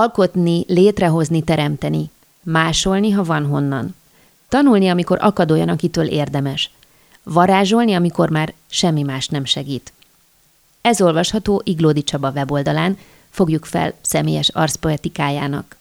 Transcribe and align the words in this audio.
Alkotni, 0.00 0.64
létrehozni, 0.66 1.42
teremteni. 1.42 2.10
Másolni, 2.42 3.10
ha 3.10 3.22
van 3.22 3.46
honnan. 3.46 3.94
Tanulni, 4.48 4.88
amikor 4.88 5.18
akad 5.20 5.50
olyan, 5.50 5.68
akitől 5.68 6.06
érdemes– 6.06 6.70
varázsolni, 7.22 7.94
amikor 7.94 8.30
már 8.30 8.54
semmi 8.70 9.02
más 9.02 9.28
nem 9.28 9.44
segít. 9.44 9.92
Ez 10.80 11.00
olvasható 11.00 11.62
Iglódi 11.64 12.02
Csaba 12.02 12.30
weboldalán, 12.30 12.98
fogjuk 13.30 13.64
fel 13.64 13.92
személyes 14.00 14.48
arszpoetikájának. 14.48 15.76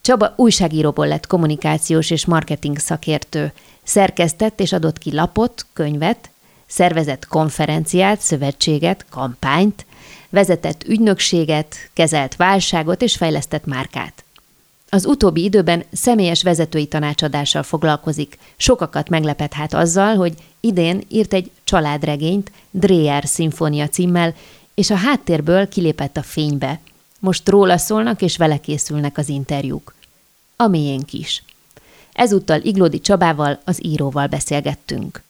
Csaba 0.00 0.32
újságíróból 0.36 1.06
lett 1.06 1.26
kommunikációs 1.26 2.10
és 2.10 2.26
marketing 2.26 2.78
szakértő, 2.78 3.52
szerkesztett 3.82 4.60
és 4.60 4.72
adott 4.72 4.98
ki 4.98 5.14
lapot, 5.14 5.66
könyvet, 5.72 6.30
szervezett 6.66 7.26
konferenciát, 7.26 8.20
szövetséget, 8.20 9.04
kampányt, 9.10 9.86
vezetett 10.30 10.84
ügynökséget, 10.84 11.74
kezelt 11.92 12.36
válságot 12.36 13.02
és 13.02 13.16
fejlesztett 13.16 13.64
márkát. 13.64 14.24
Az 14.90 15.06
utóbbi 15.06 15.44
időben 15.44 15.84
személyes 15.92 16.42
vezetői 16.42 16.86
tanácsadással 16.86 17.62
foglalkozik. 17.62 18.38
Sokakat 18.56 19.08
meglepet 19.08 19.52
hát 19.52 19.74
azzal, 19.74 20.14
hogy 20.16 20.34
idén 20.60 21.04
írt 21.08 21.32
egy 21.32 21.50
családregényt 21.64 22.52
Dreyer 22.70 23.26
szimfónia 23.26 23.88
címmel, 23.88 24.34
és 24.74 24.90
a 24.90 24.94
háttérből 24.96 25.68
kilépett 25.68 26.16
a 26.16 26.22
fénybe. 26.22 26.80
Most 27.18 27.48
róla 27.48 27.76
szólnak, 27.76 28.22
és 28.22 28.36
vele 28.36 28.56
készülnek 28.56 29.18
az 29.18 29.28
interjúk. 29.28 29.94
A 30.56 30.66
miénk 30.66 31.12
is. 31.12 31.42
Ezúttal 32.12 32.60
Iglódi 32.60 33.00
Csabával, 33.00 33.60
az 33.64 33.84
íróval 33.84 34.26
beszélgettünk. 34.26 35.22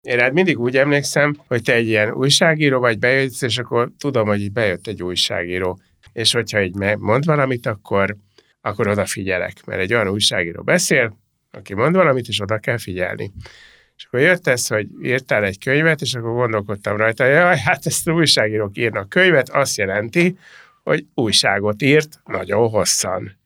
Én 0.00 0.16
rád 0.16 0.32
mindig 0.32 0.58
úgy 0.58 0.76
emlékszem, 0.76 1.36
hogy 1.46 1.62
te 1.62 1.72
egy 1.72 1.86
ilyen 1.86 2.12
újságíró 2.12 2.80
vagy, 2.80 2.98
bejössz, 2.98 3.42
és 3.42 3.58
akkor 3.58 3.90
tudom, 3.98 4.26
hogy 4.26 4.40
így 4.40 4.52
bejött 4.52 4.86
egy 4.86 5.02
újságíró. 5.02 5.80
És 6.12 6.32
hogyha 6.32 6.62
így 6.62 6.74
mond 6.98 7.24
valamit, 7.24 7.66
akkor 7.66 8.16
akkor 8.60 8.88
odafigyelek, 8.88 9.64
mert 9.64 9.80
egy 9.80 9.94
olyan 9.94 10.08
újságíró 10.08 10.62
beszél, 10.62 11.16
aki 11.50 11.74
mond 11.74 11.94
valamit, 11.94 12.28
és 12.28 12.40
oda 12.40 12.58
kell 12.58 12.78
figyelni. 12.78 13.32
És 13.96 14.04
akkor 14.04 14.20
jött 14.20 14.46
ez, 14.46 14.66
hogy 14.66 14.86
írtál 15.02 15.44
egy 15.44 15.58
könyvet, 15.58 16.00
és 16.00 16.14
akkor 16.14 16.32
gondolkodtam 16.32 16.96
rajta, 16.96 17.24
hogy 17.24 17.32
jaj, 17.32 17.58
hát 17.58 17.86
ezt 17.86 18.08
az 18.08 18.14
újságírók 18.14 18.76
írnak 18.76 19.08
könyvet, 19.08 19.48
azt 19.48 19.76
jelenti, 19.76 20.38
hogy 20.82 21.06
újságot 21.14 21.82
írt 21.82 22.20
nagyon 22.24 22.68
hosszan. 22.68 23.38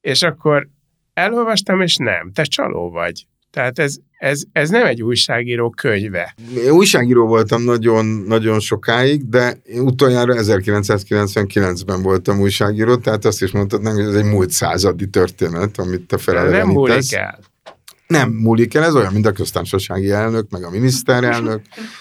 És 0.00 0.22
akkor 0.22 0.68
elolvastam, 1.14 1.80
és 1.80 1.96
nem, 1.96 2.32
te 2.32 2.42
csaló 2.42 2.90
vagy. 2.90 3.26
Tehát 3.56 3.78
ez, 3.78 3.96
ez, 4.18 4.42
ez 4.52 4.70
nem 4.70 4.86
egy 4.86 5.02
újságíró 5.02 5.70
könyve. 5.70 6.34
Én 6.56 6.70
újságíró 6.70 7.26
voltam 7.26 7.62
nagyon, 7.62 8.06
nagyon 8.06 8.60
sokáig, 8.60 9.28
de 9.28 9.60
én 9.64 9.80
utoljára 9.80 10.34
1999-ben 10.36 12.02
voltam 12.02 12.40
újságíró, 12.40 12.96
tehát 12.96 13.24
azt 13.24 13.42
is 13.42 13.50
mondhatnám, 13.50 13.94
hogy 13.94 14.04
ez 14.04 14.14
egy 14.14 14.24
múlt 14.24 14.50
századi 14.50 15.08
történet, 15.08 15.78
amit 15.78 16.06
te 16.06 16.18
felelevenítesz. 16.18 16.64
Nem 16.66 16.74
múlik 16.74 17.12
el. 17.12 17.38
Nem 18.06 18.30
múlik 18.30 18.74
el, 18.74 18.84
ez 18.84 18.94
olyan, 18.94 19.12
mint 19.12 19.26
a 19.26 19.32
köztársasági 19.32 20.10
elnök, 20.10 20.50
meg 20.50 20.64
a 20.64 20.70
miniszterelnök, 20.70 21.60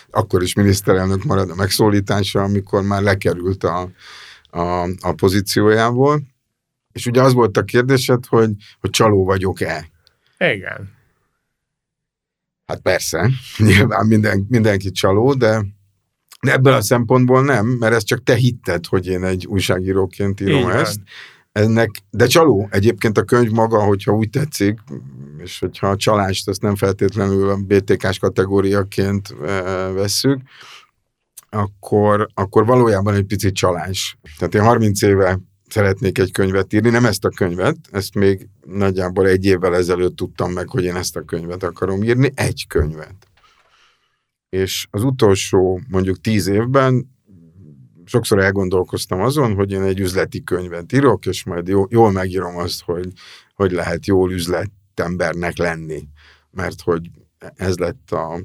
akkor 0.09 0.41
is 0.41 0.53
miniszterelnök 0.53 1.23
marad 1.23 1.49
a 1.49 1.55
megszólítása, 1.55 2.41
amikor 2.41 2.83
már 2.83 3.01
lekerült 3.01 3.63
a, 3.63 3.89
a, 4.49 4.81
a 4.99 5.13
pozíciójából. 5.15 6.21
És 6.91 7.05
ugye 7.05 7.21
az 7.21 7.33
volt 7.33 7.57
a 7.57 7.63
kérdésed, 7.63 8.25
hogy, 8.25 8.51
hogy 8.79 8.89
csaló 8.89 9.25
vagyok-e. 9.25 9.87
Igen. 10.37 10.94
Hát 12.65 12.79
persze, 12.81 13.29
nyilván 13.57 14.05
minden, 14.05 14.45
mindenki 14.49 14.91
csaló, 14.91 15.33
de, 15.33 15.65
de 16.41 16.51
ebből 16.51 16.73
a 16.73 16.81
szempontból 16.81 17.43
nem, 17.43 17.65
mert 17.65 17.93
ez 17.93 18.03
csak 18.03 18.23
te 18.23 18.35
hitted, 18.35 18.85
hogy 18.85 19.07
én 19.07 19.23
egy 19.23 19.45
újságíróként 19.47 20.41
írom 20.41 20.59
Igen. 20.59 20.77
ezt. 20.77 20.99
Ennek, 21.51 21.89
de 22.09 22.25
csaló 22.25 22.67
egyébként 22.71 23.17
a 23.17 23.23
könyv 23.23 23.51
maga, 23.51 23.83
hogyha 23.83 24.11
úgy 24.11 24.29
tetszik, 24.29 24.79
és 25.37 25.59
hogyha 25.59 25.87
a 25.87 25.95
csalást 25.95 26.47
azt 26.47 26.61
nem 26.61 26.75
feltétlenül 26.75 27.49
a 27.49 27.55
BTK-s 27.55 28.19
kategóriaként 28.19 29.35
vesszük, 29.93 30.41
akkor, 31.49 32.27
akkor 32.33 32.65
valójában 32.65 33.13
egy 33.13 33.25
picit 33.25 33.55
csalás. 33.55 34.17
Tehát 34.37 34.55
én 34.55 34.61
30 34.61 35.01
éve 35.01 35.39
szeretnék 35.67 36.17
egy 36.17 36.31
könyvet 36.31 36.73
írni, 36.73 36.89
nem 36.89 37.05
ezt 37.05 37.25
a 37.25 37.29
könyvet, 37.29 37.77
ezt 37.91 38.15
még 38.15 38.47
nagyjából 38.65 39.27
egy 39.27 39.45
évvel 39.45 39.75
ezelőtt 39.75 40.15
tudtam 40.15 40.51
meg, 40.51 40.69
hogy 40.69 40.83
én 40.83 40.95
ezt 40.95 41.15
a 41.15 41.21
könyvet 41.21 41.63
akarom 41.63 42.03
írni, 42.03 42.31
egy 42.35 42.65
könyvet. 42.67 43.15
És 44.49 44.87
az 44.89 45.03
utolsó 45.03 45.81
mondjuk 45.87 46.21
tíz 46.21 46.47
évben 46.47 47.13
sokszor 48.05 48.39
elgondolkoztam 48.39 49.21
azon, 49.21 49.53
hogy 49.53 49.71
én 49.71 49.81
egy 49.81 49.99
üzleti 49.99 50.43
könyvet 50.43 50.93
írok, 50.93 51.25
és 51.25 51.43
majd 51.43 51.67
jó, 51.67 51.85
jól 51.89 52.11
megírom 52.11 52.57
azt, 52.57 52.81
hogy, 52.81 53.11
hogy 53.55 53.71
lehet 53.71 54.05
jól 54.05 54.31
üzletembernek 54.31 55.57
lenni. 55.57 56.07
Mert 56.51 56.81
hogy 56.81 57.09
ez 57.55 57.77
lett 57.77 58.11
a 58.11 58.41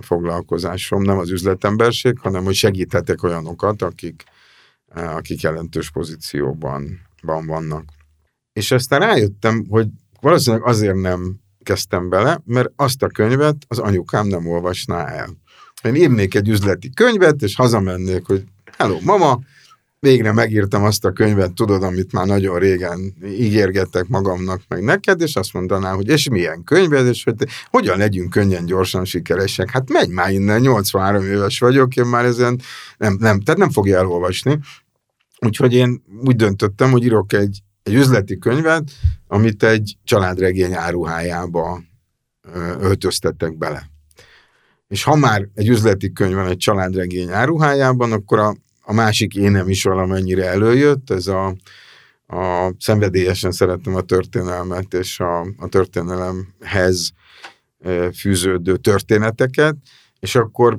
foglalkozásom, 0.00 1.02
nem 1.02 1.18
az 1.18 1.30
üzletemberség, 1.30 2.18
hanem 2.18 2.44
hogy 2.44 2.54
segíthetek 2.54 3.22
olyanokat, 3.22 3.82
akik, 3.82 4.24
akik 4.94 5.40
jelentős 5.40 5.90
pozícióban 5.90 7.00
vannak. 7.22 7.84
És 8.52 8.70
aztán 8.70 9.00
rájöttem, 9.00 9.64
hogy 9.68 9.88
valószínűleg 10.20 10.66
azért 10.66 11.00
nem 11.00 11.36
kezdtem 11.62 12.08
bele, 12.08 12.40
mert 12.44 12.72
azt 12.76 13.02
a 13.02 13.08
könyvet 13.08 13.56
az 13.68 13.78
anyukám 13.78 14.26
nem 14.26 14.46
olvasná 14.46 15.06
el. 15.06 15.28
Én 15.82 15.94
írnék 15.94 16.34
egy 16.34 16.48
üzleti 16.48 16.90
könyvet, 16.90 17.42
és 17.42 17.54
hazamennék, 17.54 18.26
hogy 18.26 18.44
hello, 18.76 18.98
mama, 19.00 19.38
végre 20.04 20.32
megírtam 20.32 20.84
azt 20.84 21.04
a 21.04 21.12
könyvet, 21.12 21.52
tudod, 21.52 21.82
amit 21.82 22.12
már 22.12 22.26
nagyon 22.26 22.58
régen 22.58 23.14
ígérgettek 23.24 24.08
magamnak, 24.08 24.60
meg 24.68 24.82
neked, 24.82 25.20
és 25.20 25.36
azt 25.36 25.52
mondaná, 25.52 25.92
hogy 25.92 26.08
és 26.08 26.28
milyen 26.28 26.64
könyved, 26.64 27.06
és 27.06 27.24
hogy 27.24 27.34
te, 27.34 27.46
hogyan 27.70 27.98
legyünk 27.98 28.30
könnyen, 28.30 28.66
gyorsan 28.66 29.04
sikeresek. 29.04 29.70
Hát 29.70 29.90
menj 29.90 30.12
már 30.12 30.30
innen, 30.30 30.60
83 30.60 31.24
éves 31.24 31.58
vagyok, 31.58 31.96
én 31.96 32.04
már 32.04 32.24
ezen 32.24 32.60
nem, 32.98 33.16
nem, 33.20 33.40
tehát 33.40 33.60
nem 33.60 33.70
fogja 33.70 33.98
elolvasni. 33.98 34.58
Úgyhogy 35.44 35.74
én 35.74 36.02
úgy 36.24 36.36
döntöttem, 36.36 36.90
hogy 36.90 37.04
írok 37.04 37.32
egy, 37.32 37.62
egy 37.82 37.94
üzleti 37.94 38.38
könyvet, 38.38 38.90
amit 39.26 39.62
egy 39.62 39.96
családregény 40.04 40.72
áruhájába 40.72 41.82
öltöztettek 42.80 43.56
bele. 43.56 43.90
És 44.88 45.02
ha 45.02 45.16
már 45.16 45.48
egy 45.54 45.68
üzleti 45.68 46.12
könyv 46.12 46.34
van 46.34 46.46
egy 46.46 46.56
családregény 46.56 47.30
áruhájában, 47.30 48.12
akkor 48.12 48.38
a, 48.38 48.56
a 48.80 48.92
másik 48.92 49.34
énem 49.34 49.68
is 49.68 49.82
valamennyire 49.82 50.44
előjött, 50.44 51.10
ez 51.10 51.26
a, 51.26 51.56
a 52.26 52.72
szenvedélyesen 52.78 53.52
szeretem 53.52 53.94
a 53.94 54.00
történelmet 54.00 54.94
és 54.94 55.20
a, 55.20 55.40
a 55.40 55.68
történelemhez 55.68 57.12
fűződő 58.18 58.76
történeteket, 58.76 59.76
és 60.20 60.34
akkor 60.34 60.78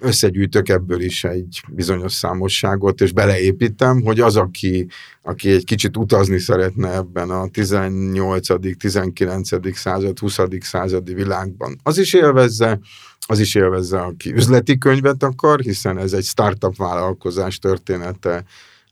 összegyűjtök 0.00 0.68
ebből 0.68 1.00
is 1.00 1.24
egy 1.24 1.62
bizonyos 1.68 2.12
számosságot, 2.12 3.00
és 3.00 3.12
beleépítem, 3.12 4.02
hogy 4.02 4.20
az, 4.20 4.36
aki, 4.36 4.86
aki 5.22 5.50
egy 5.50 5.64
kicsit 5.64 5.96
utazni 5.96 6.38
szeretne 6.38 6.94
ebben 6.94 7.30
a 7.30 7.48
18., 7.48 8.76
19. 8.78 9.76
század, 9.76 10.18
20. 10.18 10.38
századi 10.60 11.14
világban, 11.14 11.78
az 11.82 11.98
is 11.98 12.14
élvezze, 12.14 12.80
az 13.26 13.38
is 13.38 13.54
élvezze, 13.54 14.00
aki 14.00 14.32
üzleti 14.32 14.78
könyvet 14.78 15.22
akar, 15.22 15.60
hiszen 15.60 15.98
ez 15.98 16.12
egy 16.12 16.24
startup 16.24 16.76
vállalkozás 16.76 17.58
története 17.58 18.44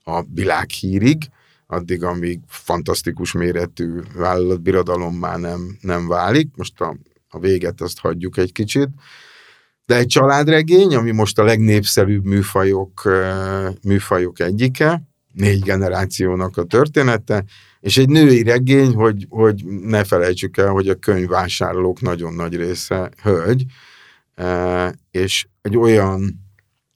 a 0.05 0.23
világhírig, 0.35 1.29
addig, 1.67 2.03
amíg 2.03 2.41
fantasztikus 2.47 3.33
méretű 3.33 4.01
vállalatbirodalom 4.15 5.15
már 5.15 5.39
nem, 5.39 5.77
nem 5.81 6.09
válik. 6.09 6.49
Most 6.57 6.81
a, 6.81 6.97
a 7.29 7.39
véget 7.39 7.81
azt 7.81 7.99
hagyjuk 7.99 8.37
egy 8.37 8.53
kicsit. 8.53 8.89
De 9.87 9.97
egy 9.97 10.07
családregény, 10.07 10.95
ami 10.95 11.11
most 11.11 11.39
a 11.39 11.45
legnépszerűbb 11.45 12.25
műfajok, 12.25 13.03
műfajok 13.83 14.41
egyike, 14.41 15.03
négy 15.33 15.63
generációnak 15.63 16.57
a 16.57 16.65
története, 16.65 17.45
és 17.81 17.99
egy 17.99 18.09
női 18.09 18.43
regény, 18.43 18.95
hogy, 18.95 19.27
hogy 19.29 19.65
ne 19.65 20.05
felejtsük 20.05 20.57
el, 20.57 20.69
hogy 20.69 20.89
a 20.89 20.95
könyvvásárlók 20.95 22.01
nagyon 22.01 22.35
nagy 22.35 22.57
része 22.57 23.11
hölgy, 23.23 23.65
és 25.11 25.47
egy 25.63 25.77
olyan 25.77 26.45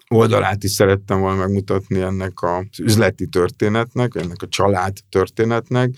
oldalát 0.09 0.65
is 0.65 0.71
szerettem 0.71 1.21
volna 1.21 1.39
megmutatni 1.39 2.01
ennek 2.01 2.43
az 2.43 2.81
üzleti 2.81 3.27
történetnek, 3.27 4.15
ennek 4.15 4.43
a 4.43 4.49
család 4.49 4.97
történetnek, 5.09 5.95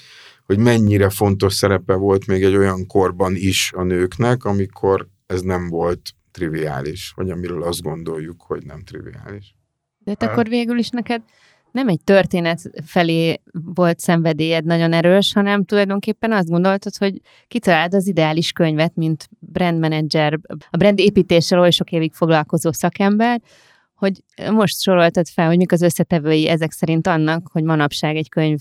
hogy 0.47 0.59
mennyire 0.59 1.11
fontos 1.11 1.55
szerepe 1.55 1.95
volt 1.95 2.27
még 2.27 2.43
egy 2.43 2.57
olyan 2.57 2.87
korban 2.87 3.35
is 3.37 3.73
a 3.77 3.83
nőknek, 3.83 4.45
amikor 4.45 5.09
ez 5.27 5.41
nem 5.41 5.69
volt 5.69 6.01
triviális, 6.33 7.13
vagy 7.17 7.31
amiről 7.31 7.63
azt 7.63 7.83
gondoljuk, 7.83 8.43
hogy 8.43 8.65
nem 8.65 8.83
triviális. 8.85 9.55
De 9.99 10.11
hát 10.19 10.23
akkor 10.23 10.49
végül 10.49 10.79
is 10.79 10.89
neked 10.89 11.23
nem 11.73 11.89
egy 11.89 12.01
történet 12.05 12.71
felé 12.85 13.41
volt 13.53 13.99
szenvedélyed 13.99 14.65
nagyon 14.65 14.93
erős, 14.93 15.33
hanem 15.33 15.65
tulajdonképpen 15.65 16.33
azt 16.33 16.49
gondoltad, 16.49 16.97
hogy 16.97 17.21
kitaláld 17.49 17.95
az 17.95 18.07
ideális 18.07 18.53
könyvet, 18.53 18.95
mint 18.95 19.29
brand 19.39 19.79
manager, 19.79 20.39
a 20.71 20.77
brand 20.77 20.99
építéssel 20.99 21.61
oly 21.61 21.71
sok 21.71 21.91
évig 21.93 22.13
foglalkozó 22.13 22.73
szakember, 22.73 23.41
hogy 23.95 24.25
most 24.51 24.81
soroltad 24.81 25.27
fel, 25.29 25.47
hogy 25.47 25.57
mik 25.57 25.73
az 25.73 25.83
összetevői 25.83 26.49
ezek 26.49 26.73
szerint 26.73 27.07
annak, 27.07 27.49
hogy 27.53 27.63
manapság 27.63 28.17
egy 28.17 28.29
könyv 28.29 28.61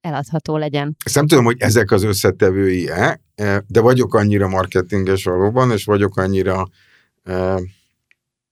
eladható 0.00 0.56
legyen. 0.56 0.96
Ezt 1.04 1.14
nem 1.14 1.26
tudom, 1.26 1.44
hogy 1.44 1.56
ezek 1.58 1.90
az 1.90 2.02
összetevői-e, 2.02 3.20
de 3.66 3.80
vagyok 3.80 4.14
annyira 4.14 4.48
marketinges 4.48 5.24
valóban, 5.24 5.70
és 5.70 5.84
vagyok 5.84 6.16
annyira 6.16 6.68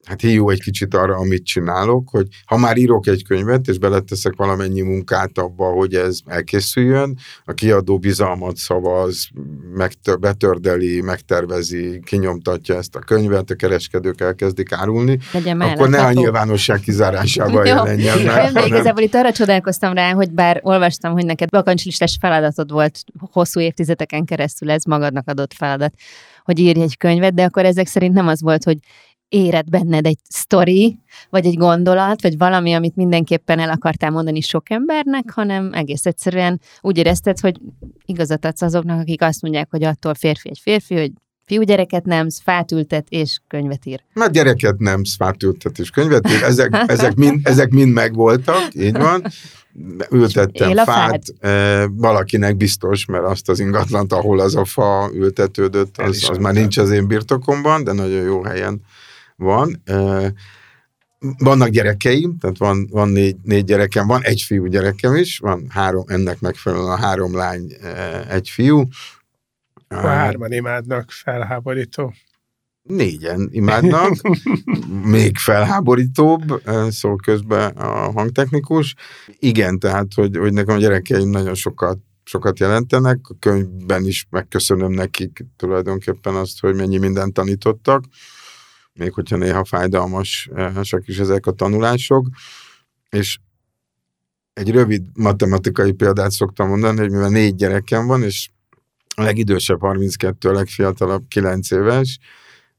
hát 0.08 0.20
hiú 0.20 0.50
egy 0.50 0.62
kicsit 0.62 0.94
arra, 0.94 1.16
amit 1.16 1.44
csinálok, 1.44 2.08
hogy 2.08 2.26
ha 2.46 2.56
már 2.56 2.76
írok 2.76 3.06
egy 3.06 3.24
könyvet, 3.24 3.68
és 3.68 3.78
beleteszek 3.78 4.32
valamennyi 4.36 4.80
munkát 4.80 5.38
abba, 5.38 5.64
hogy 5.64 5.94
ez 5.94 6.18
elkészüljön, 6.26 7.18
a 7.44 7.52
kiadó 7.52 7.98
bizalmat 7.98 8.56
szavaz, 8.56 9.28
megtör, 9.74 10.18
betördeli, 10.18 11.00
megtervezi, 11.00 12.00
kinyomtatja 12.04 12.76
ezt 12.76 12.96
a 12.96 12.98
könyvet, 12.98 13.50
a 13.50 13.54
kereskedők 13.54 14.20
elkezdik 14.20 14.72
árulni, 14.72 15.18
Legyen 15.32 15.60
akkor 15.60 15.88
ne 15.88 16.04
a 16.04 16.12
nyilvánosság 16.12 16.80
kizárásával 16.80 17.66
jelenjen 17.66 18.18
meg. 18.18 18.52
Nem, 18.52 18.66
igazából 18.66 19.02
itt 19.02 19.14
arra 19.14 19.32
csodálkoztam 19.32 19.92
rá, 19.92 20.12
hogy 20.12 20.30
bár 20.30 20.60
olvastam, 20.62 21.12
hogy 21.12 21.24
neked 21.24 21.48
bakancslistás 21.50 22.16
feladatod 22.20 22.70
volt 22.70 23.04
hosszú 23.30 23.60
évtizedeken 23.60 24.24
keresztül, 24.24 24.70
ez 24.70 24.84
magadnak 24.84 25.28
adott 25.28 25.52
feladat, 25.54 25.92
hogy 26.44 26.58
írj 26.58 26.80
egy 26.80 26.96
könyvet, 26.96 27.34
de 27.34 27.44
akkor 27.44 27.64
ezek 27.64 27.86
szerint 27.86 28.14
nem 28.14 28.28
az 28.28 28.42
volt, 28.42 28.64
hogy 28.64 28.78
éred 29.28 29.68
benned 29.68 30.06
egy 30.06 30.18
sztori, 30.28 30.98
vagy 31.30 31.46
egy 31.46 31.56
gondolat, 31.56 32.22
vagy 32.22 32.38
valami, 32.38 32.72
amit 32.72 32.96
mindenképpen 32.96 33.58
el 33.58 33.70
akartál 33.70 34.10
mondani 34.10 34.40
sok 34.40 34.70
embernek, 34.70 35.30
hanem 35.30 35.72
egész 35.72 36.06
egyszerűen 36.06 36.60
úgy 36.80 36.98
érezted, 36.98 37.40
hogy 37.40 37.56
igazat 38.04 38.44
adsz 38.44 38.62
azoknak, 38.62 39.00
akik 39.00 39.22
azt 39.22 39.42
mondják, 39.42 39.70
hogy 39.70 39.84
attól 39.84 40.14
férfi 40.14 40.48
egy 40.48 40.58
férfi, 40.58 40.94
hogy 40.94 41.12
fiúgyereket 41.48 42.04
nem, 42.04 42.26
fát 42.42 42.72
ültet 42.72 43.06
és 43.08 43.38
könyvet 43.48 43.86
ír. 43.86 44.04
Hát 44.14 44.30
gyereket 44.30 44.78
nem, 44.78 45.02
fát 45.16 45.42
ültet 45.42 45.78
és 45.78 45.90
könyvet 45.90 46.30
ír. 46.30 46.42
Ezek, 46.42 46.82
ezek, 46.86 47.14
mind, 47.14 47.40
ezek 47.42 47.70
mind 47.70 47.92
megvoltak, 47.92 48.68
így 48.74 48.96
van. 48.96 49.24
Ültettem 50.10 50.74
fát, 50.74 50.86
fát, 50.86 51.22
e, 51.40 51.86
valakinek 51.86 52.56
biztos, 52.56 53.04
mert 53.04 53.24
azt 53.24 53.48
az 53.48 53.60
ingatlant, 53.60 54.12
ahol 54.12 54.40
az 54.40 54.56
a 54.56 54.64
fa 54.64 55.10
ültetődött, 55.14 55.98
az, 55.98 56.26
az 56.30 56.38
már 56.38 56.52
nincs 56.52 56.78
az 56.78 56.90
én 56.90 57.06
birtokomban, 57.06 57.84
de 57.84 57.92
nagyon 57.92 58.22
jó 58.22 58.42
helyen 58.42 58.80
van. 59.38 59.82
Vannak 61.38 61.68
gyerekeim, 61.68 62.38
tehát 62.38 62.58
van, 62.58 62.86
van 62.90 63.08
négy, 63.08 63.36
négy 63.42 63.64
gyerekem, 63.64 64.06
van 64.06 64.22
egy 64.22 64.42
fiú 64.46 64.66
gyerekem 64.66 65.14
is, 65.14 65.38
van 65.38 65.66
három, 65.68 66.04
ennek 66.06 66.40
megfelelően 66.40 66.90
a 66.90 66.96
három 66.96 67.36
lány, 67.36 67.72
egy 68.28 68.48
fiú. 68.48 68.88
A 69.88 69.96
hárman 69.96 70.52
imádnak, 70.52 71.10
felháborító. 71.10 72.14
Négyen 72.82 73.48
imádnak, 73.50 74.14
még 75.16 75.36
felháborítóbb, 75.36 76.62
szól 76.88 77.16
közben 77.16 77.70
a 77.70 78.10
hangtechnikus. 78.10 78.94
Igen, 79.38 79.78
tehát, 79.78 80.14
hogy, 80.14 80.36
hogy 80.36 80.52
nekem 80.52 80.76
a 80.76 80.78
gyerekeim 80.78 81.28
nagyon 81.28 81.54
sokat 81.54 81.98
sokat 82.24 82.58
jelentenek. 82.58 83.18
A 83.22 83.34
könyvben 83.38 84.04
is 84.04 84.26
megköszönöm 84.30 84.92
nekik 84.92 85.44
tulajdonképpen 85.56 86.34
azt, 86.34 86.60
hogy 86.60 86.74
mennyi 86.74 86.98
mindent 86.98 87.34
tanítottak 87.34 88.04
még 88.98 89.12
hogyha 89.12 89.36
néha 89.36 89.64
fájdalmasak 89.64 91.02
is 91.08 91.18
ezek 91.18 91.46
a 91.46 91.52
tanulások, 91.52 92.28
és 93.10 93.38
egy 94.52 94.70
rövid 94.70 95.02
matematikai 95.14 95.92
példát 95.92 96.30
szoktam 96.30 96.68
mondani, 96.68 96.98
hogy 96.98 97.10
mivel 97.10 97.28
négy 97.28 97.54
gyerekem 97.54 98.06
van, 98.06 98.22
és 98.22 98.48
a 99.16 99.22
legidősebb 99.22 99.80
32, 99.80 100.48
a 100.48 100.52
legfiatalabb 100.52 101.24
9 101.28 101.70
éves, 101.70 102.18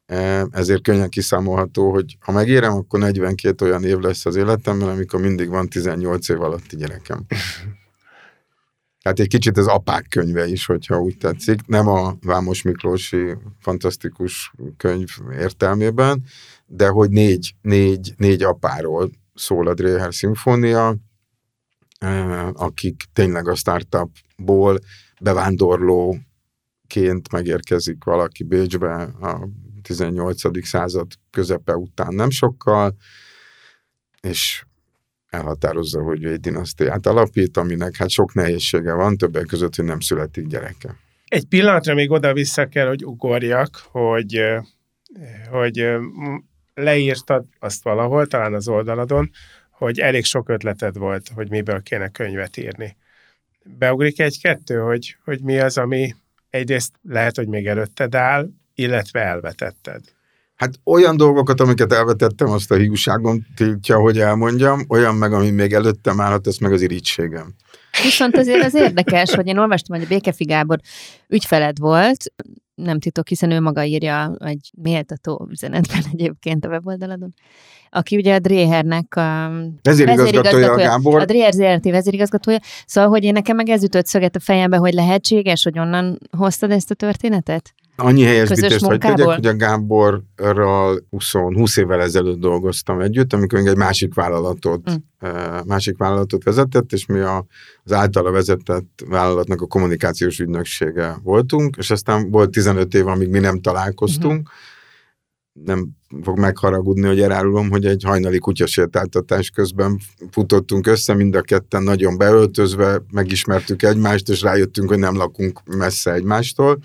e, 0.06 0.48
ezért 0.51 0.81
könnyen 0.81 1.10
kiszámolható, 1.10 1.92
hogy 1.92 2.18
ha 2.19 2.31
megérem, 2.31 2.74
akkor 2.74 3.00
42 3.00 3.66
olyan 3.66 3.83
év 3.83 3.98
lesz 3.98 4.25
az 4.25 4.36
életemben, 4.36 4.89
amikor 4.89 5.19
mindig 5.19 5.50
van 5.50 5.69
18 5.69 6.30
év 6.30 6.42
alatti 6.42 6.75
gyerekem. 6.75 7.25
Hát 9.04 9.19
egy 9.19 9.28
kicsit 9.28 9.57
az 9.57 9.68
apák 9.68 10.06
könyve 10.10 10.48
is, 10.48 10.66
hogyha 10.66 11.00
úgy 11.00 11.18
tetszik. 11.18 11.66
Nem 11.66 11.88
a 11.88 12.16
Vámos 12.22 12.62
Miklósi 12.62 13.36
fantasztikus 13.60 14.54
könyv 14.78 15.10
értelmében, 15.31 16.24
de 16.66 16.88
hogy 16.88 17.10
négy, 17.10 17.56
négy, 17.62 18.13
négy 18.18 18.44
apáról 18.44 19.12
szól 19.34 19.68
a 19.68 19.74
Dreher 19.74 20.13
Szimfónia, 20.13 20.96
eh, 22.00 22.62
akik 22.62 23.04
tényleg 23.13 23.48
a 23.48 23.56
startupból 23.56 24.80
bevándorlóként 25.22 27.31
megérkezik 27.31 28.04
valaki 28.04 28.44
Bécsbe 28.44 29.02
a 29.02 29.48
18. 29.81 30.66
század 30.66 31.07
közepe 31.30 31.75
után 31.75 32.13
nem 32.13 32.30
sokkal, 32.30 32.95
és 34.22 34.63
elhatározza, 35.30 36.02
hogy 36.02 36.26
egy 36.26 36.40
dinasztiát 36.40 37.06
alapít, 37.06 37.58
aminek 37.58 37.96
hát 37.96 38.10
sok 38.10 38.34
nehézsége 38.34 38.94
van, 38.94 39.18
többek 39.18 39.46
között, 39.46 39.76
hogy 39.76 39.86
nem 39.86 40.00
születik 40.00 40.48
gyereke. 40.48 40.96
Egy 41.28 41.46
pillanatra 41.46 41.94
még 41.94 42.12
oda-vissza 42.12 42.66
kell, 42.66 42.88
hogy 42.88 43.06
ugorjak, 43.06 43.81
hogy, 43.92 44.42
hogy 45.50 45.88
leírtad 46.74 47.46
azt 47.60 47.84
valahol, 47.84 48.28
talán 48.28 48.54
az 48.54 48.68
oldaladon, 48.68 49.30
hogy 49.72 50.00
elég 50.00 50.24
sok 50.24 50.50
ötleted 50.50 50.98
volt, 50.98 51.30
hogy 51.36 51.50
miből 51.50 51.81
kéne 51.81 52.10
könyvet 52.10 52.58
írni. 52.58 52.98
Beugrik 53.78 54.20
egy-kettő, 54.20 54.80
hogy, 54.80 55.18
hogy 55.24 55.42
mi 55.42 55.60
az, 55.60 55.78
ami 55.78 56.16
egyrészt 56.50 56.94
lehet, 57.02 57.36
hogy 57.36 57.48
még 57.48 57.68
előtted 57.68 58.16
áll, 58.16 58.50
illetve 58.76 59.20
elvetetted. 59.20 60.02
Hát 60.60 60.74
olyan 60.84 61.18
dolgokat, 61.18 61.60
amiket 61.60 61.94
elvetettem, 61.94 62.50
azt 62.50 62.72
a 62.72 62.76
hiúságom 62.76 63.46
tiltja, 63.56 63.98
hogy 64.00 64.20
elmondjam, 64.20 64.86
olyan 64.90 65.16
meg, 65.16 65.34
ami 65.34 65.50
még 65.50 65.74
előttem 65.74 66.22
állhat, 66.22 66.48
ez 66.48 66.58
meg 66.58 66.72
az 66.72 66.82
irítségem. 66.82 67.54
Viszont 68.04 68.38
azért 68.38 68.64
az 68.64 68.74
érdekes, 68.74 69.33
hogy 69.33 69.48
én 69.48 69.57
olvastam, 69.57 69.98
hogy 69.98 70.06
a 70.06 70.10
Békefi 70.10 70.44
Gábor 70.44 70.80
ügyfeled 71.28 71.80
volt, 71.80 72.33
nem 72.76 73.00
titok, 73.00 73.28
hiszen 73.28 73.52
ő 73.52 73.60
maga 73.60 73.83
írja 73.83 74.36
egy 74.40 74.72
méltató 74.81 75.48
üzenetben 75.52 76.04
egyébként 76.14 76.66
a 76.66 76.69
weboldaladon, 76.69 77.33
aki 77.90 78.16
ugye 78.16 78.33
a 78.33 78.40
Dréhernek 78.40 79.16
a 79.16 79.52
vezérigazgatója, 79.81 80.72
a 80.72 80.76
Gábor. 80.76 81.22
A 81.22 81.26
Dréher 81.26 81.54
ZRT 81.54 81.83
vezérigazgatója. 81.83 82.60
Szóval, 82.86 83.10
hogy 83.10 83.24
én 83.24 83.33
nekem 83.33 83.56
meg 83.56 83.69
ez 83.69 83.83
ütött 83.83 84.06
szöget 84.06 84.36
a 84.36 84.40
fejembe, 84.40 84.78
hogy 84.78 84.94
lehetséges, 84.94 85.64
hogy 85.64 85.80
onnan 85.80 86.19
hoztad 86.38 86.72
ezt 86.72 86.92
a 86.92 86.95
történetet? 86.95 87.74
Annyi 88.00 88.24
helyesbítést, 88.24 88.86
hogy 88.86 88.98
tegyek, 88.98 89.26
hogy 89.26 89.46
a 89.46 89.56
Gáborral 89.56 91.00
20, 91.10 91.32
20 91.32 91.78
évvel 91.78 92.02
ezelőtt 92.02 92.40
dolgoztam 92.40 93.00
együtt, 93.00 93.34
amikor 93.34 93.60
egy 93.60 93.78
másik 93.78 94.14
vállalatot, 94.14 94.92
mm. 94.92 95.28
másik 95.66 95.98
vállalatot 95.98 96.44
vezetett, 96.44 96.92
és 96.92 97.06
mi 97.06 97.20
a, 97.20 97.46
az 97.84 97.92
általa 97.92 98.32
vezetett 98.32 99.04
vállalatnak 99.08 99.62
a 99.62 99.66
kommunikációs 99.66 100.40
ügynöksége 100.40 101.20
voltunk, 101.24 101.76
és 101.78 101.92
aztán 101.92 102.32
volt 102.32 102.50
15 102.50 102.94
év, 102.94 103.08
amíg 103.08 103.30
mi 103.30 103.40
nem 103.40 103.62
találkoztunk. 103.62 104.38
Mm. 104.40 105.64
Nem 105.66 105.90
fog 106.24 106.40
megharagudni, 106.40 107.08
hogy 107.08 107.22
elárulom, 107.22 107.70
hogy 107.70 107.86
egy 107.86 108.04
hajnali 108.04 108.40
kutyasétáltatás 108.40 109.50
közben 109.50 110.00
futottunk 110.32 110.88
össze, 110.88 111.14
mind 111.14 111.36
a 111.36 111.42
ketten 111.42 111.84
nagyon 111.84 112.18
beöltözve, 112.18 113.02
megismertük 113.12 113.84
egymást, 113.84 114.30
és 114.30 114.42
rájöttünk, 114.42 114.90
hogy 114.90 115.00
nem 115.00 115.16
lakunk 115.16 115.62
messze 115.78 116.14
egymástól, 116.14 116.80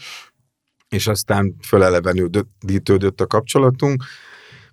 és 0.94 1.06
aztán 1.06 1.56
fölelevenődött 1.62 3.20
a 3.20 3.26
kapcsolatunk, 3.26 4.04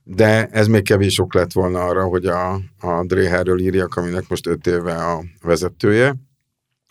de 0.03 0.45
ez 0.45 0.67
még 0.67 0.83
kevés 0.83 1.19
ok 1.19 1.33
lett 1.33 1.51
volna 1.51 1.85
arra, 1.85 2.03
hogy 2.03 2.25
a, 2.25 2.53
a 2.79 3.03
Dréherről 3.05 3.59
írjak, 3.59 3.95
aminek 3.95 4.27
most 4.27 4.47
öt 4.47 4.67
éve 4.67 4.95
a 4.95 5.23
vezetője, 5.41 6.15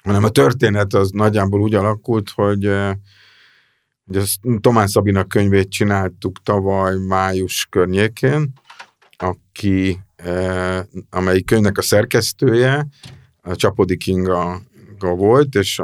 hanem 0.02 0.25
a 0.25 0.28
történet 0.28 0.94
az 0.94 1.10
nagyjából 1.10 1.60
úgy 1.60 1.75
alakult, 1.75 2.30
hogy, 2.30 2.66
eh, 2.66 2.92
hogy 4.06 4.16
a 4.16 4.58
Tomás 4.60 4.90
Szabinak 4.90 5.28
könyvét 5.28 5.70
csináltuk 5.70 6.42
tavaly 6.42 6.96
május 6.96 7.66
környékén, 7.70 8.52
aki, 9.16 10.00
eh, 10.16 10.80
amelyik 11.10 11.46
könyvnek 11.46 11.78
a 11.78 11.82
szerkesztője, 11.82 12.87
a 13.42 13.56
Csapodi 13.56 13.96
Kinga 13.96 14.60
volt, 14.99 15.54
és 15.54 15.82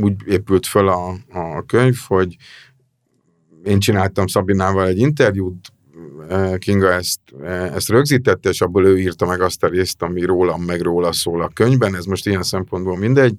úgy 0.00 0.14
épült 0.26 0.66
föl 0.66 0.88
a, 0.88 1.08
a 1.32 1.62
könyv, 1.66 1.96
hogy 2.06 2.36
én 3.66 3.80
csináltam 3.80 4.26
Szabinával 4.26 4.86
egy 4.86 4.98
interjút, 4.98 5.70
Kinga 6.58 6.92
ezt, 6.92 7.20
ezt 7.44 7.88
rögzítette, 7.88 8.48
és 8.48 8.60
abból 8.60 8.86
ő 8.86 8.98
írta 8.98 9.26
meg 9.26 9.40
azt 9.40 9.64
a 9.64 9.68
részt, 9.68 10.02
ami 10.02 10.24
rólam 10.24 10.62
meg 10.62 10.80
róla 10.80 11.12
szól 11.12 11.42
a 11.42 11.48
könyvben, 11.48 11.94
ez 11.94 12.04
most 12.04 12.26
ilyen 12.26 12.42
szempontból 12.42 12.96
mindegy, 12.96 13.34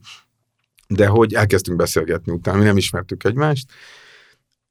de 0.88 1.08
hogy 1.08 1.34
elkezdtünk 1.34 1.78
beszélgetni 1.78 2.32
utána, 2.32 2.58
mi 2.58 2.64
nem 2.64 2.78
ismertük 2.78 3.24
egymást, 3.24 3.72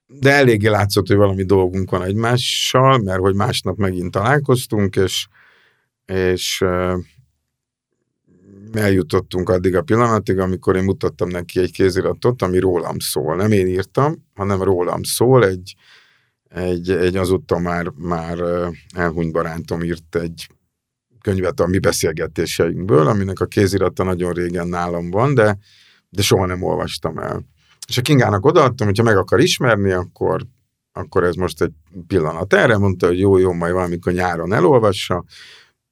de 0.07 0.33
eléggé 0.33 0.69
látszott, 0.69 1.07
hogy 1.07 1.17
valami 1.17 1.45
dolgunk 1.45 1.91
van 1.91 2.03
egymással, 2.03 2.99
mert 2.99 3.21
hogy 3.21 3.35
másnap 3.35 3.77
megint 3.77 4.11
találkoztunk, 4.11 4.97
és, 4.97 5.27
és 6.07 6.65
eljutottunk 8.77 9.49
addig 9.49 9.77
a 9.77 9.83
pillanatig, 9.83 10.39
amikor 10.39 10.77
én 10.77 10.85
mutattam 10.85 11.29
neki 11.29 11.61
egy 11.61 11.73
kéziratot, 11.73 12.43
ami 12.43 12.59
rólam 12.59 12.99
szól. 12.99 13.37
Nem 13.37 13.53
én 13.53 13.67
írtam, 13.67 14.25
hanem 14.35 14.63
rólam 14.63 15.03
szól. 15.03 15.47
Egy, 15.47 15.77
egy, 16.49 16.91
egy 16.91 17.17
azóta 17.17 17.59
már, 17.59 17.89
már 17.97 18.39
elhunyt 18.95 19.33
barátom 19.33 19.83
írt 19.83 20.17
egy 20.17 20.49
könyvet 21.21 21.61
a 21.61 21.67
mi 21.67 21.79
beszélgetéseinkből, 21.79 23.07
aminek 23.07 23.41
a 23.41 23.47
kézirata 23.47 24.05
nagyon 24.05 24.33
régen 24.33 24.69
nálam 24.69 25.11
van, 25.11 25.35
de, 25.35 25.59
de 26.09 26.23
soha 26.23 26.47
nem 26.47 26.63
olvastam 26.63 27.19
el. 27.19 27.45
És 27.89 27.99
a 27.99 28.03
Kingának 28.03 28.45
odaadtam, 28.45 28.87
hogyha 28.87 29.03
meg 29.03 29.17
akar 29.17 29.41
ismerni, 29.41 29.91
akkor, 29.91 30.47
akkor 30.93 31.25
ez 31.25 31.35
most 31.35 31.63
egy 31.63 31.73
pillanat 32.07 32.55
erre, 32.55 32.77
mondta, 32.79 33.07
hogy 33.07 33.19
jó, 33.19 33.39
jó, 33.39 33.53
majd 33.53 33.73
valamikor 33.73 34.13
nyáron 34.13 34.53
elolvassa, 34.53 35.25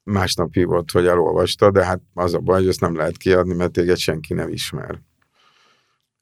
másnap 0.05 0.53
hívott, 0.53 0.91
hogy 0.91 1.05
elolvasta, 1.05 1.71
de 1.71 1.85
hát 1.85 2.01
az 2.13 2.33
a 2.33 2.39
baj, 2.39 2.59
hogy 2.59 2.67
ezt 2.67 2.79
nem 2.79 2.95
lehet 2.95 3.17
kiadni, 3.17 3.53
mert 3.53 3.71
téged 3.71 3.97
senki 3.97 4.33
nem 4.33 4.49
ismer. 4.49 5.01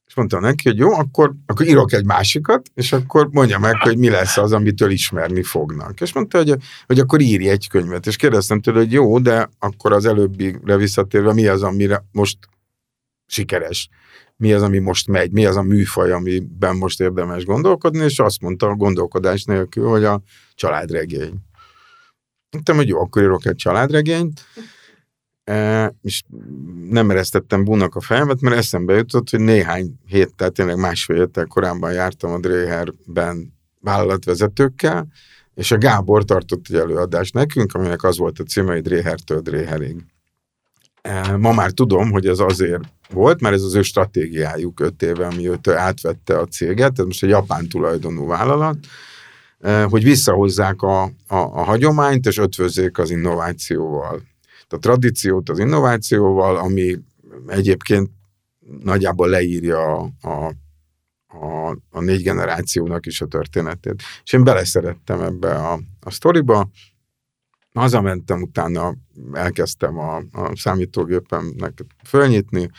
És 0.06 0.14
mondtam 0.14 0.40
neki, 0.40 0.68
hogy 0.68 0.78
jó, 0.78 0.92
akkor, 0.92 1.34
akkor 1.46 1.66
írok 1.66 1.92
egy 1.92 2.04
másikat, 2.04 2.70
és 2.74 2.92
akkor 2.92 3.28
mondja 3.30 3.58
meg, 3.58 3.76
hogy 3.80 3.98
mi 3.98 4.08
lesz 4.08 4.36
az, 4.36 4.52
amitől 4.52 4.90
ismerni 4.90 5.42
fognak. 5.42 6.00
És 6.00 6.12
mondta, 6.12 6.38
hogy, 6.38 6.54
hogy 6.86 6.98
akkor 6.98 7.20
írj 7.20 7.48
egy 7.48 7.68
könyvet. 7.68 8.06
És 8.06 8.16
kérdeztem 8.16 8.60
tőle, 8.60 8.78
hogy 8.78 8.92
jó, 8.92 9.18
de 9.18 9.48
akkor 9.58 9.92
az 9.92 10.04
előbbire 10.04 10.76
visszatérve 10.76 11.32
mi 11.32 11.46
az, 11.46 11.62
amire 11.62 12.04
most 12.12 12.38
sikeres? 13.26 13.88
Mi 14.36 14.52
az, 14.52 14.62
ami 14.62 14.78
most 14.78 15.08
megy? 15.08 15.30
Mi 15.30 15.46
az 15.46 15.56
a 15.56 15.62
műfaj, 15.62 16.12
amiben 16.12 16.76
most 16.76 17.00
érdemes 17.00 17.44
gondolkodni? 17.44 18.04
És 18.04 18.18
azt 18.18 18.40
mondta 18.40 18.66
a 18.66 18.74
gondolkodás 18.74 19.44
nélkül, 19.44 19.88
hogy 19.88 20.04
a 20.04 20.22
családregény. 20.54 21.34
Mondtam, 22.54 22.76
hogy 22.76 22.88
jó, 22.88 23.00
akkor 23.00 23.22
írok 23.22 23.46
egy 23.46 23.56
családregényt, 23.56 24.40
e, 25.44 25.94
és 26.02 26.22
nem 26.88 27.10
eresztettem 27.10 27.64
búnak 27.64 27.94
a 27.94 28.00
fejemet, 28.00 28.40
mert 28.40 28.56
eszembe 28.56 28.94
jutott, 28.94 29.30
hogy 29.30 29.40
néhány 29.40 29.94
héttel, 30.06 30.50
tényleg 30.50 30.76
másfél 30.76 31.16
héttel 31.16 31.46
korábban 31.46 31.92
jártam 31.92 32.32
a 32.32 32.38
Dreherben 32.38 33.54
vállalatvezetőkkel, 33.80 35.06
és 35.54 35.70
a 35.70 35.78
Gábor 35.78 36.24
tartott 36.24 36.64
egy 36.68 36.76
előadást 36.76 37.34
nekünk, 37.34 37.74
aminek 37.74 38.02
az 38.02 38.18
volt 38.18 38.38
a 38.38 38.42
címe, 38.42 38.72
hogy 38.72 38.82
Drehertől 38.82 39.40
Dreherig. 39.40 40.04
E, 41.02 41.36
ma 41.36 41.52
már 41.52 41.70
tudom, 41.70 42.10
hogy 42.10 42.26
ez 42.26 42.38
azért 42.38 42.82
volt, 43.10 43.40
mert 43.40 43.54
ez 43.54 43.62
az 43.62 43.74
ő 43.74 43.82
stratégiájuk 43.82 44.80
öt 44.80 45.02
éve, 45.02 45.26
ami 45.26 45.48
őt 45.48 45.68
átvette 45.68 46.38
a 46.38 46.46
céget, 46.46 46.98
ez 46.98 47.04
most 47.04 47.22
egy 47.22 47.28
japán 47.28 47.68
tulajdonú 47.68 48.26
vállalat, 48.26 48.76
hogy 49.88 50.02
visszahozzák 50.02 50.82
a, 50.82 51.02
a, 51.02 51.10
a 51.36 51.62
hagyományt, 51.62 52.26
és 52.26 52.38
ötvözzék 52.38 52.98
az 52.98 53.10
innovációval. 53.10 54.22
A 54.68 54.78
tradíciót 54.78 55.48
az 55.48 55.58
innovációval, 55.58 56.56
ami 56.56 56.98
egyébként 57.46 58.10
nagyjából 58.82 59.28
leírja 59.28 59.96
a, 59.96 60.10
a, 60.20 60.52
a, 61.26 61.76
a 61.90 62.00
négy 62.00 62.22
generációnak 62.22 63.06
is 63.06 63.20
a 63.20 63.26
történetét. 63.26 64.02
És 64.24 64.32
én 64.32 64.44
beleszerettem 64.44 65.20
ebbe 65.20 65.54
a, 65.54 65.80
a 66.00 66.10
sztoriba, 66.10 66.68
hazamentem, 67.74 68.42
utána 68.42 68.94
elkezdtem 69.32 69.98
a, 69.98 70.16
a 70.16 70.56
számítógépemnek 70.56 71.84
fölnyitni, 72.04 72.70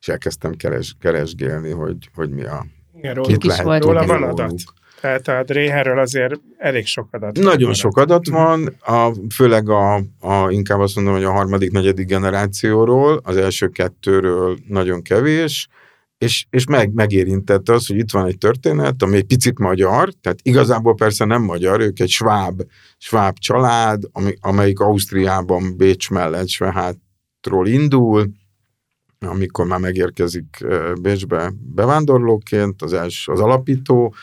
és 0.00 0.08
elkezdtem 0.08 0.54
keres, 0.54 0.96
keresgélni, 1.00 1.70
hogy, 1.70 2.10
hogy 2.14 2.30
mi 2.30 2.44
a... 2.44 2.66
Igen, 2.94 3.14
róla, 3.14 3.36
lehet 3.42 3.82
róla 3.82 4.06
van 4.06 4.22
adat. 4.22 4.54
Tehát 5.00 5.28
a 5.28 5.42
Dréherről 5.42 5.98
azért 5.98 6.40
elég 6.58 6.86
sok 6.86 7.08
adat 7.10 7.36
van. 7.36 7.46
Nagyon 7.46 7.74
sok 7.74 7.96
adat 7.96 8.28
van, 8.28 8.76
a, 8.80 9.12
főleg 9.34 9.68
a, 9.68 9.94
a, 10.18 10.50
inkább 10.50 10.80
azt 10.80 10.96
mondom, 10.96 11.14
hogy 11.14 11.24
a 11.24 11.30
harmadik, 11.30 11.70
negyedik 11.70 12.06
generációról, 12.06 13.20
az 13.22 13.36
első 13.36 13.68
kettőről 13.68 14.58
nagyon 14.68 15.02
kevés, 15.02 15.68
és, 16.18 16.46
és 16.50 16.66
meg, 16.66 16.92
megérintette 16.92 17.72
az, 17.72 17.86
hogy 17.86 17.96
itt 17.96 18.10
van 18.10 18.26
egy 18.26 18.38
történet, 18.38 19.02
ami 19.02 19.16
egy 19.16 19.24
picit 19.24 19.58
magyar, 19.58 20.12
tehát 20.20 20.38
igazából 20.42 20.94
persze 20.94 21.24
nem 21.24 21.42
magyar, 21.42 21.80
ők 21.80 22.00
egy 22.00 22.08
sváb, 22.08 22.62
sváb 22.98 23.38
család, 23.38 24.02
ami, 24.12 24.34
amelyik 24.40 24.80
Ausztriában, 24.80 25.76
Bécs 25.76 26.10
mellett 26.10 26.48
Svehátról 26.48 27.66
indul, 27.66 28.30
amikor 29.18 29.66
már 29.66 29.78
megérkezik 29.78 30.64
Bécsbe 31.02 31.52
bevándorlóként, 31.74 32.82
az, 32.82 32.92
első, 32.92 33.32
az 33.32 33.40
alapító, 33.40 34.14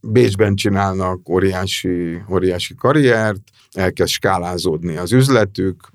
Bécsben 0.00 0.54
csinálnak 0.54 1.28
óriási, 1.28 2.22
óriási 2.30 2.74
karriert, 2.74 3.40
elkezd 3.72 4.10
skálázódni 4.10 4.96
az 4.96 5.12
üzletük, 5.12 5.92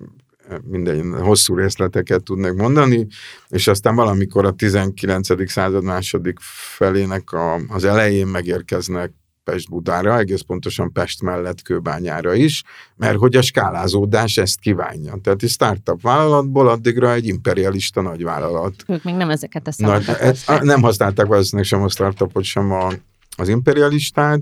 minden 0.63 1.21
hosszú 1.21 1.55
részleteket 1.55 2.24
tudnak 2.24 2.55
mondani, 2.55 3.07
és 3.48 3.67
aztán 3.67 3.95
valamikor 3.95 4.45
a 4.45 4.51
19. 4.51 5.50
század 5.51 5.83
második 5.83 6.38
felének 6.75 7.31
a, 7.31 7.60
az 7.67 7.83
elején 7.83 8.27
megérkeznek 8.27 9.12
Pest-Budára, 9.43 10.17
egész 10.17 10.41
pontosan 10.41 10.91
Pest 10.91 11.21
mellett 11.21 11.62
Kőbányára 11.62 12.33
is, 12.33 12.63
mert 12.95 13.17
hogy 13.17 13.36
a 13.36 13.41
skálázódás 13.41 14.38
ezt 14.38 14.60
kívánja. 14.60 15.15
Tehát 15.24 15.43
egy 15.43 15.50
startup 15.50 16.01
vállalatból 16.01 16.67
addigra 16.67 17.13
egy 17.13 17.27
imperialista 17.27 18.01
nagyvállalat. 18.01 18.74
Ők 18.88 19.03
még 19.03 19.15
nem 19.15 19.29
ezeket 19.29 19.67
a 19.67 19.71
szavakat 19.71 20.38
Nagy, 20.48 20.62
Nem 20.62 20.81
használták 20.81 21.25
valószínűleg 21.25 21.67
sem 21.67 21.81
a 21.81 21.89
startupot, 21.89 22.43
sem 22.43 22.71
a 22.71 22.91
az 23.38 23.50
imperialistát, 23.50 24.41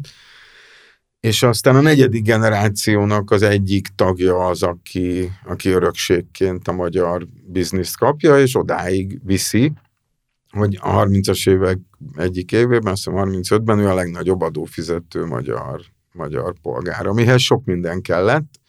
és 1.20 1.44
aztán 1.44 1.76
a 1.76 1.82
negyedik 1.82 2.24
generációnak 2.24 3.32
az 3.32 3.42
egyik 3.42 3.88
tagja 3.96 4.48
az, 4.48 4.64
aki, 4.64 5.32
aki 5.46 5.70
örökségként 5.70 6.68
a 6.68 6.72
magyar 6.72 7.28
bizniszt 7.46 7.98
kapja, 7.98 8.40
és 8.40 8.56
odáig 8.56 9.20
viszi, 9.24 9.74
hogy 10.50 10.78
a 10.82 11.06
30-as 11.06 11.50
évek 11.50 11.78
egyik 12.16 12.52
évében, 12.52 12.92
azt 12.92 13.04
hiszem 13.04 13.30
35-ben 13.30 13.80
ő 13.80 13.88
a 13.88 13.94
legnagyobb 13.94 14.42
adófizető 14.42 15.26
magyar, 15.26 15.82
magyar 16.12 16.54
polgár, 16.62 17.08
amihez 17.08 17.42
sok 17.42 17.66
minden 17.66 18.02
kellett. 18.02 18.60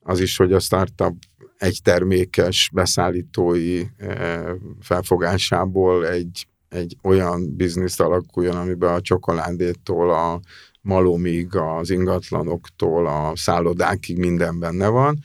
Az 0.00 0.20
is, 0.20 0.36
hogy 0.36 0.52
a 0.52 0.60
startup 0.60 1.16
egy 1.56 1.80
termékes 1.82 2.70
beszállítói 2.72 3.82
eh, 3.96 4.52
felfogásából 4.80 6.06
egy 6.06 6.46
egy 6.70 6.96
olyan 7.02 7.56
biznisz 7.56 8.00
alakuljon, 8.00 8.56
amiben 8.56 8.94
a 8.94 9.00
csokoládétól 9.00 10.10
a 10.10 10.40
malomig, 10.80 11.56
az 11.56 11.90
ingatlanoktól 11.90 13.06
a 13.06 13.32
szállodákig 13.34 14.18
minden 14.18 14.58
benne 14.58 14.88
van, 14.88 15.18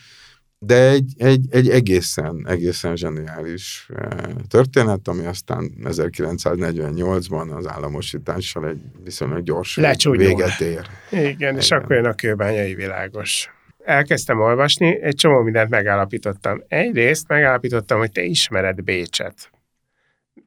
de 0.60 0.90
egy, 0.90 1.14
egy, 1.18 1.46
egy 1.50 1.70
egészen, 1.70 2.46
egészen 2.48 2.96
zseniális 2.96 3.90
eh, 3.96 4.08
történet, 4.48 5.08
ami 5.08 5.25
aztán 5.25 5.72
1948-ban 5.84 7.56
az 7.56 7.68
államosítással 7.68 8.68
egy 8.68 8.82
viszonylag 9.04 9.44
gyors 9.44 9.78
Lecsúnyul. 9.78 10.18
véget 10.18 10.60
ér. 10.60 10.86
Igen, 11.12 11.25
Igen, 11.25 11.58
és 11.58 11.72
akkor 11.72 11.96
jön 11.96 12.06
a 12.06 12.14
kőbányai 12.14 12.75
világos. 12.75 13.50
Elkezdtem 13.84 14.40
olvasni, 14.40 15.02
egy 15.02 15.16
csomó 15.16 15.42
mindent 15.42 15.70
megállapítottam. 15.70 16.64
Egyrészt 16.68 17.28
megállapítottam, 17.28 17.98
hogy 17.98 18.12
te 18.12 18.24
ismered 18.24 18.84
Bécset 18.84 19.50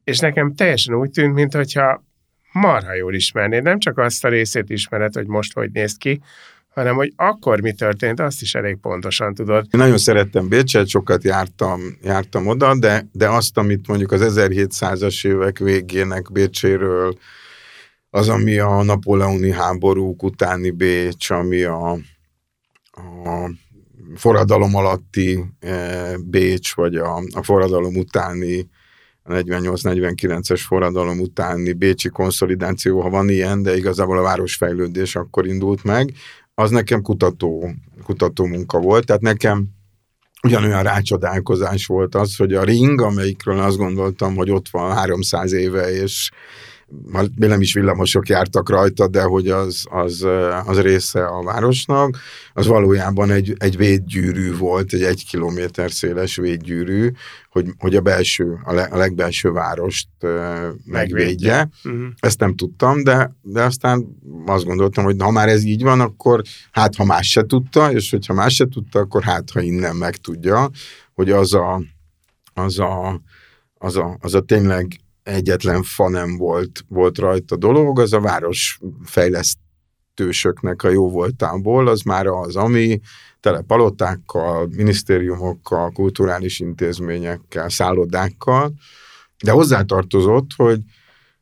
és 0.08 0.18
nekem 0.18 0.54
teljesen 0.54 0.94
úgy 0.94 1.10
tűnt, 1.10 1.34
mintha 1.34 2.04
marha 2.52 2.94
jól 2.94 3.14
ismernéd, 3.14 3.62
nem 3.62 3.78
csak 3.78 3.98
azt 3.98 4.24
a 4.24 4.28
részét 4.28 4.70
ismered, 4.70 5.14
hogy 5.14 5.26
most 5.26 5.52
hogy 5.52 5.70
néz 5.70 5.96
ki, 5.96 6.20
hanem 6.68 6.94
hogy 6.94 7.12
akkor 7.16 7.60
mi 7.60 7.72
történt, 7.72 8.20
azt 8.20 8.40
is 8.40 8.54
elég 8.54 8.76
pontosan 8.76 9.34
tudod. 9.34 9.66
Én 9.70 9.80
nagyon 9.80 9.98
szerettem 9.98 10.48
Bécset, 10.48 10.88
sokat 10.88 11.24
jártam, 11.24 11.80
jártam 12.02 12.46
oda, 12.46 12.78
de, 12.78 13.08
de 13.12 13.28
azt, 13.28 13.58
amit 13.58 13.86
mondjuk 13.86 14.12
az 14.12 14.34
1700-as 14.36 15.26
évek 15.26 15.58
végének 15.58 16.32
Bécséről, 16.32 17.18
az, 18.10 18.28
ami 18.28 18.58
a 18.58 18.82
napóleoni 18.82 19.52
háborúk 19.52 20.22
utáni 20.22 20.70
Bécs, 20.70 21.30
ami 21.30 21.62
a, 21.62 21.90
a 23.24 23.50
forradalom 24.14 24.74
alatti 24.74 25.44
e, 25.60 26.16
Bécs, 26.24 26.74
vagy 26.74 26.96
a, 26.96 27.16
a 27.16 27.42
forradalom 27.42 27.96
utáni 27.96 28.68
48-49-es 29.28 30.62
forradalom 30.66 31.20
utáni 31.20 31.72
bécsi 31.72 32.08
konszolidáció, 32.08 33.00
ha 33.00 33.10
van 33.10 33.28
ilyen, 33.28 33.62
de 33.62 33.76
igazából 33.76 34.18
a 34.18 34.22
városfejlődés 34.22 35.16
akkor 35.16 35.46
indult 35.46 35.84
meg, 35.84 36.12
az 36.54 36.70
nekem 36.70 37.02
kutató, 37.02 37.70
kutató 38.04 38.44
munka 38.44 38.78
volt, 38.78 39.06
tehát 39.06 39.22
nekem 39.22 39.68
ugyanolyan 40.42 40.82
rácsodálkozás 40.82 41.86
volt 41.86 42.14
az, 42.14 42.36
hogy 42.36 42.54
a 42.54 42.64
ring, 42.64 43.00
amelyikről 43.00 43.58
azt 43.58 43.76
gondoltam, 43.76 44.34
hogy 44.34 44.50
ott 44.50 44.68
van 44.68 44.94
300 44.94 45.52
éve, 45.52 45.92
és 45.92 46.30
nem 47.34 47.60
is 47.60 47.72
villamosok 47.72 48.28
jártak 48.28 48.68
rajta, 48.68 49.08
de 49.08 49.22
hogy 49.22 49.48
az, 49.48 49.84
az, 49.90 50.26
az 50.66 50.80
része 50.80 51.26
a 51.26 51.42
városnak, 51.42 52.18
az 52.52 52.66
valójában 52.66 53.30
egy, 53.30 53.54
egy 53.58 53.76
védgyűrű 53.76 54.56
volt, 54.56 54.92
egy 54.92 55.02
egy 55.02 55.26
kilométer 55.26 55.90
széles 55.90 56.36
védgyűrű, 56.36 57.10
hogy, 57.50 57.66
hogy 57.78 57.96
a 57.96 58.00
belső, 58.00 58.58
a, 58.64 58.72
le, 58.72 58.82
a 58.82 58.96
legbelső 58.96 59.50
várost 59.50 60.08
uh, 60.20 60.30
megvédje. 60.84 61.68
Uh-huh. 61.84 62.06
Ezt 62.18 62.40
nem 62.40 62.54
tudtam, 62.54 63.02
de, 63.02 63.36
de 63.42 63.62
aztán 63.62 64.06
azt 64.46 64.64
gondoltam, 64.64 65.04
hogy 65.04 65.16
ha 65.18 65.30
már 65.30 65.48
ez 65.48 65.64
így 65.64 65.82
van, 65.82 66.00
akkor 66.00 66.42
hát 66.70 66.94
ha 66.94 67.04
más 67.04 67.30
se 67.30 67.42
tudta, 67.42 67.92
és 67.92 68.10
hogyha 68.10 68.34
más 68.34 68.54
se 68.54 68.66
tudta, 68.66 68.98
akkor 68.98 69.22
hát 69.22 69.50
ha 69.50 69.60
innen 69.60 69.96
megtudja, 69.96 70.70
hogy 71.14 71.30
az 71.30 71.54
a, 71.54 71.82
az 72.54 72.78
a, 72.78 73.20
az 73.74 73.96
a, 73.96 74.16
az 74.20 74.34
a 74.34 74.40
tényleg 74.40 75.00
egyetlen 75.28 75.82
fa 75.82 76.08
nem 76.08 76.36
volt, 76.36 76.84
volt 76.88 77.18
rajta 77.18 77.56
dolog, 77.56 78.00
az 78.00 78.12
a 78.12 78.20
város 78.20 78.78
fejlesztősöknek 79.04 80.82
a 80.82 80.88
jó 80.88 81.10
voltából, 81.10 81.88
az 81.88 82.02
már 82.02 82.26
az, 82.26 82.56
ami 82.56 83.00
tele 83.40 83.60
palotákkal, 83.60 84.68
minisztériumokkal, 84.76 85.90
kulturális 85.90 86.60
intézményekkel, 86.60 87.68
szállodákkal, 87.68 88.72
de 89.44 89.50
hozzátartozott, 89.50 90.50
hogy, 90.56 90.80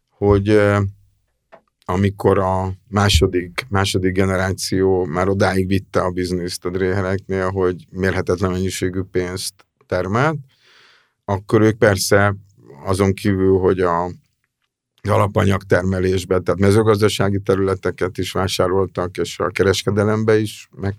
hogy 0.09 0.61
amikor 1.85 2.39
a 2.39 2.73
második, 2.89 3.67
második 3.69 4.13
generáció 4.13 5.05
már 5.05 5.29
odáig 5.29 5.67
vitte 5.67 6.01
a 6.01 6.11
bizniszt 6.11 6.65
a 6.65 6.71
dréhereknél, 6.71 7.51
hogy 7.51 7.87
mérhetetlen 7.91 8.51
mennyiségű 8.51 9.01
pénzt 9.01 9.55
termelt, 9.87 10.39
akkor 11.25 11.61
ők 11.61 11.79
persze 11.79 12.37
azon 12.87 13.13
kívül, 13.13 13.59
hogy 13.59 13.81
a 13.81 14.11
alapanyagtermelésbe, 15.09 16.39
tehát 16.39 16.61
mezőgazdasági 16.61 17.41
területeket 17.41 18.19
is 18.19 18.33
vásároltak, 18.33 19.17
és 19.17 19.39
a 19.39 19.51
kereskedelembe 19.51 20.39
is 20.39 20.69
meg, 20.81 20.95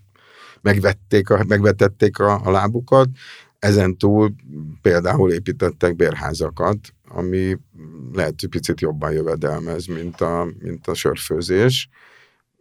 megvették 0.62 1.30
a, 1.30 1.44
megvetették 1.48 2.20
a, 2.20 2.42
a 2.44 2.52
lábukat. 2.52 3.10
Ezen 3.60 3.98
túl 3.98 4.34
például 4.82 5.32
építettek 5.32 5.96
bérházakat, 5.96 6.78
ami 7.08 7.58
lehet, 8.14 8.40
hogy 8.40 8.50
picit 8.50 8.82
jobban 8.82 9.12
jövedelmez, 9.12 9.86
mint 9.86 10.22
a, 10.22 10.48
mint 10.60 10.88
a 10.88 10.94
sörfőzés, 10.94 11.90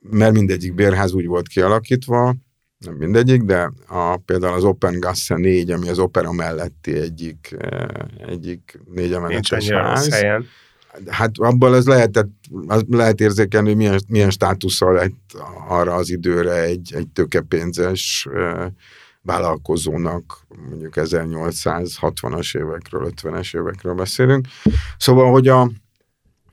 mert 0.01 0.33
mindegyik 0.33 0.75
bérház 0.75 1.13
úgy 1.13 1.27
volt 1.27 1.49
kialakítva, 1.49 2.35
nem 2.79 2.95
mindegyik, 2.95 3.43
de 3.43 3.73
a, 3.87 4.17
például 4.17 4.55
az 4.55 4.65
Open 4.65 5.01
Gasse 5.01 5.37
4, 5.37 5.71
ami 5.71 5.89
az 5.89 5.99
opera 5.99 6.33
melletti 6.33 6.93
egyik, 6.93 7.55
eh, 7.59 7.87
egyik 8.17 8.81
négyemeletes 8.95 9.69
ház. 9.71 10.13
Helyen. 10.13 10.47
Hát 11.07 11.31
abban 11.39 11.73
az 11.73 11.87
lehetett, 11.87 12.31
az 12.67 12.85
lehet 12.89 13.21
érzékelni, 13.21 13.69
hogy 13.69 13.77
milyen, 13.77 14.01
milyen 14.09 14.31
státusszal 14.31 14.93
lett 14.93 15.37
arra 15.69 15.95
az 15.95 16.11
időre 16.11 16.63
egy, 16.63 16.93
egy 16.95 17.09
tőkepénzes 17.09 18.29
eh, 18.33 18.67
vállalkozónak, 19.23 20.47
mondjuk 20.69 20.93
1860-as 20.97 22.57
évekről, 22.57 23.13
50-es 23.17 23.57
évekről 23.57 23.95
beszélünk. 23.95 24.47
Szóval, 24.99 25.31
hogy 25.31 25.49
a, 25.49 25.71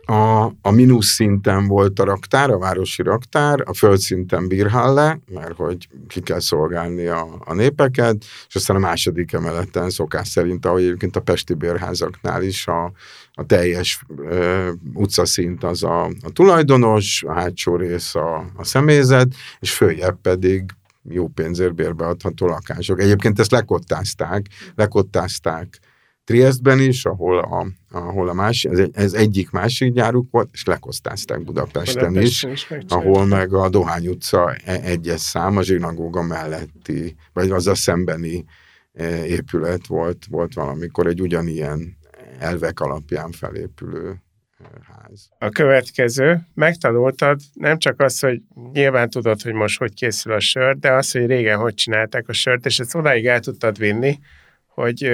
a, 0.06 0.44
a 0.62 0.72
mínusz 0.72 1.08
szinten 1.08 1.68
volt 1.68 2.00
a 2.00 2.04
raktár, 2.04 2.50
a 2.50 2.58
városi 2.58 3.02
raktár, 3.02 3.64
a 3.66 3.74
földszinten 3.74 4.48
bírhalle, 4.48 5.20
mert 5.34 5.56
hogy 5.56 5.88
ki 6.08 6.22
kell 6.22 6.40
szolgálni 6.40 7.08
a, 7.08 7.28
a 7.46 7.54
népeket, 7.54 8.26
és 8.48 8.56
aztán 8.56 8.76
a 8.76 8.80
második 8.80 9.34
emeleten 9.34 9.90
szokás 9.90 10.28
szerint, 10.28 10.66
ahogy 10.66 10.84
egyébként 10.84 11.16
a 11.16 11.22
pesti 11.22 11.54
bérházaknál 11.54 12.44
is 12.44 12.68
a, 12.68 12.92
a 13.34 13.46
teljes 13.46 14.06
ö, 14.18 14.72
utcaszint 14.94 15.64
az 15.64 15.84
a, 15.84 16.04
a 16.06 16.30
tulajdonos, 16.34 17.24
a 17.28 17.34
hátsó 17.34 17.76
rész 17.76 18.16
a, 18.16 18.46
a 18.56 18.64
személyzet, 18.64 19.34
és 19.60 19.74
följebb 19.74 20.18
pedig 20.22 20.64
jó 21.10 21.28
pénzért 21.28 21.76
bérbeadható 21.76 22.48
lakások. 22.48 23.02
Egyébként 23.02 23.40
ezt 23.40 23.52
lekottázták, 23.52 24.46
lekottázták 24.76 25.80
Triestben 26.24 26.80
is, 26.80 27.06
ahol 27.06 27.40
a, 27.40 27.68
ahol 27.92 28.30
a 28.30 28.34
másik, 28.34 28.72
ez, 28.72 28.80
egy, 28.80 28.92
ez 28.94 29.14
egyik 29.14 29.50
másik 29.50 29.94
gyáruk 29.94 30.28
volt, 30.32 30.50
és 30.54 30.66
lekosztázták 30.66 31.44
Budapesten, 31.44 32.14
Budapesten 32.14 32.52
is, 32.52 32.68
is 32.74 32.86
ahol 32.88 33.26
meg 33.26 33.54
a 33.54 33.70
Dohány 33.70 34.08
utca 34.08 34.56
e, 34.66 34.80
egyes 34.84 35.22
szám, 35.22 35.58
a 35.58 35.62
zsinagóga 35.62 36.22
melletti, 36.22 37.16
vagy 37.34 37.50
az 37.52 37.68
a 37.68 37.76
szembeni 37.76 38.46
e, 38.94 39.26
épület 39.26 39.88
volt, 39.88 40.26
volt 40.30 40.54
valamikor 40.54 41.08
egy 41.08 41.22
ugyanilyen 41.22 41.98
elvek 42.40 42.80
alapján 42.80 43.32
felépülő 43.32 44.10
e, 44.10 44.66
ház. 44.82 45.30
A 45.38 45.50
következő, 45.50 46.48
megtanultad 46.54 47.40
nem 47.54 47.78
csak 47.78 48.00
azt, 48.00 48.22
hogy 48.22 48.42
nyilván 48.72 49.10
tudod, 49.10 49.42
hogy 49.42 49.54
most 49.54 49.80
hogy 49.80 49.94
készül 49.94 50.34
a 50.34 50.40
sör, 50.40 50.78
de 50.78 50.92
azt, 50.92 51.12
hogy 51.12 51.26
régen 51.26 51.58
hogy 51.58 51.74
csinálták 51.74 52.28
a 52.28 52.34
sört, 52.34 52.66
és 52.66 52.80
ezt 52.80 52.96
odáig 52.96 53.26
el 53.26 53.40
tudtad 53.40 53.78
vinni, 53.78 54.20
hogy 54.68 55.12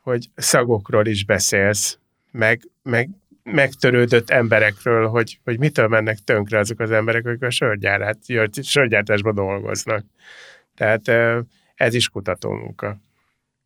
hogy 0.00 0.26
szagokról 0.34 1.06
is 1.06 1.24
beszélsz, 1.24 1.98
meg, 2.30 2.60
meg 2.82 3.08
megtörődött 3.42 4.30
emberekről, 4.30 5.08
hogy, 5.08 5.38
hogy 5.44 5.58
mitől 5.58 5.88
mennek 5.88 6.18
tönkre 6.18 6.58
azok 6.58 6.80
az 6.80 6.90
emberek, 6.90 7.26
akik 7.26 7.42
a 7.42 7.50
sörgyárát, 7.50 8.18
sörgyártásban 8.62 9.34
dolgoznak. 9.34 10.04
Tehát 10.74 11.08
ez 11.74 11.94
is 11.94 12.08
kutatómunka. 12.08 13.00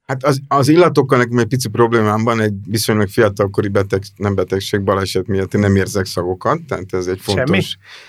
Hát 0.07 0.25
az, 0.25 0.41
az 0.49 0.69
illatokkal 0.69 1.19
nekem 1.19 1.39
egy 1.39 1.47
pici 1.47 1.69
problémám 1.69 2.25
van, 2.25 2.41
egy 2.41 2.55
viszonylag 2.67 3.09
fiatalkori 3.09 3.69
beteg, 3.69 4.03
nem 4.17 4.35
betegség, 4.35 4.83
baleset 4.83 5.27
miatt 5.27 5.55
én 5.55 5.61
nem 5.61 5.77
érzek 5.77 6.05
szagokat, 6.05 6.61
tehát 6.69 6.95
ez 6.95 7.07
egy 7.07 7.21
fontos... 7.21 7.47
Semmi? 7.47 7.63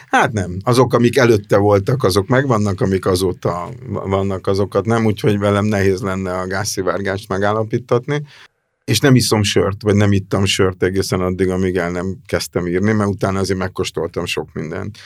Hát 0.07 0.31
nem. 0.31 0.57
Azok, 0.63 0.93
amik 0.93 1.17
előtte 1.17 1.57
voltak, 1.57 2.03
azok 2.03 2.27
megvannak, 2.27 2.81
amik 2.81 3.05
azóta 3.05 3.69
vannak, 3.89 4.47
azokat 4.47 4.85
nem, 4.85 5.05
úgyhogy 5.05 5.39
velem 5.39 5.65
nehéz 5.65 6.01
lenne 6.01 6.37
a 6.37 6.47
gázszivárgást 6.47 7.27
megállapítatni 7.27 8.23
és 8.85 8.99
nem 8.99 9.15
iszom 9.15 9.43
sört, 9.43 9.81
vagy 9.81 9.95
nem 9.95 10.11
ittam 10.11 10.45
sört 10.45 10.83
egészen 10.83 11.21
addig, 11.21 11.49
amíg 11.49 11.75
el 11.75 11.91
nem 11.91 12.17
kezdtem 12.25 12.67
írni, 12.67 12.91
mert 12.91 13.09
utána 13.09 13.39
azért 13.39 13.59
megkóstoltam 13.59 14.25
sok 14.25 14.53
mindent. 14.53 14.97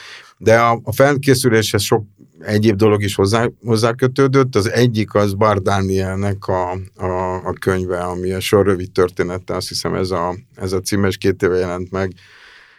De 0.42 0.58
a, 0.58 0.80
a 0.82 0.92
felkészüléshez 0.92 1.82
sok 1.82 2.04
egyéb 2.38 2.76
dolog 2.76 3.02
is 3.02 3.14
hozzá, 3.14 3.92
kötődött. 3.96 4.56
Az 4.56 4.70
egyik 4.70 5.14
az 5.14 5.34
Bar 5.34 5.62
Danielnek 5.62 6.46
a, 6.46 6.70
a, 6.96 7.34
a 7.46 7.52
könyve, 7.52 7.98
ami 7.98 8.32
a 8.32 8.40
sor 8.40 8.66
rövid 8.66 8.92
története, 8.92 9.54
azt 9.54 9.68
hiszem 9.68 9.94
ez 9.94 10.10
a, 10.10 10.36
ez 10.54 10.72
a 10.72 10.80
címes 10.80 11.16
két 11.16 11.42
éve 11.42 11.56
jelent 11.56 11.90
meg, 11.90 12.12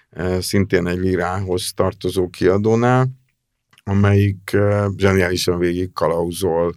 e, 0.09 0.41
szintén 0.41 0.87
egy 0.87 0.97
lírához 0.97 1.71
tartozó 1.75 2.29
kiadónál, 2.29 3.09
amelyik 3.83 4.53
e, 4.53 4.89
zseniálisan 4.97 5.59
végig 5.59 5.93
kalauzol 5.93 6.75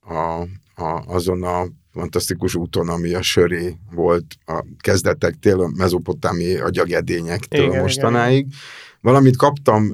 a, 0.00 0.40
a, 0.82 1.04
azon 1.06 1.42
a 1.42 1.66
fantasztikus 1.92 2.54
úton, 2.54 2.88
ami 2.88 3.14
a 3.14 3.22
söré 3.22 3.76
volt 3.90 4.26
a 4.46 4.64
kezdetektől, 4.78 5.60
a 5.60 5.70
mezopotámi 5.76 6.56
agyagedényektől 6.56 7.64
igen, 7.64 7.80
mostanáig. 7.80 8.46
Igen. 8.46 8.58
Valamit 9.04 9.36
kaptam, 9.36 9.92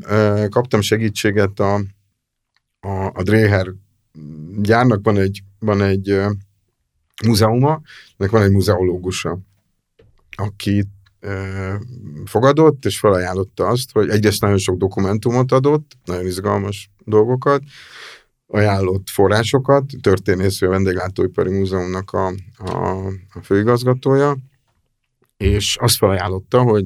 kaptam 0.48 0.80
segítséget 0.80 1.60
a, 1.60 1.74
a, 2.80 3.10
a 3.14 3.22
Dreher 3.22 3.66
gyárnak. 4.60 5.00
Van 5.02 5.16
egy, 5.16 5.42
van 5.58 5.82
egy 5.82 6.20
múzeuma, 7.24 7.80
ennek 8.16 8.30
van 8.32 8.42
egy 8.42 8.50
muzeológusa, 8.50 9.38
aki 10.36 10.84
fogadott, 12.24 12.84
és 12.84 12.98
felajánlotta 12.98 13.66
azt, 13.66 13.92
hogy 13.92 14.08
egyrészt 14.08 14.40
nagyon 14.40 14.58
sok 14.58 14.76
dokumentumot 14.76 15.52
adott, 15.52 15.96
nagyon 16.04 16.26
izgalmas 16.26 16.90
dolgokat, 17.04 17.62
ajánlott 18.46 19.08
forrásokat, 19.08 19.84
történész, 20.00 20.62
a 20.62 20.68
Vendéglátóipari 20.68 21.58
Múzeumnak 21.58 22.10
a, 22.12 22.26
a, 22.56 23.06
a 23.06 23.42
főigazgatója, 23.42 24.36
és 25.36 25.76
azt 25.80 25.96
felajánlotta, 25.96 26.62
hogy 26.62 26.84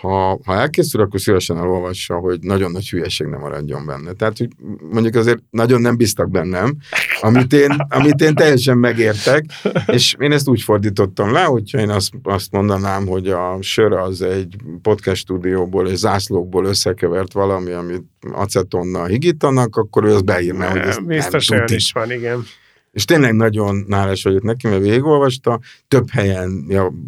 ha, 0.00 0.38
ha 0.44 0.54
elkészül, 0.54 1.00
akkor 1.00 1.20
szívesen 1.20 1.56
elolvassa, 1.56 2.14
hogy 2.14 2.38
nagyon 2.40 2.70
nagy 2.70 2.88
hülyeség 2.88 3.26
nem 3.26 3.40
maradjon 3.40 3.86
benne. 3.86 4.12
Tehát, 4.12 4.38
hogy 4.38 4.48
mondjuk 4.90 5.14
azért 5.14 5.38
nagyon 5.50 5.80
nem 5.80 5.96
bíztak 5.96 6.30
bennem, 6.30 6.76
amit 7.20 7.52
én, 7.52 7.76
amit 7.88 8.20
én 8.20 8.34
teljesen 8.34 8.78
megértek, 8.78 9.44
és 9.86 10.16
én 10.18 10.32
ezt 10.32 10.48
úgy 10.48 10.62
fordítottam 10.62 11.32
le, 11.32 11.42
hogyha 11.42 11.78
én 11.78 11.90
azt, 11.90 12.12
azt 12.22 12.52
mondanám, 12.52 13.06
hogy 13.06 13.28
a 13.28 13.58
sör 13.60 13.92
az 13.92 14.22
egy 14.22 14.56
podcast 14.82 15.20
stúdióból 15.20 15.88
és 15.88 15.98
zászlókból 15.98 16.64
összekevert 16.64 17.32
valami, 17.32 17.70
amit 17.70 18.04
acetonnal 18.32 19.06
higítanak, 19.06 19.76
akkor 19.76 20.04
ő 20.04 20.14
az 20.14 20.22
beírná, 20.22 20.70
hogy 20.70 20.80
ez 20.80 20.98
Biztos 20.98 21.50
olyan 21.50 21.64
is 21.68 21.92
van, 21.92 22.12
igen. 22.12 22.44
És 22.90 23.04
tényleg 23.04 23.34
nagyon 23.34 23.84
nálás 23.86 24.22
vagyok 24.22 24.42
neki, 24.42 24.68
mert 24.68 24.82
végigolvasta, 24.82 25.60
több 25.88 26.10
helyen 26.10 26.66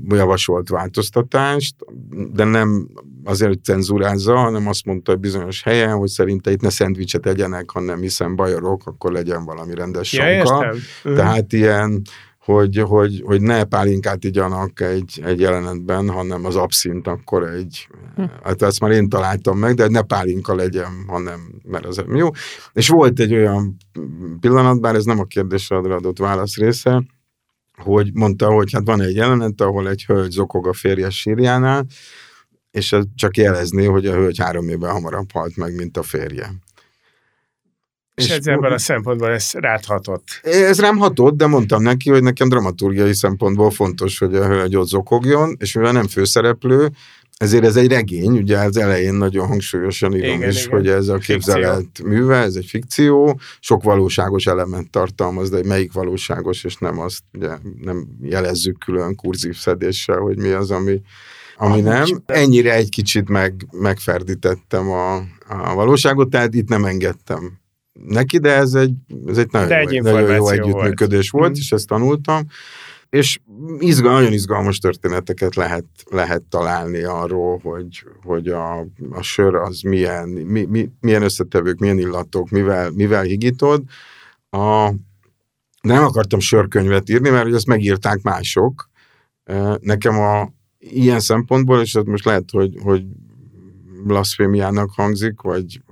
javasolt 0.08 0.68
változtatást, 0.68 1.74
de 2.32 2.44
nem 2.44 2.88
azért, 3.24 3.50
hogy 3.50 3.64
cenzúrázza, 3.64 4.36
hanem 4.36 4.66
azt 4.66 4.84
mondta, 4.84 5.10
hogy 5.10 5.20
bizonyos 5.20 5.62
helyen, 5.62 5.96
hogy 5.96 6.08
szerinte 6.08 6.50
itt 6.50 6.60
ne 6.60 6.70
szendvicset 6.70 7.26
egyenek, 7.26 7.70
hanem 7.70 8.00
hiszen 8.00 8.36
bajorok, 8.36 8.86
akkor 8.86 9.12
legyen 9.12 9.44
valami 9.44 9.74
rendes 9.74 10.12
ja, 10.12 10.46
sonka. 10.46 10.74
Tehát 11.02 11.52
ilyen, 11.52 12.02
hogy, 12.50 12.76
hogy, 12.76 13.22
hogy 13.24 13.40
ne 13.40 13.64
pálinkát 13.64 14.24
igyanak 14.24 14.80
egy, 14.80 15.20
egy 15.24 15.40
jelenetben, 15.40 16.10
hanem 16.10 16.44
az 16.44 16.56
abszint 16.56 17.06
akkor 17.06 17.42
egy, 17.42 17.88
hm. 18.16 18.24
hát 18.42 18.62
ezt 18.62 18.80
már 18.80 18.90
én 18.90 19.08
találtam 19.08 19.58
meg, 19.58 19.74
de 19.74 19.88
ne 19.88 20.02
pálinka 20.02 20.54
legyen, 20.54 21.04
hanem, 21.06 21.60
mert 21.64 21.84
az 21.86 22.04
jó. 22.14 22.28
És 22.72 22.88
volt 22.88 23.20
egy 23.20 23.34
olyan 23.34 23.76
pillanat, 24.40 24.80
bár 24.80 24.94
ez 24.94 25.04
nem 25.04 25.18
a 25.18 25.24
kérdésre 25.24 25.76
adott 25.76 26.18
válasz 26.18 26.56
része, 26.56 27.04
hogy 27.76 28.10
mondta, 28.14 28.50
hogy 28.50 28.72
hát 28.72 28.86
van 28.86 29.00
egy 29.00 29.14
jelenet, 29.14 29.60
ahol 29.60 29.88
egy 29.88 30.04
hölgy 30.04 30.30
zokog 30.30 30.66
a 30.66 30.72
férjes 30.72 31.20
sírjánál, 31.20 31.86
és 32.70 32.92
ez 32.92 33.04
csak 33.14 33.36
jelezné, 33.36 33.84
hogy 33.84 34.06
a 34.06 34.14
hölgy 34.14 34.38
három 34.38 34.68
évvel 34.68 34.92
hamarabb 34.92 35.32
halt 35.32 35.56
meg, 35.56 35.74
mint 35.74 35.96
a 35.96 36.02
férje. 36.02 36.50
És, 38.14 38.24
és 38.24 38.30
ez 38.30 38.46
ebből 38.46 38.72
a 38.72 38.78
szempontból 38.78 39.30
ez 39.30 39.50
ráthatott. 39.52 40.40
Ez 40.42 40.80
rám 40.80 40.96
hatott, 40.96 41.36
de 41.36 41.46
mondtam 41.46 41.82
neki, 41.82 42.10
hogy 42.10 42.22
nekem 42.22 42.48
dramaturgiai 42.48 43.14
szempontból 43.14 43.70
fontos, 43.70 44.18
hogy 44.18 44.34
a 44.34 44.46
hölgy 44.46 44.76
ott 44.76 44.88
zokogjon, 44.88 45.56
és 45.58 45.72
mivel 45.72 45.92
nem 45.92 46.06
főszereplő, 46.06 46.90
ezért 47.40 47.64
ez 47.64 47.76
egy 47.76 47.88
regény, 47.88 48.38
ugye 48.38 48.58
az 48.58 48.76
elején 48.76 49.14
nagyon 49.14 49.46
hangsúlyosan 49.46 50.14
írom 50.14 50.36
igen, 50.36 50.48
is, 50.48 50.64
igen. 50.64 50.76
hogy 50.76 50.88
ez 50.88 51.08
a 51.08 51.18
képzelet 51.18 52.02
műve, 52.04 52.36
ez 52.36 52.54
egy 52.54 52.64
fikció, 52.64 53.40
sok 53.60 53.82
valóságos 53.82 54.46
elemet 54.46 54.90
tartalmaz, 54.90 55.50
de 55.50 55.60
melyik 55.64 55.92
valóságos, 55.92 56.64
és 56.64 56.76
nem 56.76 56.98
azt, 56.98 57.22
ugye 57.32 57.48
nem 57.80 58.06
jelezzük 58.22 58.78
külön 58.78 59.14
kurzív 59.14 59.56
szedéssel, 59.56 60.18
hogy 60.18 60.38
mi 60.38 60.48
az, 60.48 60.70
ami, 60.70 61.00
ami 61.56 61.80
nem. 61.80 62.04
Ennyire 62.26 62.74
egy 62.74 62.88
kicsit 62.88 63.28
meg, 63.28 63.66
megferdítettem 63.70 64.90
a, 64.90 65.16
a 65.48 65.74
valóságot, 65.74 66.30
tehát 66.30 66.54
itt 66.54 66.68
nem 66.68 66.84
engedtem 66.84 67.59
neki, 68.04 68.38
de 68.38 68.54
ez 68.54 68.74
egy, 68.74 68.94
ez 69.26 69.38
egy 69.38 69.48
nagyon, 69.50 69.72
egy 69.72 69.92
jó, 69.92 70.02
nagyon 70.02 70.34
jó 70.34 70.48
együttműködés 70.48 71.30
volt, 71.30 71.44
volt 71.44 71.56
mm. 71.56 71.60
és 71.60 71.72
ezt 71.72 71.86
tanultam. 71.86 72.46
És 73.10 73.40
izgal, 73.78 74.12
nagyon 74.12 74.32
izgalmas 74.32 74.78
történeteket 74.78 75.54
lehet, 75.54 75.84
lehet 76.10 76.42
találni 76.42 77.02
arról, 77.02 77.60
hogy, 77.62 78.04
hogy 78.22 78.48
a, 78.48 78.80
a 79.10 79.22
sör 79.22 79.54
az 79.54 79.80
milyen, 79.80 80.28
mi, 80.28 80.64
mi, 80.64 80.90
milyen 81.00 81.22
összetevők, 81.22 81.78
milyen 81.78 81.98
illatok, 81.98 82.50
mivel, 82.50 82.90
mivel 82.90 83.22
higítod. 83.22 83.82
A, 84.50 84.92
nem 85.80 86.04
akartam 86.04 86.40
sörkönyvet 86.40 87.08
írni, 87.08 87.28
mert 87.28 87.44
hogy 87.44 87.54
ezt 87.54 87.66
megírták 87.66 88.22
mások. 88.22 88.88
Nekem 89.80 90.18
a 90.18 90.52
ilyen 90.78 91.20
szempontból, 91.20 91.80
és 91.80 91.94
ez 91.94 92.04
most 92.04 92.24
lehet, 92.24 92.50
hogy, 92.50 92.78
hogy 92.82 93.04
blasfémiának 94.04 94.90
hangzik, 94.90 95.40
vagy 95.40 95.82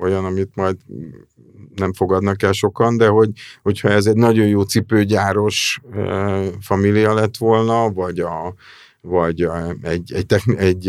olyan, 0.00 0.24
amit 0.24 0.50
majd 0.54 0.76
nem 1.78 1.92
fogadnak 1.92 2.42
el 2.42 2.52
sokan, 2.52 2.96
de 2.96 3.06
hogy, 3.08 3.30
hogyha 3.62 3.88
ez 3.88 4.06
egy 4.06 4.16
nagyon 4.16 4.46
jó 4.46 4.62
cipőgyáros 4.62 5.80
família 6.60 7.14
lett 7.14 7.36
volna, 7.36 7.90
vagy 7.90 8.18
a 8.18 8.54
vagy 9.08 9.48
egy, 9.82 10.12
egy, 10.12 10.26
techni, 10.26 10.56
egy, 10.58 10.88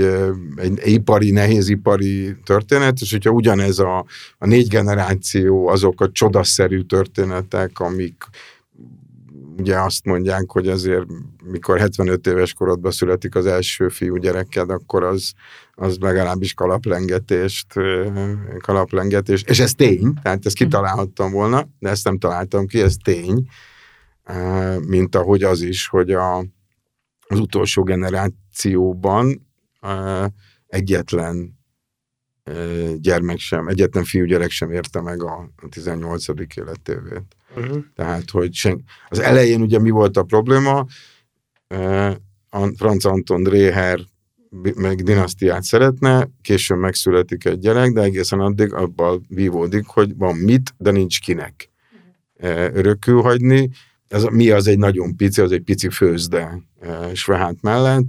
egy, 0.55 0.79
egy 0.79 0.91
ipari, 0.91 1.31
nehézipari 1.31 2.35
történet, 2.43 2.99
és 2.99 3.11
hogyha 3.11 3.29
ugyanez 3.29 3.79
a, 3.79 4.05
a 4.37 4.45
négy 4.45 4.67
generáció, 4.67 5.67
azok 5.67 6.01
a 6.01 6.11
csodaszerű 6.11 6.81
történetek, 6.81 7.79
amik 7.79 8.23
ugye 9.57 9.79
azt 9.79 10.05
mondják, 10.05 10.51
hogy 10.51 10.67
azért 10.67 11.05
mikor 11.43 11.79
75 11.79 12.27
éves 12.27 12.53
korodban 12.53 12.91
születik 12.91 13.35
az 13.35 13.45
első 13.45 13.89
fiú 13.89 14.15
gyereked, 14.15 14.69
akkor 14.69 15.03
az, 15.03 15.33
az 15.73 15.97
legalábbis 15.97 16.53
kalaplengetést, 16.53 17.73
kalaplengetés, 18.59 19.43
és 19.43 19.59
ez 19.59 19.73
tény, 19.73 20.13
tehát 20.21 20.45
ezt 20.45 20.55
kitalálhattam 20.55 21.31
volna, 21.31 21.67
de 21.79 21.89
ezt 21.89 22.03
nem 22.03 22.17
találtam 22.17 22.67
ki, 22.67 22.81
ez 22.81 22.95
tény, 23.03 23.47
mint 24.87 25.15
ahogy 25.15 25.43
az 25.43 25.61
is, 25.61 25.87
hogy 25.87 26.11
a, 26.11 26.37
az 27.27 27.39
utolsó 27.39 27.83
generációban 27.83 29.47
egyetlen 30.67 31.55
gyermek 32.95 33.37
sem, 33.37 33.67
egyetlen 33.67 34.03
fiúgyerek 34.03 34.49
sem 34.49 34.71
érte 34.71 35.01
meg 35.01 35.23
a 35.23 35.49
18. 35.69 36.25
életévét. 36.55 37.36
Uh-huh. 37.55 37.83
Tehát, 37.95 38.29
hogy 38.29 38.53
sen, 38.53 38.83
az 39.07 39.19
elején 39.19 39.61
ugye 39.61 39.79
mi 39.79 39.89
volt 39.89 40.17
a 40.17 40.23
probléma? 40.23 40.85
A 42.49 42.67
Franz 42.77 43.05
Anton 43.05 43.43
Dreher 43.43 43.99
meg 44.75 45.03
dinasztiát 45.03 45.63
szeretne, 45.63 46.29
későn 46.41 46.77
megszületik 46.77 47.45
egy 47.45 47.59
gyerek, 47.59 47.91
de 47.91 48.01
egészen 48.01 48.39
addig 48.39 48.73
abban 48.73 49.25
vívódik, 49.29 49.85
hogy 49.85 50.15
van 50.15 50.35
mit, 50.35 50.73
de 50.77 50.91
nincs 50.91 51.19
kinek 51.19 51.69
örökül 52.73 53.21
hagyni. 53.21 53.69
Ez, 54.07 54.23
mi 54.23 54.49
az 54.49 54.67
egy 54.67 54.77
nagyon 54.77 55.15
pici, 55.15 55.41
az 55.41 55.51
egy 55.51 55.61
pici 55.61 55.89
főzde 55.89 56.61
Svehát 57.13 57.61
mellett, 57.61 58.05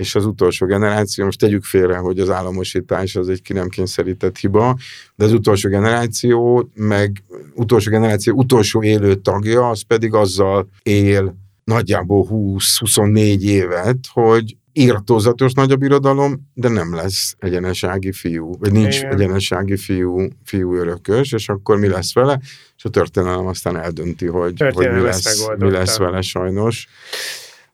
és 0.00 0.14
az 0.14 0.26
utolsó 0.26 0.66
generáció, 0.66 1.24
most 1.24 1.38
tegyük 1.38 1.64
félre, 1.64 1.96
hogy 1.96 2.18
az 2.18 2.30
államosítás 2.30 3.16
az 3.16 3.28
egy 3.28 3.42
ki 3.42 3.52
nem 3.52 3.68
kényszerített 3.68 4.38
hiba, 4.38 4.76
de 5.14 5.24
az 5.24 5.32
utolsó 5.32 5.68
generáció, 5.68 6.70
meg 6.74 7.22
utolsó 7.54 7.90
generáció 7.90 8.34
utolsó 8.34 8.82
élő 8.82 9.14
tagja, 9.14 9.68
az 9.68 9.82
pedig 9.82 10.14
azzal 10.14 10.68
él 10.82 11.36
nagyjából 11.64 12.26
20-24 12.30 13.40
évet, 13.40 13.98
hogy 14.12 14.56
írtózatos 14.72 15.52
nagyobb 15.52 15.82
irodalom, 15.82 16.50
de 16.54 16.68
nem 16.68 16.94
lesz 16.94 17.34
egyenesági 17.38 18.12
fiú, 18.12 18.52
vagy 18.58 18.72
nincs 18.72 18.98
Igen. 18.98 19.12
egyenesági 19.12 19.76
fiú, 19.76 20.28
fiú 20.44 20.74
örökös, 20.74 21.32
és 21.32 21.48
akkor 21.48 21.78
mi 21.78 21.88
lesz 21.88 22.14
vele, 22.14 22.40
és 22.76 22.84
a 22.84 22.88
történelem 22.88 23.46
aztán 23.46 23.76
eldönti, 23.76 24.26
hogy, 24.26 24.62
hogy 24.74 24.92
mi, 24.92 25.00
lesz, 25.00 25.48
mi 25.58 25.70
lesz 25.70 25.96
vele 25.96 26.20
sajnos. 26.20 26.88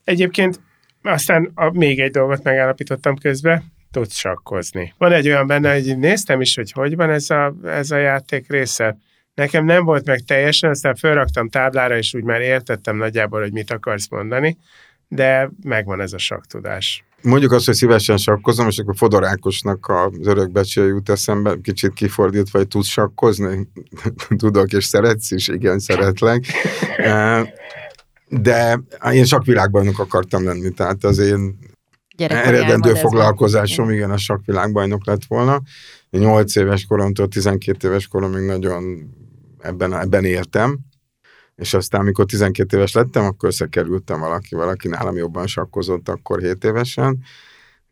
Egyébként 0.04 0.60
aztán 1.06 1.50
a, 1.54 1.70
még 1.70 2.00
egy 2.00 2.10
dolgot 2.10 2.42
megállapítottam 2.42 3.16
közben, 3.16 3.64
tudsz 3.90 4.16
sakkozni. 4.16 4.94
Van 4.98 5.12
egy 5.12 5.28
olyan 5.28 5.46
benne, 5.46 5.72
hogy 5.72 5.98
néztem 5.98 6.40
is, 6.40 6.54
hogy 6.54 6.72
hogy 6.72 6.96
van 6.96 7.10
ez 7.10 7.30
a, 7.30 7.54
ez 7.64 7.90
a 7.90 7.96
játék 7.96 8.50
része. 8.50 8.96
Nekem 9.34 9.64
nem 9.64 9.84
volt 9.84 10.06
meg 10.06 10.20
teljesen, 10.26 10.70
aztán 10.70 10.94
felraktam 10.94 11.48
táblára, 11.48 11.96
és 11.96 12.14
úgy 12.14 12.22
már 12.22 12.40
értettem 12.40 12.96
nagyjából, 12.96 13.40
hogy 13.40 13.52
mit 13.52 13.70
akarsz 13.70 14.08
mondani, 14.08 14.56
de 15.08 15.50
megvan 15.62 16.00
ez 16.00 16.12
a 16.12 16.18
saktudás. 16.18 17.04
Mondjuk 17.22 17.52
azt, 17.52 17.66
hogy 17.66 17.74
szívesen 17.74 18.16
sakkozom, 18.16 18.68
és 18.68 18.78
akkor 18.78 18.96
Fodor 18.96 19.24
Ákosnak 19.24 19.88
az 19.88 20.26
örökbecsője 20.26 20.88
jut 20.88 21.08
eszembe, 21.08 21.56
kicsit 21.62 21.92
kifordítva, 21.92 22.58
hogy 22.58 22.68
tudsz 22.68 22.88
sakkozni? 22.88 23.68
Tudok, 24.36 24.72
és 24.72 24.84
szeretsz 24.84 25.30
is? 25.30 25.48
Igen, 25.48 25.78
szeretlek. 25.78 26.44
De 28.28 28.80
én 29.12 29.24
sakvilágbajnok 29.24 29.98
akartam 29.98 30.44
lenni, 30.44 30.70
tehát 30.70 31.04
az 31.04 31.18
én 31.18 31.58
eredendő 32.16 32.94
foglalkozásom, 32.94 33.90
igen, 33.90 34.10
a 34.10 34.16
sakvilágbajnok 34.16 35.06
lett 35.06 35.24
volna. 35.28 35.60
8 36.10 36.56
éves 36.56 36.84
koromtól 36.84 37.28
12 37.28 37.88
éves 37.88 38.06
koromig 38.06 38.42
nagyon 38.42 39.10
ebben, 39.60 39.94
ebben 39.94 40.24
éltem, 40.24 40.78
és 41.56 41.74
aztán, 41.74 42.00
amikor 42.00 42.24
12 42.24 42.76
éves 42.76 42.92
lettem, 42.92 43.24
akkor 43.24 43.48
összekerültem 43.48 44.20
valakivel, 44.20 44.68
aki 44.68 44.88
nálam 44.88 45.16
jobban 45.16 45.46
sakkozott, 45.46 46.08
akkor 46.08 46.40
7 46.40 46.64
évesen, 46.64 47.18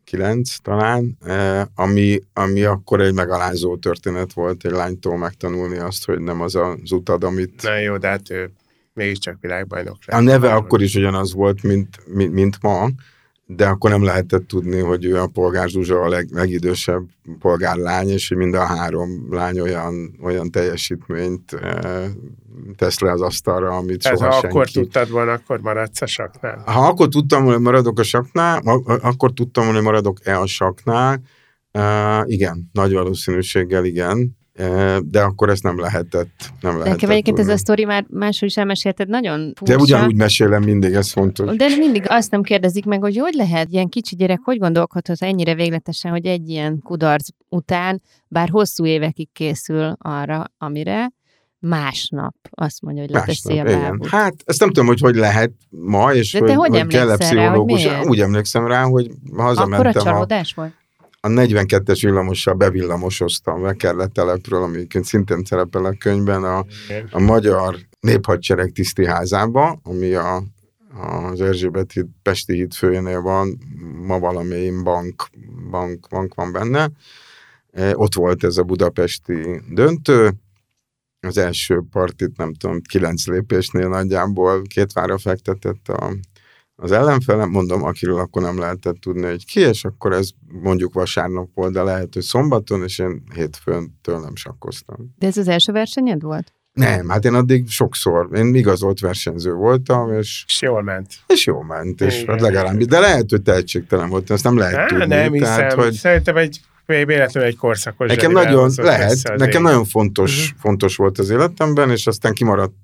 9 0.05 0.57
talán, 0.57 1.19
eh, 1.25 1.63
ami, 1.75 2.21
ami 2.33 2.63
akkor 2.63 3.01
egy 3.01 3.15
megalázó 3.15 3.77
történet 3.77 4.33
volt 4.33 4.65
egy 4.65 4.71
lánytól 4.71 5.17
megtanulni 5.17 5.79
azt, 5.79 6.05
hogy 6.05 6.21
nem 6.21 6.41
az 6.41 6.55
az 6.55 6.93
utad, 6.93 7.25
amit... 7.25 7.63
Na 7.63 7.79
jó, 7.79 7.97
de 7.97 8.09
hát 8.09 8.31
ő 8.31 8.51
mégiscsak 8.95 9.37
világbajnok 9.41 9.97
lett. 10.07 10.19
A 10.19 10.23
neve 10.23 10.53
akkor 10.55 10.83
is 10.83 10.95
ugyanaz 10.95 11.35
volt, 11.35 11.63
mint, 11.63 11.89
mint, 12.07 12.33
mint 12.33 12.63
ma, 12.63 12.89
de 13.47 13.67
akkor 13.67 13.91
nem 13.91 14.05
lehetett 14.05 14.47
tudni, 14.47 14.79
hogy 14.81 15.05
ő 15.05 15.21
a 15.21 15.27
polgár 15.27 15.69
Zsuzsa 15.69 16.01
a 16.01 16.09
leg, 16.09 16.29
legidősebb 16.31 17.03
polgárlány, 17.39 18.09
és 18.09 18.29
hogy 18.29 18.37
mind 18.37 18.55
a 18.55 18.65
három 18.65 19.27
lány 19.31 19.61
olyan, 19.61 20.19
olyan 20.23 20.51
teljesítményt 20.51 21.53
e, 21.53 22.07
tesz 22.77 22.99
le 23.01 23.11
az 23.11 23.21
asztalra, 23.21 23.77
amit 23.77 24.07
Ez 24.07 24.19
soha 24.19 24.31
ha 24.31 24.33
senki. 24.33 24.47
akkor 24.47 24.71
tudtad 24.71 25.11
volna, 25.11 25.33
akkor 25.33 25.61
maradsz 25.61 26.01
a 26.01 26.07
saknál? 26.07 26.63
Ha 26.67 26.87
akkor 26.87 27.09
tudtam 27.09 27.39
volna, 27.43 27.55
hogy 27.57 27.65
maradok 27.65 27.99
a 27.99 28.03
saknál, 28.03 28.63
akkor 29.03 29.33
tudtam 29.33 29.65
volna, 29.65 29.79
hogy 29.79 29.89
maradok-e 29.89 30.39
a 30.41 30.47
saknál, 30.47 31.21
e, 31.71 32.23
igen, 32.27 32.71
nagy 32.73 32.93
valószínűséggel 32.93 33.85
igen, 33.85 34.37
de 35.05 35.21
akkor 35.21 35.49
ezt 35.49 35.63
nem 35.63 35.81
lehetett. 35.81 36.53
Nem 36.61 36.73
lehetett 36.73 36.93
Nekem 36.93 37.11
egyébként 37.11 37.39
ez 37.39 37.49
a 37.49 37.57
sztori 37.57 37.85
már 37.85 38.07
máshol 38.09 38.49
is 38.49 38.57
elmesélted, 38.57 39.09
nagyon 39.09 39.53
furcsa. 39.57 39.77
De 39.77 39.83
ugyanúgy 39.83 40.17
mesélem 40.17 40.63
mindig, 40.63 40.93
ez 40.93 41.13
fontos. 41.13 41.57
De 41.57 41.67
mindig 41.79 42.05
azt 42.07 42.31
nem 42.31 42.43
kérdezik 42.43 42.85
meg, 42.85 43.01
hogy 43.01 43.17
hogy 43.17 43.35
lehet 43.35 43.69
ilyen 43.71 43.89
kicsi 43.89 44.17
gyerek, 44.17 44.41
hogy 44.43 44.59
gondolkodhat 44.59 45.23
ennyire 45.23 45.55
végletesen, 45.55 46.11
hogy 46.11 46.27
egy 46.27 46.49
ilyen 46.49 46.81
kudarc 46.83 47.29
után, 47.49 48.03
bár 48.29 48.49
hosszú 48.49 48.87
évekig 48.87 49.29
készül 49.33 49.97
arra, 49.99 50.45
amire, 50.59 51.13
másnap 51.59 52.35
azt 52.51 52.83
mondja, 52.83 53.03
hogy 53.03 53.13
leteszi 53.13 53.59
a 53.59 53.65
lábút. 53.65 54.09
Hát 54.09 54.35
ezt 54.45 54.61
nem 54.61 54.69
tudom, 54.69 54.87
hogy 54.87 55.01
hogy 55.01 55.15
lehet 55.15 55.53
ma, 55.69 56.15
és 56.15 56.33
De 56.33 56.39
hogy, 56.39 56.49
te 56.49 56.55
hogy, 56.55 56.79
hogy 56.79 56.87
kell 56.87 57.11
a 57.11 57.17
pszichológus. 57.17 57.85
Rá, 57.85 57.97
hogy 57.97 58.09
Úgy 58.09 58.21
emlékszem 58.21 58.67
rá, 58.67 58.83
hogy 58.83 59.11
hazamentem. 59.37 59.87
Akkor 59.87 60.01
a 60.01 60.03
csalódás 60.03 60.53
a... 60.57 60.61
volt? 60.61 60.73
A 61.25 61.29
42-es 61.29 61.99
villamossal 62.01 62.55
bevillamosoztam 62.55 63.61
Vekerle 63.61 64.07
telepről, 64.07 64.63
amiként 64.63 65.05
szintén 65.05 65.45
szerepel 65.45 65.85
a 65.85 65.97
könyvben, 65.99 66.45
a, 66.45 66.65
a 67.11 67.21
magyar 67.21 67.77
néphadsereg 68.01 68.71
tiszti 68.71 69.07
házába, 69.07 69.81
ami 69.83 70.15
a 70.15 70.43
az 71.31 71.41
Erzsébet 71.41 71.93
híd, 71.93 72.07
Pesti 72.23 72.55
híd 72.55 72.75
főjénél 72.75 73.21
van, 73.21 73.59
ma 74.07 74.19
valamelyik 74.19 74.83
bank, 74.83 75.29
bank, 75.71 76.09
bank 76.09 76.35
van 76.35 76.53
benne. 76.53 76.91
Ott 77.93 78.15
volt 78.15 78.45
ez 78.45 78.57
a 78.57 78.63
budapesti 78.63 79.63
döntő, 79.71 80.31
az 81.21 81.39
első 81.39 81.83
partit, 81.91 82.37
nem 82.37 82.55
tudom, 82.55 82.81
kilenc 82.81 83.27
lépésnél 83.27 83.89
nagyjából 83.89 84.63
két 84.63 84.93
vára 84.93 85.19
fektetett 85.19 85.89
a, 85.89 86.13
az 86.77 86.93
ellenfelem, 86.93 87.51
mondom, 87.51 87.83
akiről 87.83 88.19
akkor 88.19 88.43
nem 88.43 88.59
lehetett 88.59 88.97
tudni, 89.01 89.25
hogy 89.25 89.47
ki, 89.47 89.61
és 89.61 89.85
akkor 89.85 90.13
ez 90.13 90.29
mondjuk 90.47 90.95
vasárnap 90.95 91.49
volt, 91.55 91.73
de 91.73 91.83
lehet, 91.83 92.15
hogy 92.15 92.23
szombaton, 92.23 92.83
és 92.83 92.99
én 92.99 93.23
hétfőn 93.35 93.99
nem 94.05 94.35
sakkoztam. 94.35 95.15
De 95.19 95.27
ez 95.27 95.37
az 95.37 95.49
első 95.49 95.73
versenyed 95.73 96.23
volt? 96.23 96.53
Nem, 96.73 97.09
hát 97.09 97.25
én 97.25 97.35
addig 97.35 97.69
sokszor, 97.69 98.29
én 98.35 98.55
igazolt 98.55 99.01
versenyző 99.01 99.53
voltam, 99.53 100.13
és... 100.13 100.45
És 100.47 100.63
jól 100.63 100.83
ment. 100.83 101.13
És 101.27 101.47
jól 101.47 101.65
ment, 101.65 102.01
és 102.01 102.21
Igen. 102.21 102.29
hát 102.29 102.41
legalább, 102.41 102.77
de 102.77 102.99
lehet, 102.99 103.31
hogy 103.31 103.43
tehetségtelen 103.43 104.09
volt, 104.09 104.31
ezt 104.31 104.45
nem 104.45 104.57
lehet 104.57 104.75
Há, 104.75 104.87
tudni. 104.87 105.07
Nem 105.07 105.33
hiszem, 105.33 105.57
tehát, 105.57 105.73
hogy... 105.73 105.93
szerintem 105.93 106.37
egy 106.37 106.61
véletlenül 106.87 107.49
egy 107.49 107.57
korszakos 107.57 108.09
Nekem 108.09 108.33
nagyon, 108.33 108.71
lehet, 108.77 109.37
nekem 109.37 109.63
nagyon 109.63 109.85
fontos, 109.85 110.45
uh-huh. 110.45 110.61
fontos 110.61 110.97
volt 110.97 111.19
az 111.19 111.31
életemben, 111.31 111.91
és 111.91 112.07
aztán 112.07 112.33
kimaradt 112.33 112.75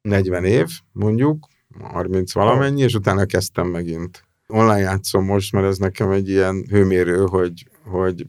40 0.00 0.44
év, 0.44 0.66
mondjuk, 0.92 1.48
30 1.80 2.32
valamennyi, 2.32 2.82
és 2.82 2.94
utána 2.94 3.24
kezdtem 3.24 3.66
megint. 3.66 4.24
Online 4.46 4.78
játszom 4.78 5.24
most, 5.24 5.52
mert 5.52 5.66
ez 5.66 5.78
nekem 5.78 6.10
egy 6.10 6.28
ilyen 6.28 6.64
hőmérő, 6.70 7.24
hogy, 7.26 7.66
hogy 7.84 8.26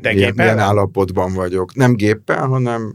De 0.00 0.12
milyen, 0.12 0.32
milyen 0.36 0.58
állapotban 0.58 1.32
vagyok. 1.32 1.74
Nem 1.74 1.94
géppel, 1.94 2.46
hanem 2.46 2.92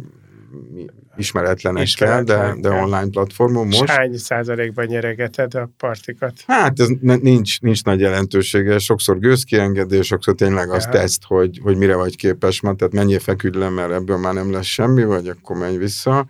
ismeretlenekkel, 1.19 2.23
de, 2.23 2.55
de 2.59 2.69
online 2.69 3.09
platformon 3.09 3.65
most. 3.67 3.83
És 3.83 3.89
hány 3.89 4.17
százalékban 4.17 4.85
nyeregeted 4.85 5.53
a 5.53 5.69
partikat? 5.77 6.33
Hát 6.47 6.79
ez 6.79 6.87
nincs, 7.01 7.61
nincs 7.61 7.83
nagy 7.83 7.99
jelentősége, 7.99 8.77
sokszor 8.77 9.19
gőzkiengedés, 9.19 10.05
sokszor 10.05 10.35
tényleg 10.35 10.69
az 10.69 10.83
ja. 10.83 10.91
teszt, 10.91 11.23
hogy, 11.23 11.59
hogy 11.63 11.77
mire 11.77 11.95
vagy 11.95 12.15
képes 12.15 12.61
ma, 12.61 12.73
tehát 12.73 12.93
mennyi 12.93 13.17
feküdj 13.17 13.57
le, 13.57 13.69
mert 13.69 13.91
ebből 13.91 14.17
már 14.17 14.33
nem 14.33 14.51
lesz 14.51 14.65
semmi, 14.65 15.03
vagy 15.03 15.27
akkor 15.27 15.57
menj 15.57 15.77
vissza. 15.77 16.25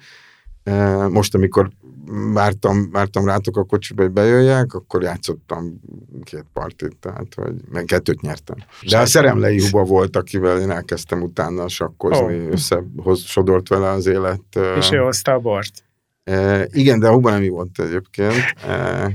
Most, 1.10 1.36
amikor 1.36 1.70
vártam, 2.34 2.92
vártam 2.92 3.26
rátok 3.26 3.58
a 3.58 3.64
kocsiba, 3.64 4.02
hogy 4.02 4.12
bejöjjek, 4.12 4.74
akkor 4.74 5.04
játszottam 5.04 5.80
két 6.24 6.46
partit, 6.54 6.96
tehát, 7.00 7.34
hogy 7.36 7.54
meg 7.72 7.86
kettőt 7.86 8.22
nyertem. 8.22 8.56
De 8.90 8.98
a 8.98 9.06
Szeremlei 9.06 9.62
Huba 9.62 9.84
volt, 9.84 10.16
akivel 10.16 10.60
én 10.60 10.72
elkezdtem 10.72 11.22
utána 11.22 11.68
sakkozni, 11.68 12.40
oh. 12.40 12.52
összehoz 12.52 13.22
sodort 13.22 13.68
vele 13.68 13.90
az 13.90 14.06
élet. 14.06 14.60
És 14.78 14.92
ő 14.92 14.98
hozta 14.98 15.32
a 15.32 15.40
bort. 15.40 15.84
E, 16.24 16.68
igen, 16.72 17.00
de 17.00 17.08
a 17.08 17.12
Huba 17.12 17.30
nem 17.30 17.50
volt 17.50 17.80
egyébként, 17.80 18.34
e, 18.68 19.12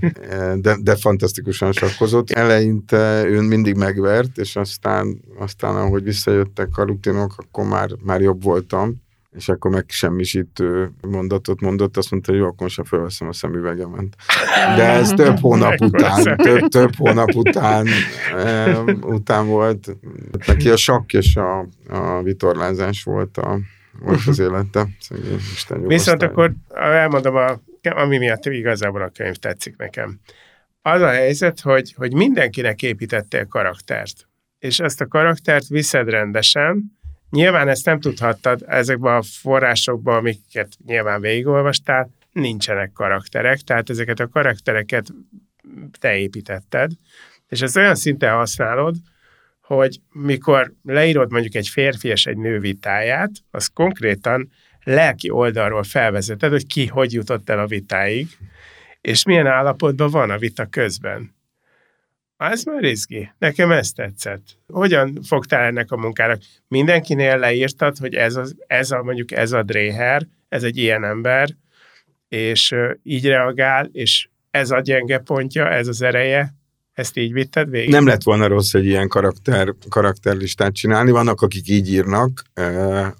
de, 0.56 0.76
de 0.80 0.96
fantasztikusan 0.96 1.72
sakkozott. 1.72 2.30
Eleinte 2.30 3.24
ő 3.26 3.40
mindig 3.40 3.76
megvert, 3.76 4.38
és 4.38 4.56
aztán, 4.56 5.20
aztán 5.38 5.76
ahogy 5.76 6.02
visszajöttek 6.02 6.76
a 6.76 6.84
rutinok, 6.84 7.34
akkor 7.36 7.64
már, 7.64 7.90
már 8.02 8.20
jobb 8.20 8.42
voltam 8.42 9.02
és 9.34 9.48
akkor 9.48 9.70
meg 9.70 9.84
semmisítő 9.88 10.90
mondatot 11.00 11.60
mondott, 11.60 11.96
azt 11.96 12.10
mondta, 12.10 12.30
hogy 12.30 12.40
jó, 12.40 12.46
akkor 12.46 12.60
most 12.60 12.88
felveszem 12.88 13.28
a 13.28 13.32
szemüvegemet. 13.32 14.16
De 14.76 14.82
ez 14.82 15.10
több 15.10 15.38
hónap 15.38 15.80
után, 15.80 16.36
több, 16.36 16.68
több 16.68 16.96
hónap 16.96 17.34
után, 17.34 17.86
után 19.00 19.46
volt. 19.46 19.96
Neki 20.46 20.70
a 20.70 20.76
sakk 20.76 21.12
és 21.12 21.36
a, 21.36 21.58
a 21.88 22.22
vitorlázás 22.22 23.02
volt, 23.02 23.38
a, 23.38 23.58
volt 24.00 24.20
az 24.26 24.38
élete. 24.38 24.88
Isten 25.52 25.86
Viszont 25.86 26.22
akkor 26.22 26.52
elmondom, 26.74 27.36
a, 27.36 27.60
ami 27.82 28.18
miatt 28.18 28.46
igazából 28.46 29.02
a 29.02 29.08
könyv 29.08 29.34
tetszik 29.34 29.76
nekem. 29.76 30.20
Az 30.82 31.00
a 31.00 31.08
helyzet, 31.08 31.60
hogy, 31.60 31.94
hogy 31.96 32.14
mindenkinek 32.14 32.82
építettél 32.82 33.46
karaktert, 33.46 34.28
és 34.58 34.78
ezt 34.78 35.00
a 35.00 35.06
karaktert 35.06 35.68
viszed 35.68 36.08
rendesen, 36.08 36.98
Nyilván 37.34 37.68
ezt 37.68 37.84
nem 37.84 38.00
tudhattad 38.00 38.64
ezekben 38.66 39.16
a 39.16 39.22
forrásokban, 39.22 40.16
amiket 40.16 40.76
nyilván 40.86 41.20
végigolvastál, 41.20 42.10
nincsenek 42.32 42.92
karakterek, 42.92 43.58
tehát 43.58 43.90
ezeket 43.90 44.20
a 44.20 44.28
karaktereket 44.28 45.06
te 45.98 46.16
építetted, 46.16 46.90
és 47.48 47.60
ezt 47.60 47.76
olyan 47.76 47.94
szinten 47.94 48.34
használod, 48.34 48.96
hogy 49.60 50.00
mikor 50.12 50.72
leírod 50.82 51.30
mondjuk 51.30 51.54
egy 51.54 51.68
férfi 51.68 52.08
és 52.08 52.26
egy 52.26 52.36
nő 52.36 52.58
vitáját, 52.58 53.30
az 53.50 53.66
konkrétan 53.66 54.50
lelki 54.84 55.30
oldalról 55.30 55.82
felvezeted, 55.82 56.50
hogy 56.50 56.66
ki 56.66 56.86
hogy 56.86 57.12
jutott 57.12 57.50
el 57.50 57.58
a 57.58 57.66
vitáig, 57.66 58.28
és 59.00 59.24
milyen 59.24 59.46
állapotban 59.46 60.10
van 60.10 60.30
a 60.30 60.38
vita 60.38 60.66
közben. 60.66 61.34
Ez 62.50 62.64
már 62.64 62.82
izgi. 62.82 63.30
Nekem 63.38 63.70
ez 63.70 63.92
tetszett. 63.92 64.42
Hogyan 64.66 65.18
fogtál 65.26 65.64
ennek 65.64 65.90
a 65.90 65.96
munkának? 65.96 66.40
Mindenkinél 66.68 67.38
leírtad, 67.38 67.98
hogy 67.98 68.14
ez, 68.14 68.36
az, 68.36 68.56
ez 68.66 68.90
a, 68.90 69.02
mondjuk 69.02 69.32
ez 69.32 69.52
a 69.52 69.62
Dréher, 69.62 70.26
ez 70.48 70.62
egy 70.62 70.76
ilyen 70.76 71.04
ember, 71.04 71.48
és 72.28 72.74
így 73.02 73.26
reagál, 73.26 73.88
és 73.92 74.28
ez 74.50 74.70
a 74.70 74.80
gyenge 74.80 75.18
pontja, 75.18 75.68
ez 75.68 75.88
az 75.88 76.02
ereje, 76.02 76.54
ezt 76.94 77.16
így 77.16 77.32
vitted 77.32 77.70
végig? 77.70 77.90
Nem 77.90 78.06
lett 78.06 78.22
volna 78.22 78.46
rossz 78.46 78.74
egy 78.74 78.86
ilyen 78.86 79.08
karakter, 79.08 79.74
karakterlistát 79.88 80.74
csinálni. 80.74 81.10
Vannak, 81.10 81.40
akik 81.40 81.68
így 81.68 81.92
írnak. 81.92 82.42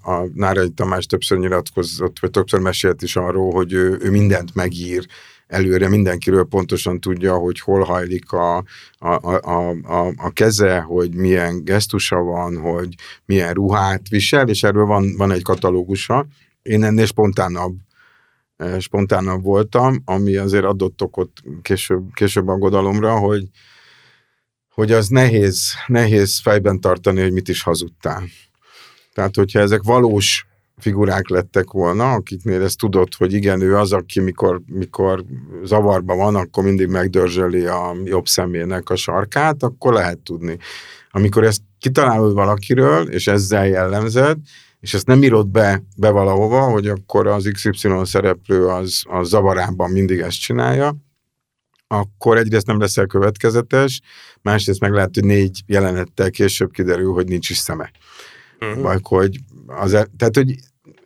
A 0.03 0.27
Nárai 0.33 0.69
Tamás 0.69 1.05
többször 1.05 1.37
nyilatkozott, 1.37 2.19
vagy 2.19 2.31
többször 2.31 2.59
mesélt 2.59 3.01
is 3.01 3.15
arról, 3.15 3.51
hogy 3.51 3.73
ő, 3.73 3.97
ő 4.01 4.09
mindent 4.09 4.55
megír, 4.55 5.05
előre 5.47 5.89
mindenkiről 5.89 6.43
pontosan 6.43 6.99
tudja, 6.99 7.37
hogy 7.37 7.59
hol 7.59 7.83
hajlik 7.83 8.31
a, 8.31 8.57
a, 8.97 9.37
a, 9.41 9.69
a, 9.69 10.13
a 10.15 10.31
keze, 10.33 10.79
hogy 10.79 11.15
milyen 11.15 11.63
gesztusa 11.63 12.19
van, 12.19 12.57
hogy 12.57 12.95
milyen 13.25 13.53
ruhát 13.53 14.09
visel, 14.09 14.49
és 14.49 14.63
erről 14.63 14.85
van, 14.85 15.15
van 15.17 15.31
egy 15.31 15.41
katalógusa. 15.41 16.27
Én 16.61 16.83
ennél 16.83 17.05
spontánabb 17.05 17.75
eh, 18.57 18.79
spontánabb 18.79 19.43
voltam, 19.43 20.01
ami 20.05 20.35
azért 20.35 20.65
adott 20.65 21.01
okot 21.01 21.31
később, 21.61 22.13
később 22.13 22.47
aggodalomra, 22.47 23.17
hogy, 23.19 23.43
hogy 24.69 24.91
az 24.91 25.07
nehéz, 25.07 25.73
nehéz 25.87 26.39
fejben 26.39 26.79
tartani, 26.79 27.21
hogy 27.21 27.33
mit 27.33 27.47
is 27.47 27.61
hazudtál. 27.61 28.23
Tehát, 29.13 29.35
hogyha 29.35 29.59
ezek 29.59 29.81
valós 29.83 30.44
figurák 30.77 31.27
lettek 31.27 31.71
volna, 31.71 32.11
akiknél 32.11 32.63
ezt 32.63 32.77
tudod, 32.77 33.13
hogy 33.13 33.33
igen, 33.33 33.61
ő 33.61 33.77
az, 33.77 33.91
aki 33.91 34.19
mikor, 34.19 34.61
mikor 34.65 35.23
zavarban 35.63 36.17
van, 36.17 36.35
akkor 36.35 36.63
mindig 36.63 36.87
megdörzsöli 36.87 37.65
a 37.65 37.95
jobb 38.03 38.27
szemének 38.27 38.89
a 38.89 38.95
sarkát, 38.95 39.63
akkor 39.63 39.93
lehet 39.93 40.19
tudni. 40.19 40.57
Amikor 41.11 41.43
ezt 41.43 41.61
kitalálod 41.79 42.33
valakiről, 42.33 43.09
és 43.09 43.27
ezzel 43.27 43.67
jellemzed, 43.67 44.37
és 44.79 44.93
ezt 44.93 45.07
nem 45.07 45.23
írod 45.23 45.47
be, 45.47 45.83
be 45.97 46.09
valahova, 46.09 46.61
hogy 46.61 46.87
akkor 46.87 47.27
az 47.27 47.49
XY 47.53 47.89
szereplő 48.03 48.67
az, 48.67 49.03
az 49.09 49.27
zavarában 49.27 49.91
mindig 49.91 50.19
ezt 50.19 50.39
csinálja, 50.39 50.95
akkor 51.87 52.37
egyrészt 52.37 52.67
nem 52.67 52.79
leszel 52.79 53.05
következetes, 53.05 54.01
másrészt 54.41 54.79
meg 54.79 54.91
lehet, 54.91 55.13
hogy 55.13 55.23
négy 55.23 55.63
jelenettel 55.65 56.29
később 56.29 56.71
kiderül, 56.71 57.13
hogy 57.13 57.27
nincs 57.27 57.49
is 57.49 57.57
szeme. 57.57 57.91
Uh-huh. 58.59 58.81
Vagy 58.81 58.99
hogy 59.03 59.39
az, 59.65 59.93
e- 59.93 60.07
tehát, 60.17 60.35
hogy 60.35 60.55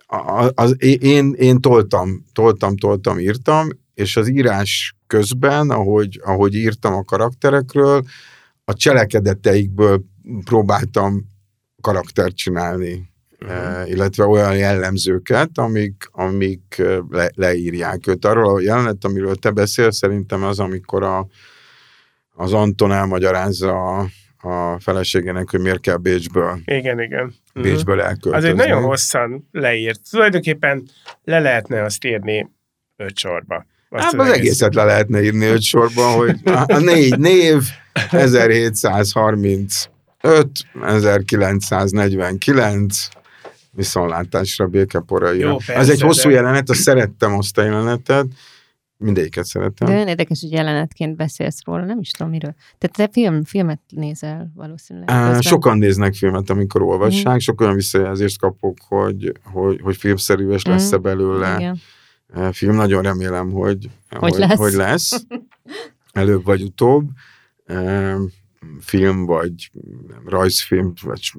az, 0.07 0.51
az, 0.55 0.75
én, 0.83 1.33
én 1.33 1.59
toltam, 1.59 2.25
toltam, 2.33 2.77
toltam, 2.77 3.19
írtam, 3.19 3.69
és 3.93 4.17
az 4.17 4.29
írás 4.29 4.95
közben, 5.07 5.69
ahogy, 5.69 6.19
ahogy 6.23 6.55
írtam 6.55 6.93
a 6.93 7.03
karakterekről, 7.03 8.03
a 8.65 8.73
cselekedeteikből 8.73 10.03
próbáltam 10.43 11.25
karaktert 11.81 12.35
csinálni, 12.35 13.09
uh-huh. 13.41 13.89
illetve 13.89 14.25
olyan 14.25 14.57
jellemzőket, 14.57 15.57
amik, 15.57 16.09
amik 16.11 16.81
le, 17.09 17.31
leírják 17.35 18.07
őt. 18.07 18.25
Arról 18.25 18.55
a 18.55 18.61
jelenet, 18.61 19.05
amiről 19.05 19.35
te 19.35 19.51
beszélsz, 19.51 19.97
szerintem 19.97 20.43
az, 20.43 20.59
amikor 20.59 21.03
a, 21.03 21.27
az 22.33 22.53
Anton 22.53 22.91
elmagyarázza 22.91 23.97
a, 23.97 24.07
a 24.41 24.79
feleségének, 24.79 25.49
hogy 25.49 25.59
miért 25.59 25.81
kell 25.81 25.97
Bécsből. 25.97 26.59
Igen, 26.65 27.01
igen. 27.01 27.33
Bécsből 27.53 27.95
mhm. 27.95 28.05
elköltözni. 28.05 28.37
Az 28.37 28.43
egy 28.43 28.55
nagyon 28.55 28.83
hosszan 28.83 29.47
leírt. 29.51 29.99
Tulajdonképpen 30.09 30.89
le 31.23 31.39
lehetne 31.39 31.83
azt 31.83 32.05
írni 32.05 32.49
öt 32.95 33.17
sorba. 33.17 33.65
Azt 33.89 34.03
hát 34.03 34.13
az, 34.13 34.27
az 34.27 34.33
egészet 34.33 34.75
le 34.75 34.83
lehetne 34.83 35.23
írni 35.23 35.45
öt 35.45 35.61
sorban, 35.61 36.15
hogy 36.15 36.35
a 36.67 36.77
négy 36.77 37.19
név 37.19 37.61
1735, 38.11 39.89
1949, 40.81 43.07
viszontlátásra 43.71 44.67
békeporai. 44.67 45.43
Az 45.75 45.89
egy 45.89 46.01
hosszú 46.01 46.29
de... 46.29 46.35
jelenet, 46.35 46.69
azt 46.69 46.81
szerettem 46.81 47.33
azt 47.33 47.57
a 47.57 47.63
jelenetet, 47.63 48.25
mindegyiket 48.99 49.45
szeretem. 49.45 49.87
De 49.87 49.93
olyan 49.93 50.07
érdekes, 50.07 50.39
hogy 50.41 50.51
jelenetként 50.51 51.15
beszélsz 51.15 51.63
róla, 51.65 51.85
nem 51.85 51.99
is 51.99 52.11
tudom 52.11 52.31
miről. 52.31 52.55
Tehát 52.77 52.95
te 52.95 53.21
film, 53.21 53.43
filmet 53.43 53.79
nézel 53.89 54.51
valószínűleg. 54.55 55.07
Közben. 55.07 55.41
Sokan 55.41 55.77
néznek 55.77 56.13
filmet, 56.13 56.49
amikor 56.49 56.81
olvassák, 56.81 57.35
mm. 57.35 57.37
sok 57.37 57.61
olyan 57.61 57.75
visszajelzést 57.75 58.39
kapok, 58.39 58.77
hogy, 58.87 59.31
hogy, 59.43 59.79
hogy 59.81 59.97
filmszerűes 59.97 60.63
lesz-e 60.63 60.97
mm. 60.97 61.01
belőle. 61.01 61.55
Igen. 61.59 61.79
film. 62.51 62.75
Nagyon 62.75 63.03
remélem, 63.03 63.51
hogy, 63.51 63.89
hogy, 64.09 64.33
lesz. 64.37 64.57
hogy 64.57 64.73
lesz. 64.73 65.25
Előbb 66.11 66.43
vagy 66.43 66.61
utóbb. 66.61 67.09
Film, 68.79 69.25
vagy 69.25 69.71
rajzfilm, 70.25 70.93
vagy 71.01 71.33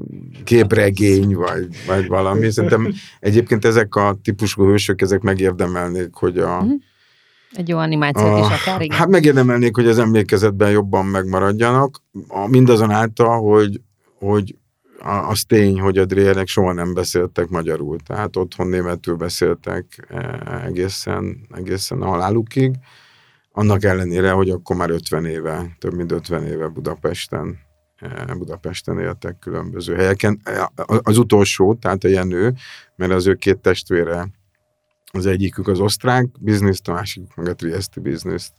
képregény, 0.45 1.35
vagy, 1.35 1.69
vagy 1.87 2.07
valami. 2.07 2.51
Szerintem 2.51 2.93
egyébként 3.21 3.65
ezek 3.65 3.95
a 3.95 4.19
típusú 4.23 4.65
hősök, 4.65 5.01
ezek 5.01 5.21
megérdemelnék, 5.21 6.15
hogy 6.15 6.39
a, 6.39 6.63
mm 6.63 6.71
egy 7.53 7.69
jó 7.69 7.79
animációt 7.79 8.39
is 8.39 8.61
akár, 8.61 8.81
igen. 8.81 8.99
Hát 8.99 9.09
megérdemelnék, 9.09 9.75
hogy 9.75 9.87
az 9.87 9.99
emlékezetben 9.99 10.71
jobban 10.71 11.07
megmaradjanak, 11.07 12.03
mindazonáltal, 12.49 13.41
hogy, 13.41 13.81
hogy 14.19 14.55
az 15.29 15.43
tény, 15.43 15.81
hogy 15.81 15.99
a 15.99 16.05
Drierek 16.05 16.47
soha 16.47 16.73
nem 16.73 16.95
beszéltek 16.95 17.49
magyarul, 17.49 17.99
tehát 18.07 18.37
otthon 18.37 18.67
németül 18.67 19.15
beszéltek 19.17 20.07
e, 20.09 20.63
egészen, 20.67 21.47
egészen 21.55 22.03
a 22.03 22.07
halálukig, 22.07 22.75
annak 23.53 23.85
ellenére, 23.85 24.31
hogy 24.31 24.51
akkor 24.51 24.77
már 24.77 24.91
50 24.91 25.25
éve, 25.25 25.77
több 25.79 25.95
mint 25.95 26.13
50 26.13 26.47
éve 26.47 26.69
Budapesten 26.69 27.59
e, 27.97 28.35
Budapesten 28.35 28.99
éltek 28.99 29.39
különböző 29.39 29.95
helyeken. 29.95 30.41
E, 30.45 30.71
az 31.03 31.19
utolsó, 31.19 31.75
tehát 31.75 32.05
a 32.05 32.09
Jenő, 32.09 32.55
mert 32.97 33.13
az 33.13 33.27
ő 33.27 33.35
két 33.35 33.59
testvére 33.59 34.29
az 35.13 35.27
egyikük 35.27 35.69
az 35.69 35.81
osztrák 35.81 36.27
bizniszt, 36.41 36.89
a 36.89 36.93
másikuk 36.93 37.35
meg 37.35 37.49
a 37.49 37.55
triesti 37.55 38.01
bizniszt 38.01 38.53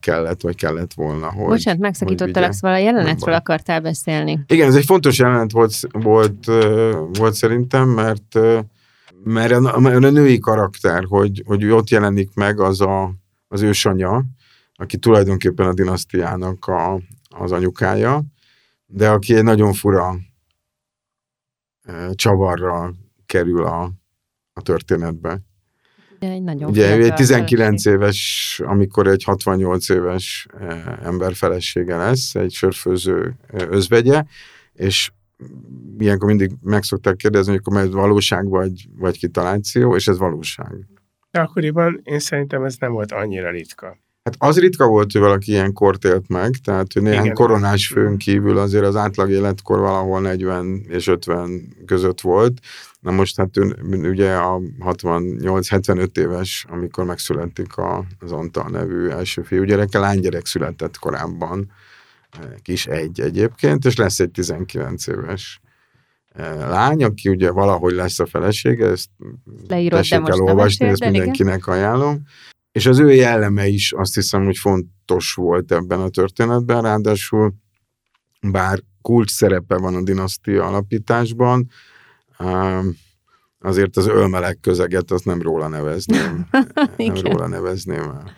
kellett, 0.00 0.40
vagy 0.40 0.56
kellett 0.56 0.94
volna, 0.94 1.32
hogy... 1.32 1.46
Bocsánat, 1.46 1.80
megszakítottalak, 1.80 2.52
szóval 2.52 2.76
a 2.76 2.80
jelenetről 2.80 3.34
akartál 3.34 3.80
beszélni. 3.80 4.44
Igen, 4.46 4.68
ez 4.68 4.74
egy 4.74 4.84
fontos 4.84 5.18
jelenet 5.18 5.52
volt, 5.52 5.74
volt, 5.92 6.44
volt 7.12 7.34
szerintem, 7.34 7.88
mert, 7.88 8.38
mert 9.24 9.52
a, 9.52 9.74
a 9.74 9.98
női 9.98 10.38
karakter, 10.38 11.04
hogy, 11.04 11.42
hogy 11.46 11.64
ott 11.64 11.90
jelenik 11.90 12.34
meg 12.34 12.60
az 12.60 12.80
a, 12.80 13.12
az 13.48 13.62
ősanya, 13.62 14.24
aki 14.74 14.96
tulajdonképpen 14.96 15.66
a 15.66 15.74
dinasztiának 15.74 16.66
a, 16.66 17.00
az 17.28 17.52
anyukája, 17.52 18.22
de 18.86 19.10
aki 19.10 19.34
egy 19.34 19.42
nagyon 19.42 19.72
fura 19.72 20.16
csavarra 22.14 22.94
kerül 23.26 23.64
a, 23.64 23.90
a 24.56 24.62
történetbe. 24.62 25.40
De 26.18 26.28
egy 26.28 26.42
nagyon 26.42 26.70
Ugye 26.70 26.92
egy 26.92 27.14
19 27.14 27.82
feleség. 27.82 27.92
éves, 27.92 28.60
amikor 28.64 29.06
egy 29.06 29.24
68 29.24 29.88
éves 29.88 30.46
eh, 30.60 31.06
ember 31.06 31.34
felesége 31.34 31.96
lesz, 31.96 32.34
egy 32.34 32.52
sörfőző 32.52 33.36
eh, 33.52 33.66
özvegye, 33.70 34.24
és 34.72 35.10
ilyenkor 35.98 36.28
mindig 36.28 36.52
meg 36.62 36.82
szokták 36.82 37.16
kérdezni, 37.16 37.50
hogy 37.50 37.60
akkor 37.64 37.80
ez 37.80 37.90
valóság 37.90 38.48
vagy, 38.48 38.88
vagy 38.96 39.18
kitaláció, 39.18 39.96
és 39.96 40.08
ez 40.08 40.18
valóság. 40.18 40.86
De 41.30 41.40
akkoriban 41.40 42.00
én 42.04 42.18
szerintem 42.18 42.64
ez 42.64 42.76
nem 42.78 42.92
volt 42.92 43.12
annyira 43.12 43.50
ritka. 43.50 43.98
Hát 44.26 44.34
az 44.38 44.58
ritka 44.58 44.86
volt, 44.86 45.12
hogy 45.12 45.20
valaki 45.20 45.50
ilyen 45.50 45.72
kort 45.72 46.04
élt 46.04 46.28
meg, 46.28 46.54
tehát 46.64 46.92
hogy 46.92 47.02
néhány 47.02 47.22
Igen. 47.24 47.34
koronás 47.34 47.86
főn 47.86 48.16
kívül 48.16 48.58
azért 48.58 48.84
az 48.84 48.96
átlag 48.96 49.30
életkor 49.30 49.78
valahol 49.78 50.20
40 50.20 50.84
és 50.88 51.06
50 51.06 51.76
között 51.86 52.20
volt, 52.20 52.60
Na 53.06 53.12
most 53.12 53.36
hát 53.36 53.56
ő, 53.56 53.76
ugye 54.10 54.34
a 54.34 54.60
68-75 54.80 56.18
éves, 56.18 56.66
amikor 56.68 57.04
megszületik 57.04 57.76
a, 57.76 58.04
az 58.18 58.32
Antal 58.32 58.68
nevű 58.68 59.08
első 59.08 59.42
fiúgyereke, 59.42 59.98
lánygyerek 59.98 60.46
született 60.46 60.98
korábban, 60.98 61.72
kis 62.62 62.86
egy 62.86 63.20
egyébként, 63.20 63.84
és 63.84 63.96
lesz 63.96 64.20
egy 64.20 64.30
19 64.30 65.06
éves 65.06 65.60
e, 66.32 66.54
lány, 66.54 67.04
aki 67.04 67.28
ugye 67.28 67.50
valahogy 67.50 67.92
lesz 67.92 68.18
a 68.18 68.26
felesége, 68.26 68.86
ezt 68.86 69.08
Leírod, 69.68 69.98
tessék 69.98 70.28
elolvasni, 70.28 70.86
ezt 70.86 71.00
mindenkinek 71.00 71.56
igen. 71.56 71.74
ajánlom. 71.74 72.22
És 72.76 72.86
az 72.86 72.98
ő 72.98 73.12
jelleme 73.12 73.66
is 73.66 73.92
azt 73.92 74.14
hiszem, 74.14 74.44
hogy 74.44 74.56
fontos 74.56 75.34
volt 75.34 75.72
ebben 75.72 76.00
a 76.00 76.08
történetben, 76.08 76.82
ráadásul 76.82 77.54
bár 78.40 78.82
kulcs 79.02 79.30
szerepe 79.30 79.76
van 79.76 79.94
a 79.94 80.02
dinasztia 80.02 80.64
alapításban, 80.64 81.70
azért 83.60 83.96
az 83.96 84.06
ölmeleg 84.06 84.58
közeget 84.60 85.10
azt 85.10 85.24
nem 85.24 85.42
róla 85.42 85.68
nevezném. 85.68 86.46
nem 86.96 87.14
róla 87.14 87.46
nevezném 87.46 88.02
el. 88.02 88.32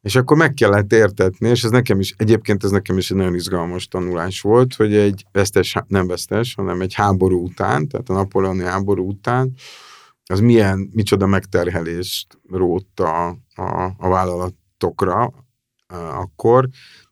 És 0.00 0.16
akkor 0.16 0.36
meg 0.36 0.54
kellett 0.54 0.92
értetni, 0.92 1.48
és 1.48 1.64
ez 1.64 1.70
nekem 1.70 2.00
is, 2.00 2.14
egyébként 2.16 2.64
ez 2.64 2.70
nekem 2.70 2.98
is 2.98 3.10
egy 3.10 3.16
nagyon 3.16 3.34
izgalmas 3.34 3.88
tanulás 3.88 4.40
volt, 4.40 4.74
hogy 4.74 4.94
egy 4.94 5.24
vesztes, 5.32 5.76
nem 5.86 6.06
vesztes, 6.06 6.54
hanem 6.54 6.80
egy 6.80 6.94
háború 6.94 7.44
után, 7.44 7.88
tehát 7.88 8.08
a 8.08 8.12
napoleoni 8.12 8.62
háború 8.62 9.08
után, 9.08 9.54
az 10.30 10.40
milyen, 10.40 10.90
micsoda 10.92 11.26
megterhelést 11.26 12.38
rótt 12.50 13.00
a, 13.00 13.38
a, 13.58 13.94
a 13.98 14.08
vállalatokra 14.08 15.32
a, 15.86 15.94
akkor, 15.96 16.68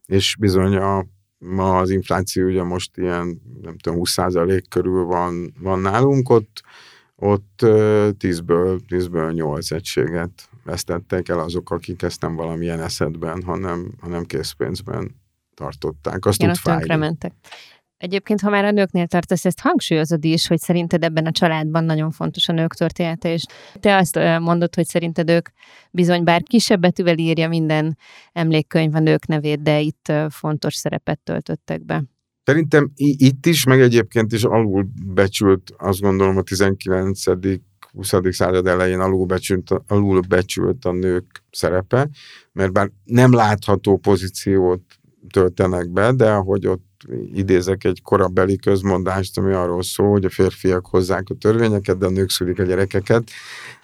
és 0.07 0.37
bizony 0.39 0.77
a, 0.77 1.05
ma 1.39 1.79
az 1.79 1.91
infláció 1.91 2.47
ugye 2.47 2.63
most 2.63 2.97
ilyen, 2.97 3.41
nem 3.63 3.79
tudom, 3.79 4.01
20% 4.03 4.63
körül 4.69 5.05
van, 5.05 5.55
van 5.61 5.79
nálunk, 5.79 6.29
ott, 6.29 6.63
ott 7.17 7.59
10-ből, 7.63 8.81
10-ből 8.89 9.33
8 9.33 9.71
egységet 9.71 10.49
vesztettek 10.65 11.29
el 11.29 11.39
azok, 11.39 11.71
akik 11.71 12.03
ezt 12.03 12.21
nem 12.21 12.35
valamilyen 12.35 12.81
eszedben, 12.81 13.43
hanem, 13.43 13.93
hanem 14.01 14.25
készpénzben 14.25 15.15
tartották. 15.55 16.25
Azt 16.25 16.43
Igen, 16.43 16.55
tud 16.63 16.99
mentek. 16.99 17.33
Egyébként, 17.99 18.41
ha 18.41 18.51
már 18.51 18.65
a 18.65 18.71
nőknél 18.71 19.07
tartasz, 19.07 19.45
ezt 19.45 19.61
hangsúlyozod 19.61 20.25
is, 20.25 20.47
hogy 20.47 20.59
szerinted 20.59 21.05
ebben 21.05 21.27
a 21.27 21.31
családban 21.31 21.85
nagyon 21.85 22.11
fontos 22.11 22.49
a 22.49 22.53
nők 22.53 22.75
története, 22.75 23.33
és 23.33 23.45
te 23.81 23.97
azt 23.97 24.19
mondod, 24.41 24.75
hogy 24.75 24.87
szerinted 24.87 25.31
ők 25.31 25.49
bizony 25.91 26.25
bár 26.25 26.43
kisebb 26.43 26.81
betűvel 26.81 27.19
írja 27.19 27.49
minden 27.49 27.99
emlékkönyv 28.33 28.95
a 28.95 28.99
nők 28.99 29.27
nevét, 29.27 29.63
de 29.63 29.81
itt 29.81 30.13
fontos 30.29 30.75
szerepet 30.75 31.19
töltöttek 31.19 31.85
be. 31.85 32.05
Szerintem 32.45 32.91
itt 32.95 33.47
is, 33.47 33.65
meg 33.65 33.81
egyébként 33.81 34.33
is 34.33 34.43
alul 34.43 34.89
becsült, 35.07 35.75
azt 35.77 36.01
gondolom 36.01 36.37
a 36.37 36.43
19 36.43 37.23
20. 37.93 38.13
század 38.31 38.67
elején 38.67 39.01
alulbecsült, 39.01 39.71
alulbecsült 39.87 40.85
a 40.85 40.93
nők 40.93 41.45
szerepe, 41.51 42.09
mert 42.53 42.73
bár 42.73 42.91
nem 43.05 43.33
látható 43.33 43.97
pozíciót 43.97 44.83
töltenek 45.33 45.91
be, 45.91 46.13
de 46.13 46.31
ahogy 46.31 46.67
ott 46.67 46.86
idézek 47.35 47.85
egy 47.85 48.03
korabeli 48.03 48.57
közmondást, 48.57 49.39
ami 49.39 49.53
arról 49.53 49.83
szól, 49.83 50.11
hogy 50.11 50.25
a 50.25 50.31
férfiak 50.31 50.87
hozzák 50.87 51.31
a 51.31 51.35
törvényeket, 51.35 51.99
de 51.99 52.07
a 52.07 52.11
nők 52.11 52.31
szülik 52.31 52.59
a 52.59 52.63
gyerekeket, 52.63 53.31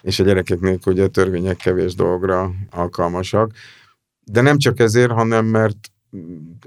és 0.03 0.19
a 0.19 0.25
gyerekek 0.25 0.61
nélkül 0.61 0.93
ugye 0.93 1.05
a 1.05 1.09
törvények 1.09 1.57
kevés 1.57 1.95
dolgra 1.95 2.51
alkalmasak. 2.71 3.53
De 4.25 4.41
nem 4.41 4.59
csak 4.59 4.79
ezért, 4.79 5.11
hanem 5.11 5.47
mert 5.47 5.77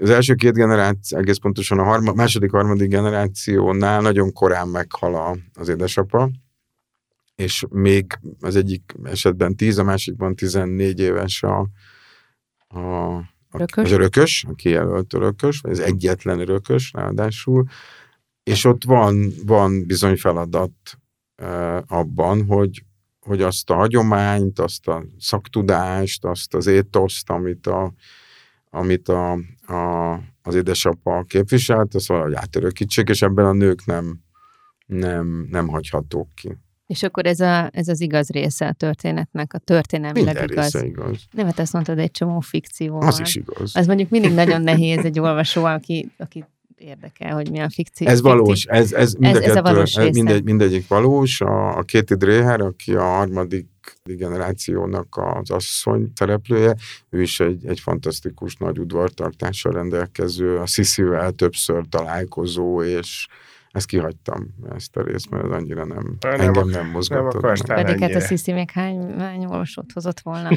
az 0.00 0.10
első 0.10 0.34
két 0.34 0.52
generáció, 0.52 1.18
egész 1.18 1.36
pontosan 1.36 1.78
a 1.78 1.84
harma, 1.84 2.12
második, 2.12 2.50
harmadik 2.50 2.88
generációnál 2.88 4.00
nagyon 4.00 4.32
korán 4.32 4.68
meghal 4.68 5.38
az 5.54 5.68
édesapa, 5.68 6.30
és 7.34 7.64
még 7.70 8.18
az 8.40 8.56
egyik 8.56 8.94
esetben 9.02 9.56
10, 9.56 9.78
a 9.78 9.84
másikban 9.84 10.34
14 10.34 11.00
éves 11.00 11.42
a, 11.42 11.58
a 12.68 13.20
Rökös? 13.56 13.84
Az 13.84 13.90
örökös, 13.90 14.44
a 14.48 14.54
kijelölt 14.54 15.14
örökös, 15.14 15.60
vagy 15.60 15.70
az 15.70 15.80
egyetlen 15.80 16.40
örökös 16.40 16.92
ráadásul, 16.92 17.64
és 18.42 18.64
ott 18.64 18.84
van, 18.84 19.32
van 19.46 19.86
bizony 19.86 20.16
feladat 20.16 20.72
e, 21.36 21.76
abban, 21.86 22.46
hogy, 22.46 22.84
hogy 23.20 23.42
azt 23.42 23.70
a 23.70 23.74
hagyományt, 23.74 24.58
azt 24.58 24.88
a 24.88 25.04
szaktudást, 25.18 26.24
azt 26.24 26.54
az 26.54 26.66
étoszt, 26.66 27.30
amit, 27.30 27.66
a, 27.66 27.92
amit 28.70 29.08
a, 29.08 29.32
a, 29.66 30.12
az 30.42 30.54
édesapa 30.54 31.22
képviselt, 31.22 31.94
azt 31.94 32.06
valahogy 32.06 32.34
átörökítsék, 32.34 33.08
és 33.08 33.22
ebben 33.22 33.46
a 33.46 33.52
nők 33.52 33.84
nem, 33.84 34.20
nem, 34.86 35.46
nem 35.50 35.68
hagyhatók 35.68 36.28
ki. 36.34 36.56
És 36.86 37.02
akkor 37.02 37.26
ez, 37.26 37.40
a, 37.40 37.70
ez 37.72 37.88
az 37.88 38.00
igaz 38.00 38.28
része 38.30 38.66
a 38.66 38.72
történetnek, 38.72 39.54
a 39.54 39.58
történelmileg 39.58 40.34
Minden 40.34 40.50
igaz. 40.50 40.72
Része 40.72 40.86
igaz. 40.86 41.22
Nem, 41.30 41.46
hát 41.46 41.58
azt 41.58 41.72
mondtad, 41.72 41.98
egy 41.98 42.10
csomó 42.10 42.40
fikció 42.40 43.00
Az 43.00 43.20
is 43.20 43.34
igaz. 43.34 43.76
Az 43.76 43.86
mondjuk 43.86 44.10
mindig 44.10 44.34
nagyon 44.34 44.62
nehéz 44.62 45.04
egy 45.04 45.18
olvasó, 45.18 45.64
aki, 45.64 46.10
aki 46.16 46.44
érdekel, 46.76 47.34
hogy 47.34 47.50
mi 47.50 47.58
a 47.58 47.70
fikció. 47.70 48.06
Ez 48.06 48.20
valós, 48.20 48.64
ez, 48.64 48.92
ez, 48.92 49.14
mind 49.14 49.36
ez, 49.36 49.42
ez 49.42 49.56
a 49.56 49.62
valós 49.62 49.96
ez 49.96 50.14
mindegy, 50.14 50.44
mindegyik 50.44 50.88
valós. 50.88 51.40
A, 51.40 51.78
a 51.78 51.82
Kéti 51.82 52.14
Dréher, 52.14 52.60
aki 52.60 52.94
a 52.94 53.02
harmadik 53.02 53.68
generációnak 54.04 55.16
az 55.16 55.50
asszony 55.50 56.10
szereplője, 56.14 56.74
ő 57.10 57.22
is 57.22 57.40
egy, 57.40 57.66
egy 57.66 57.80
fantasztikus 57.80 58.56
nagy 58.56 58.78
udvartartással 58.78 59.72
rendelkező, 59.72 60.58
a 60.58 60.66
Sziszivel 60.66 61.32
többször 61.32 61.84
találkozó, 61.88 62.82
és 62.82 63.26
ezt 63.76 63.86
kihagytam, 63.86 64.54
ezt 64.74 64.96
a 64.96 65.02
részt, 65.02 65.30
mert 65.30 65.44
ez 65.44 65.50
annyira 65.50 65.84
nem, 65.84 66.16
nem 66.20 66.40
engem 66.40 66.68
nem 66.68 66.90
mozgatott. 66.90 67.66
Nem. 67.66 67.84
Pedig 67.84 68.00
hát 68.00 68.14
a 68.14 68.20
Sziszi 68.20 68.52
még 68.52 68.70
hány, 68.70 69.18
hány 69.18 69.44
olvasót 69.44 69.92
hozott 69.92 70.20
volna. 70.20 70.50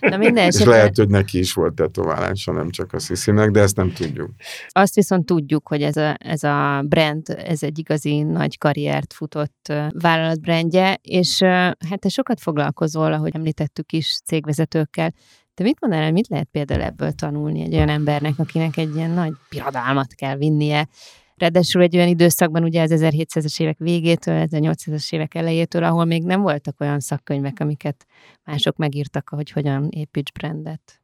Na 0.00 0.16
minden 0.16 0.46
És 0.46 0.64
lehet, 0.64 0.96
hogy 0.96 1.08
neki 1.08 1.38
is 1.38 1.52
volt 1.52 1.74
tetoválása, 1.74 2.52
nem 2.52 2.70
csak 2.70 2.92
a 2.92 2.98
Sziszinek, 2.98 3.50
de 3.50 3.60
ezt 3.60 3.76
nem 3.76 3.92
tudjuk. 3.92 4.30
Azt 4.68 4.94
viszont 4.94 5.26
tudjuk, 5.26 5.68
hogy 5.68 5.82
ez 5.82 5.96
a, 5.96 6.16
ez 6.18 6.42
a 6.42 6.82
brand, 6.86 7.28
ez 7.46 7.62
egy 7.62 7.78
igazi 7.78 8.22
nagy 8.22 8.58
karriert 8.58 9.12
futott 9.12 9.72
vállalatbrandje, 9.90 10.98
és 11.02 11.42
hát 11.88 11.98
te 11.98 12.08
sokat 12.08 12.40
foglalkozol, 12.40 13.12
ahogy 13.12 13.34
említettük 13.34 13.92
is, 13.92 14.20
cégvezetőkkel. 14.24 15.12
Te 15.54 15.62
mit 15.62 15.80
mondanál, 15.80 16.12
mit 16.12 16.28
lehet 16.28 16.48
például 16.50 16.82
ebből 16.82 17.12
tanulni 17.12 17.62
egy 17.62 17.74
olyan 17.74 17.88
embernek, 17.88 18.32
akinek 18.36 18.76
egy 18.76 18.96
ilyen 18.96 19.10
nagy 19.10 19.32
piradalmat 19.48 20.14
kell 20.14 20.36
vinnie, 20.36 20.88
Ráadásul 21.42 21.82
egy 21.82 21.96
olyan 21.96 22.08
időszakban, 22.08 22.62
ugye 22.62 22.82
az 22.82 22.90
1700-es 22.94 23.60
évek 23.60 23.78
végétől, 23.78 24.46
1800-es 24.50 25.12
évek 25.12 25.34
elejétől, 25.34 25.84
ahol 25.84 26.04
még 26.04 26.24
nem 26.24 26.40
voltak 26.40 26.80
olyan 26.80 27.00
szakkönyvek, 27.00 27.60
amiket 27.60 28.06
mások 28.44 28.76
megírtak, 28.76 29.28
hogy 29.28 29.50
hogyan 29.50 29.88
építs 29.90 30.32
brandet. 30.32 31.00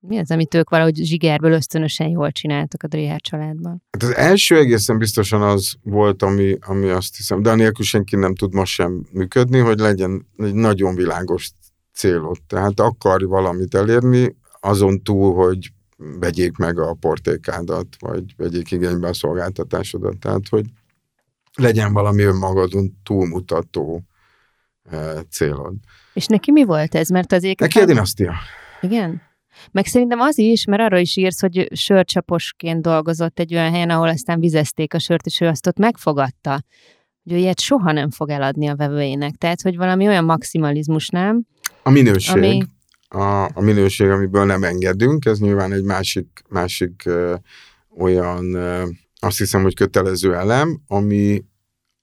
Mi 0.00 0.18
az, 0.18 0.30
amit 0.30 0.54
ők 0.54 0.70
valahogy 0.70 0.96
zsigerből 0.96 1.52
ösztönösen 1.52 2.08
jól 2.08 2.30
csináltak 2.30 2.82
a 2.82 2.86
Dreher 2.86 3.20
családban? 3.20 3.82
Hát 3.90 4.02
az 4.02 4.16
első 4.16 4.56
egészen 4.56 4.98
biztosan 4.98 5.42
az 5.42 5.74
volt, 5.82 6.22
ami, 6.22 6.56
ami 6.60 6.88
azt 6.88 7.16
hiszem, 7.16 7.42
de 7.42 7.50
anélkül 7.50 7.84
senki 7.84 8.16
nem 8.16 8.34
tud 8.34 8.54
most 8.54 8.72
sem 8.72 9.06
működni, 9.12 9.58
hogy 9.58 9.78
legyen 9.78 10.26
egy 10.36 10.54
nagyon 10.54 10.94
világos 10.94 11.50
célod. 11.92 12.36
Tehát 12.46 12.80
akar 12.80 13.26
valamit 13.26 13.74
elérni, 13.74 14.36
azon 14.60 15.02
túl, 15.02 15.34
hogy 15.34 15.72
vegyék 16.18 16.56
meg 16.56 16.78
a 16.78 16.94
portékádat, 16.94 17.86
vagy 17.98 18.24
vegyék 18.36 18.70
igénybe 18.70 19.08
a 19.08 19.14
szolgáltatásodat. 19.14 20.18
Tehát, 20.18 20.48
hogy 20.48 20.64
legyen 21.54 21.92
valami 21.92 22.22
önmagadon 22.22 22.92
túlmutató 23.02 24.02
e, 24.90 25.22
célod. 25.30 25.74
És 26.14 26.26
neki 26.26 26.52
mi 26.52 26.64
volt 26.64 26.94
ez? 26.94 27.08
Mert 27.08 27.32
az 27.32 27.42
Neki 27.42 27.78
a 27.78 27.84
dinasztia. 27.84 28.34
Igen? 28.80 29.22
Meg 29.70 29.86
szerintem 29.86 30.20
az 30.20 30.38
is, 30.38 30.64
mert 30.64 30.82
arra 30.82 30.98
is 30.98 31.16
írsz, 31.16 31.40
hogy 31.40 31.68
sörcsaposként 31.72 32.82
dolgozott 32.82 33.38
egy 33.38 33.54
olyan 33.54 33.70
helyen, 33.70 33.90
ahol 33.90 34.08
aztán 34.08 34.40
vizezték 34.40 34.94
a 34.94 34.98
sört, 34.98 35.26
és 35.26 35.40
ő 35.40 35.46
azt 35.46 35.66
ott 35.66 35.78
megfogadta, 35.78 36.64
hogy 37.22 37.32
ő 37.32 37.36
ilyet 37.36 37.60
soha 37.60 37.92
nem 37.92 38.10
fog 38.10 38.28
eladni 38.28 38.66
a 38.66 38.76
vevőjének. 38.76 39.34
Tehát, 39.34 39.62
hogy 39.62 39.76
valami 39.76 40.06
olyan 40.06 40.24
maximalizmus, 40.24 41.08
nem? 41.08 41.46
A 41.82 41.90
minőség. 41.90 42.36
Ami 42.36 42.62
a, 43.14 43.44
a 43.44 43.60
minőség, 43.60 44.08
amiből 44.08 44.44
nem 44.44 44.64
engedünk, 44.64 45.24
ez 45.24 45.38
nyilván 45.38 45.72
egy 45.72 45.84
másik, 45.84 46.42
másik 46.48 47.02
ö, 47.04 47.34
olyan, 47.98 48.54
ö, 48.54 48.86
azt 49.20 49.38
hiszem, 49.38 49.62
hogy 49.62 49.74
kötelező 49.74 50.34
elem, 50.34 50.80
ami, 50.86 51.44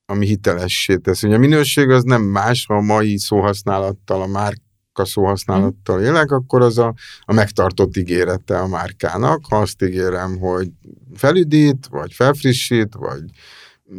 ami 0.06 0.26
hitelessé 0.26 0.96
tesz. 0.96 1.24
Ugye 1.24 1.36
a 1.36 1.40
minőség 1.40 1.90
az 1.90 2.04
nem 2.04 2.22
más, 2.22 2.66
ha 2.66 2.76
a 2.76 2.82
mai 2.82 3.18
szóhasználattal, 3.18 4.22
a 4.22 4.28
márka 4.28 5.06
szóhasználattal 5.06 6.02
élek, 6.02 6.32
akkor 6.32 6.62
az 6.62 6.78
a, 6.78 6.94
a 7.22 7.34
megtartott 7.34 7.98
ígérete 7.98 8.60
a 8.60 8.68
márkának. 8.68 9.46
Ha 9.50 9.58
azt 9.58 9.84
ígérem, 9.84 10.38
hogy 10.38 10.70
felüdít, 11.14 11.88
vagy 11.90 12.14
felfrissít, 12.14 12.96
vagy 12.96 13.24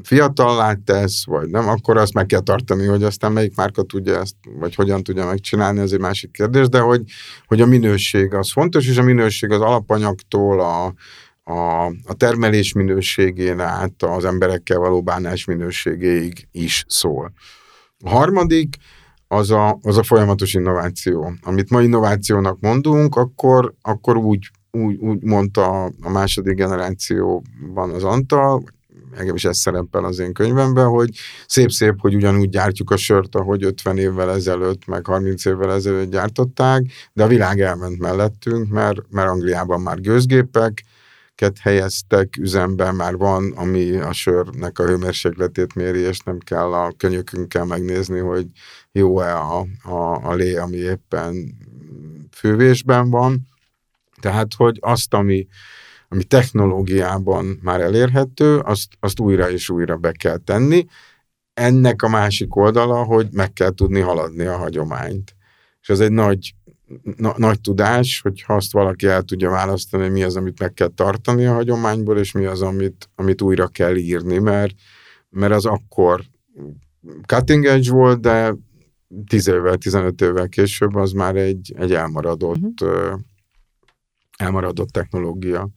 fiatallá 0.03 0.75
tesz, 0.85 1.27
vagy 1.27 1.49
nem, 1.49 1.69
akkor 1.69 1.97
azt 1.97 2.15
meg 2.15 2.27
kell 2.27 2.41
tartani, 2.41 2.87
hogy 2.87 3.03
aztán 3.03 3.33
melyik 3.33 3.57
márka 3.57 3.83
tudja 3.83 4.21
ezt, 4.21 4.35
vagy 4.59 4.75
hogyan 4.75 5.03
tudja 5.03 5.27
megcsinálni, 5.27 5.81
ez 5.81 5.93
egy 5.93 6.01
másik 6.01 6.31
kérdés, 6.31 6.69
de 6.69 6.79
hogy, 6.79 7.03
hogy 7.47 7.61
a 7.61 7.67
minőség 7.67 8.35
az 8.35 8.53
fontos, 8.53 8.89
és 8.89 8.97
a 8.97 9.03
minőség 9.03 9.51
az 9.51 9.61
alapanyagtól 9.61 10.61
a, 10.61 10.95
a, 11.53 11.85
a 11.87 12.15
termelés 12.17 12.73
minőségén 12.73 13.61
át 13.61 14.03
az 14.03 14.25
emberekkel 14.25 14.79
való 14.79 15.03
bánás 15.03 15.45
minőségéig 15.45 16.49
is 16.53 16.85
szól. 16.89 17.33
A 18.05 18.09
harmadik 18.09 18.77
az 19.29 19.51
a, 19.51 19.79
az 19.83 19.97
a 19.97 20.03
folyamatos 20.03 20.55
innováció. 20.55 21.33
Amit 21.43 21.71
ma 21.71 21.83
innovációnak 21.83 22.61
mondunk, 22.61 23.17
akkor, 23.17 23.75
akkor 23.83 24.17
úgy, 24.17 24.51
úgy, 24.71 24.97
úgy 24.97 25.23
mondta 25.23 25.85
a 25.85 26.11
második 26.11 26.55
generációban 26.55 27.91
az 27.91 28.05
Antal, 28.05 28.63
engem 29.17 29.35
is 29.35 29.45
ez 29.45 29.59
szerepel 29.59 30.05
az 30.05 30.19
én 30.19 30.33
könyvemben, 30.33 30.87
hogy 30.87 31.11
szép-szép, 31.47 31.95
hogy 32.01 32.15
ugyanúgy 32.15 32.49
gyártjuk 32.49 32.91
a 32.91 32.97
sört, 32.97 33.35
ahogy 33.35 33.65
50 33.65 33.99
évvel 33.99 34.31
ezelőtt, 34.31 34.87
meg 34.87 35.07
30 35.07 35.45
évvel 35.45 35.73
ezelőtt 35.73 36.11
gyártották, 36.11 36.83
de 37.13 37.25
a 37.25 37.29
világ 37.29 37.61
elment 37.61 37.99
mellettünk, 37.99 38.69
mert, 38.69 39.01
mert 39.11 39.29
Angliában 39.29 39.81
már 39.81 40.01
gőzgépek, 40.01 40.85
helyeztek 41.61 42.37
üzemben, 42.37 42.95
már 42.95 43.17
van, 43.17 43.53
ami 43.57 43.97
a 43.97 44.13
sörnek 44.13 44.79
a 44.79 44.87
hőmérsékletét 44.87 45.75
méri, 45.75 45.99
és 45.99 46.19
nem 46.19 46.39
kell 46.39 46.73
a 46.73 46.93
könyökünkkel 46.97 47.65
megnézni, 47.65 48.19
hogy 48.19 48.47
jó-e 48.93 49.37
a, 49.37 49.67
a, 49.83 50.29
a 50.29 50.35
lé, 50.35 50.57
ami 50.57 50.77
éppen 50.77 51.57
fővésben 52.31 53.11
van. 53.11 53.49
Tehát, 54.21 54.55
hogy 54.57 54.79
azt, 54.81 55.15
ami, 55.15 55.47
ami 56.09 56.25
technológiában 56.25 57.59
már 57.63 57.81
elérhető, 57.81 58.59
azt, 58.59 58.89
azt 59.01 59.21
újra 59.21 59.51
és 59.51 59.69
újra 59.69 59.97
be 59.97 60.13
kell 60.13 60.37
tenni. 60.37 60.87
Ennek 61.55 62.03
a 62.03 62.09
másik 62.09 62.57
oldala, 62.57 63.05
hogy 63.05 63.29
meg 63.33 63.53
kell 63.53 63.71
tudni 63.71 64.01
haladni 64.01 64.45
a 64.45 64.57
hagyományt. 64.57 65.37
És 65.81 65.89
ez 65.89 66.01
egy 66.01 66.13
nagy, 66.13 66.55
na, 67.17 67.35
nagy 67.37 67.61
tudás, 67.61 68.21
hogy 68.21 68.43
ha 68.43 68.55
azt 68.55 68.73
valaki 68.73 69.07
el 69.07 69.23
tudja 69.23 69.51
választani, 69.51 70.03
hogy 70.03 70.13
mi 70.13 70.23
az, 70.23 70.37
amit 70.37 70.61
meg 70.61 70.73
kell 70.73 70.89
tartani 70.95 71.45
a 71.45 71.53
hagyományból, 71.53 72.19
és 72.19 72.33
mi 72.33 72.45
az, 72.45 72.63
amit, 72.63 73.09
amit 73.15 73.43
újra 73.43 73.67
kell 73.67 73.97
írni, 73.97 74.39
mert, 74.39 74.75
mert 75.31 75.53
az 75.53 75.65
akkor 75.65 76.23
cutting 77.27 77.65
edge 77.65 77.91
volt, 77.91 78.21
de 78.21 78.55
10 79.27 79.49
évvel, 79.49 79.77
15 79.77 80.21
évvel 80.21 80.49
később 80.49 80.95
az 80.95 81.13
már 81.13 81.37
egy, 81.37 81.75
egy 81.77 81.93
elmaradott 81.93 82.81
uh-huh 82.81 83.21
elmaradott 84.39 84.89
technológia. 84.89 85.69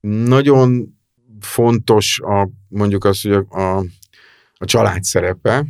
Nagyon 0.00 0.98
fontos 1.40 2.20
a, 2.20 2.48
mondjuk 2.68 3.04
az, 3.04 3.20
hogy 3.20 3.32
a, 3.32 3.44
a, 3.48 3.84
a 4.54 4.64
család 4.64 5.02
szerepe, 5.02 5.66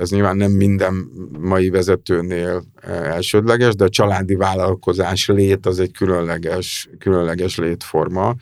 ez 0.00 0.10
nyilván 0.10 0.36
nem 0.36 0.50
minden 0.50 0.94
mai 1.38 1.70
vezetőnél 1.70 2.64
elsődleges, 2.86 3.74
de 3.74 3.84
a 3.84 3.88
családi 3.88 4.34
vállalkozás 4.34 5.28
lét 5.28 5.66
az 5.66 5.78
egy 5.80 5.92
különleges, 5.92 6.88
különleges 6.98 7.56
létforma, 7.56 8.34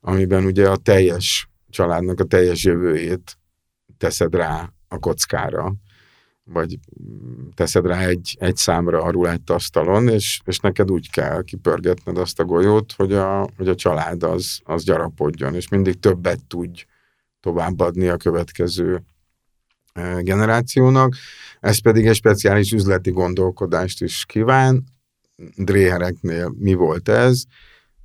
amiben 0.00 0.44
ugye 0.44 0.68
a 0.68 0.76
teljes 0.76 1.48
családnak 1.70 2.20
a 2.20 2.24
teljes 2.24 2.64
jövőjét 2.64 3.38
teszed 3.98 4.34
rá 4.34 4.72
a 4.88 4.98
kockára 4.98 5.74
vagy 6.52 6.78
teszed 7.54 7.86
rá 7.86 8.06
egy, 8.06 8.36
egy 8.40 8.56
számra 8.56 9.02
a 9.02 9.10
rulett 9.10 9.50
asztalon, 9.50 10.08
és, 10.08 10.40
és 10.44 10.58
neked 10.58 10.90
úgy 10.90 11.10
kell 11.10 11.42
kipörgetned 11.42 12.18
azt 12.18 12.40
a 12.40 12.44
golyót, 12.44 12.92
hogy 12.92 13.12
a, 13.12 13.48
hogy 13.56 13.68
a 13.68 13.74
család 13.74 14.22
az, 14.22 14.60
az 14.64 14.84
gyarapodjon, 14.84 15.54
és 15.54 15.68
mindig 15.68 16.00
többet 16.00 16.44
tudj 16.44 16.84
továbbadni 17.40 18.08
a 18.08 18.16
következő 18.16 19.02
e, 19.92 20.20
generációnak. 20.20 21.14
Ez 21.60 21.80
pedig 21.80 22.06
egy 22.06 22.14
speciális 22.14 22.72
üzleti 22.72 23.10
gondolkodást 23.10 24.02
is 24.02 24.24
kíván. 24.26 24.84
Dréhereknél 25.56 26.54
mi 26.58 26.74
volt 26.74 27.08
ez? 27.08 27.42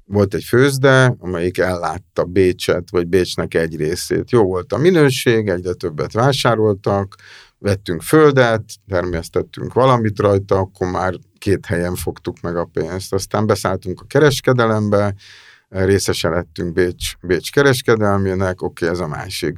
Volt 0.06 0.34
egy 0.34 0.44
főzde, 0.44 1.16
amelyik 1.20 1.58
ellátta 1.58 2.24
Bécset, 2.24 2.90
vagy 2.90 3.08
Bécsnek 3.08 3.54
egy 3.54 3.76
részét. 3.76 4.32
Jó 4.32 4.44
volt 4.44 4.74
a 4.74 4.78
minőség, 4.78 5.48
egyre 5.48 5.74
többet 5.74 6.12
vásároltak, 6.12 7.16
vettünk 7.62 8.02
földet, 8.02 8.64
termesztettünk 8.88 9.74
valamit 9.74 10.20
rajta, 10.20 10.58
akkor 10.58 10.92
már 10.92 11.14
két 11.38 11.66
helyen 11.66 11.96
fogtuk 11.96 12.42
meg 12.42 12.56
a 12.56 12.66
pénzt. 12.66 13.14
Aztán 13.14 13.46
beszálltunk 13.46 14.02
a 14.02 14.06
kereskedelembe, 14.06 15.16
részese 15.70 16.30
lettünk 16.30 16.74
Bécs, 16.74 17.14
Bécs 17.22 17.52
kereskedelmének, 17.52 18.62
oké, 18.62 18.86
okay, 18.86 18.96
ez 18.96 19.04
a 19.04 19.08
másik. 19.08 19.58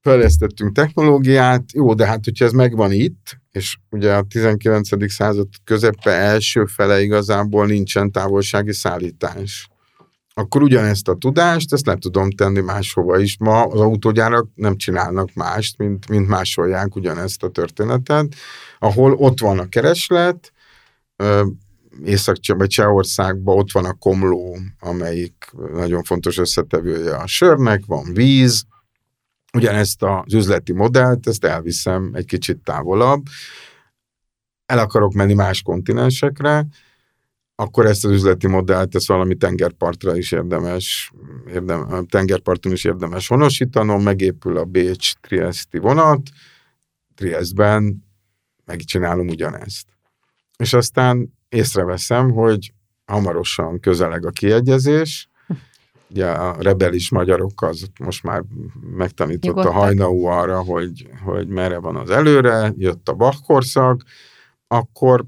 Fejlesztettünk 0.00 0.74
technológiát, 0.74 1.72
jó, 1.72 1.94
de 1.94 2.06
hát 2.06 2.24
hogyha 2.24 2.44
ez 2.44 2.52
megvan 2.52 2.92
itt, 2.92 3.40
és 3.50 3.76
ugye 3.90 4.14
a 4.14 4.22
19. 4.22 5.12
század 5.12 5.48
közepe 5.64 6.10
első 6.10 6.64
fele 6.64 7.00
igazából 7.02 7.66
nincsen 7.66 8.12
távolsági 8.12 8.72
szállítás 8.72 9.69
akkor 10.40 10.62
ugyanezt 10.62 11.08
a 11.08 11.14
tudást, 11.14 11.72
ezt 11.72 11.86
le 11.86 11.96
tudom 11.96 12.30
tenni 12.30 12.60
máshova 12.60 13.18
is. 13.18 13.36
Ma 13.38 13.62
az 13.62 13.80
autógyárak 13.80 14.48
nem 14.54 14.76
csinálnak 14.76 15.34
mást, 15.34 15.78
mint, 15.78 16.08
mint 16.08 16.28
másolják 16.28 16.96
ugyanezt 16.96 17.42
a 17.42 17.50
történetet, 17.50 18.34
ahol 18.78 19.12
ott 19.12 19.40
van 19.40 19.58
a 19.58 19.68
kereslet, 19.68 20.52
észak 22.04 22.36
vagy 22.46 22.68
Csehországban 22.68 23.58
ott 23.58 23.72
van 23.72 23.84
a 23.84 23.92
komló, 23.92 24.58
amelyik 24.80 25.52
nagyon 25.72 26.02
fontos 26.02 26.38
összetevője 26.38 27.16
a 27.16 27.26
sörnek, 27.26 27.82
van 27.86 28.12
víz, 28.12 28.64
ugyanezt 29.52 30.02
az 30.02 30.34
üzleti 30.34 30.72
modellt, 30.72 31.26
ezt 31.26 31.44
elviszem 31.44 32.10
egy 32.12 32.24
kicsit 32.24 32.58
távolabb, 32.64 33.22
el 34.66 34.78
akarok 34.78 35.12
menni 35.12 35.34
más 35.34 35.62
kontinensekre, 35.62 36.66
akkor 37.60 37.86
ezt 37.86 38.04
az 38.04 38.10
üzleti 38.10 38.46
modellt, 38.46 38.94
ezt 38.94 39.06
valami 39.06 39.34
tengerpartra 39.34 40.16
is 40.16 40.32
érdemes, 40.32 41.12
érdem, 41.48 42.06
tengerparton 42.06 42.72
is 42.72 42.84
érdemes 42.84 43.28
honosítanom, 43.28 44.02
megépül 44.02 44.56
a 44.56 44.64
Bécs-Triesti 44.64 45.78
vonat, 45.78 46.20
Triestben 47.14 48.04
megcsinálom 48.64 49.28
ugyanezt. 49.28 49.86
És 50.56 50.72
aztán 50.72 51.32
észreveszem, 51.48 52.30
hogy 52.30 52.72
hamarosan 53.04 53.80
közeleg 53.80 54.26
a 54.26 54.30
kiegyezés, 54.30 55.28
ugye 56.10 56.26
a 56.26 56.56
rebelis 56.62 57.10
magyarok 57.10 57.62
az 57.62 57.86
most 57.98 58.22
már 58.22 58.42
megtanított 58.96 59.56
a 59.64 59.72
hajnaú 59.72 60.24
arra, 60.24 60.62
hogy, 60.62 61.08
hogy 61.24 61.48
merre 61.48 61.78
van 61.78 61.96
az 61.96 62.10
előre, 62.10 62.72
jött 62.76 63.08
a 63.08 63.14
Bach 63.14 63.42
korszak, 63.42 64.02
akkor 64.66 65.24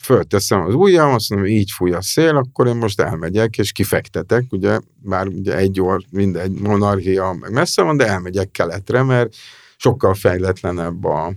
fölteszem 0.00 0.60
az 0.60 0.74
ujjam, 0.74 1.12
azt 1.12 1.30
mondom, 1.30 1.48
így 1.48 1.70
fúj 1.70 1.92
a 1.92 2.02
szél, 2.02 2.36
akkor 2.36 2.66
én 2.66 2.76
most 2.76 3.00
elmegyek, 3.00 3.58
és 3.58 3.72
kifektetek, 3.72 4.44
ugye, 4.50 4.78
bár 4.94 5.26
ugye 5.26 5.56
egy 5.56 5.80
or, 5.80 6.02
mindegy 6.10 6.60
monarchia 6.60 7.32
meg 7.32 7.52
messze 7.52 7.82
van, 7.82 7.96
de 7.96 8.06
elmegyek 8.06 8.50
keletre, 8.50 9.02
mert 9.02 9.36
sokkal 9.76 10.14
fejletlenebb 10.14 11.04
a, 11.04 11.34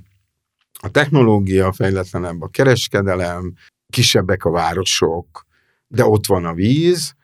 a 0.82 0.90
technológia, 0.90 1.72
fejletlenebb 1.72 2.42
a 2.42 2.48
kereskedelem, 2.48 3.54
kisebbek 3.90 4.46
a 4.46 4.52
városok, 4.52 5.46
de 5.88 6.06
ott 6.06 6.26
van 6.26 6.46
a 6.46 6.54
víz, 6.54 7.16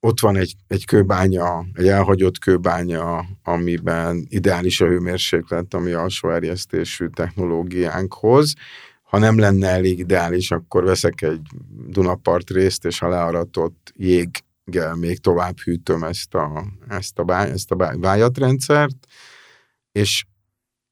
ott 0.00 0.20
van 0.20 0.36
egy, 0.36 0.54
egy 0.66 0.84
kőbánya, 0.84 1.64
egy 1.72 1.88
elhagyott 1.88 2.38
kőbánya, 2.38 3.24
amiben 3.42 4.26
ideális 4.28 4.80
a 4.80 4.86
hőmérséklet, 4.86 5.74
ami 5.74 5.92
alsó 5.92 6.30
erjesztésű 6.30 7.06
technológiánkhoz. 7.06 8.54
Ha 9.10 9.18
nem 9.18 9.38
lenne 9.38 9.68
elég 9.68 9.98
ideális, 9.98 10.50
akkor 10.50 10.84
veszek 10.84 11.22
egy 11.22 11.46
Dunapart 11.88 12.50
részt, 12.50 12.84
és 12.84 12.98
ha 12.98 13.08
learatott 13.08 13.92
jéggel 13.96 14.94
még 14.94 15.18
tovább 15.18 15.58
hűtöm 15.58 16.02
ezt 16.02 16.34
a, 16.34 16.64
ezt 16.88 17.18
a, 17.18 17.24
báj, 17.24 17.50
ezt 17.50 17.70
a 17.70 17.96
vájatrendszert, 18.00 18.96
és 19.92 20.24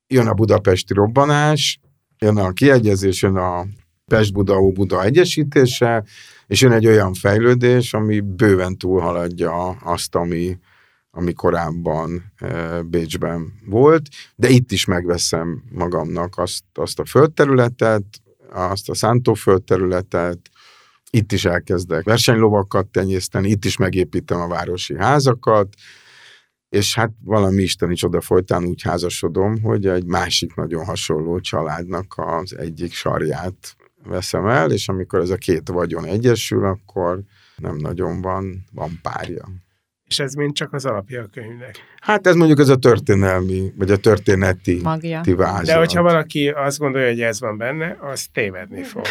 jön 0.07 0.27
a 0.27 0.35
budapesti 0.35 0.95
robbanás, 0.95 1.81
jön 2.19 2.37
a 2.37 2.53
kiegyezés, 2.53 3.23
jön 3.23 3.37
a 3.37 3.67
Pest-Buda-Buda 4.05 5.05
egyesítése, 5.05 6.05
és 6.47 6.61
jön 6.61 6.73
egy 6.73 6.87
olyan 6.87 7.15
fejlődés, 7.15 7.95
ami 7.95 8.21
bőven 8.21 8.77
túlhaladja 8.79 9.69
azt, 9.69 10.15
ami, 10.15 10.59
ami 11.19 11.33
korábban 11.33 12.33
Bécsben 12.85 13.53
volt, 13.67 14.09
de 14.37 14.49
itt 14.49 14.73
is 14.73 14.85
megveszem 14.85 15.63
magamnak 15.71 16.39
azt, 16.39 16.65
azt 16.75 16.99
a 16.99 17.05
földterületet, 17.05 18.05
azt 18.51 18.89
a 18.89 18.95
szántóföldterületet, 18.95 20.39
itt 21.11 21.33
is 21.33 21.45
elkezdek 21.45 22.05
versenylovakat 22.05 22.87
tenyészteni, 22.87 23.49
itt 23.49 23.65
is 23.65 23.77
megépítem 23.77 24.41
a 24.41 24.49
városi 24.49 24.97
házakat, 24.97 25.69
és 26.69 26.95
hát 26.95 27.13
valami 27.25 27.63
isteni 27.63 27.95
csoda 27.95 28.21
folytán 28.21 28.65
úgy 28.65 28.83
házasodom, 28.83 29.63
hogy 29.63 29.87
egy 29.87 30.07
másik 30.07 30.55
nagyon 30.55 30.85
hasonló 30.85 31.41
családnak 31.41 32.15
az 32.17 32.57
egyik 32.57 32.93
sarját 32.93 33.77
veszem 34.05 34.47
el, 34.47 34.71
és 34.71 34.89
amikor 34.89 35.21
ez 35.21 35.31
a 35.31 35.37
két 35.37 35.69
vagyon 35.69 36.05
egyesül, 36.05 36.65
akkor 36.65 37.21
nem 37.57 37.77
nagyon 37.77 38.21
van, 38.21 38.65
van 38.73 38.99
párja. 39.03 39.49
És 40.09 40.19
ez 40.19 40.35
mind 40.35 40.53
csak 40.53 40.73
az 40.73 40.85
alapja 40.85 41.23
a 41.23 41.27
könyvnek? 41.33 41.77
Hát 42.01 42.27
ez 42.27 42.35
mondjuk 42.35 42.59
ez 42.59 42.69
a 42.69 42.77
történelmi, 42.77 43.73
vagy 43.77 43.91
a 43.91 43.97
történeti 43.97 44.81
Magja. 44.83 45.23
vázat. 45.37 45.65
De 45.65 45.77
hogyha 45.77 46.03
valaki 46.03 46.49
azt 46.49 46.79
gondolja, 46.79 47.09
hogy 47.09 47.21
ez 47.21 47.41
van 47.41 47.57
benne, 47.57 47.97
az 48.01 48.27
tévedni 48.33 48.83
fog. 48.83 49.07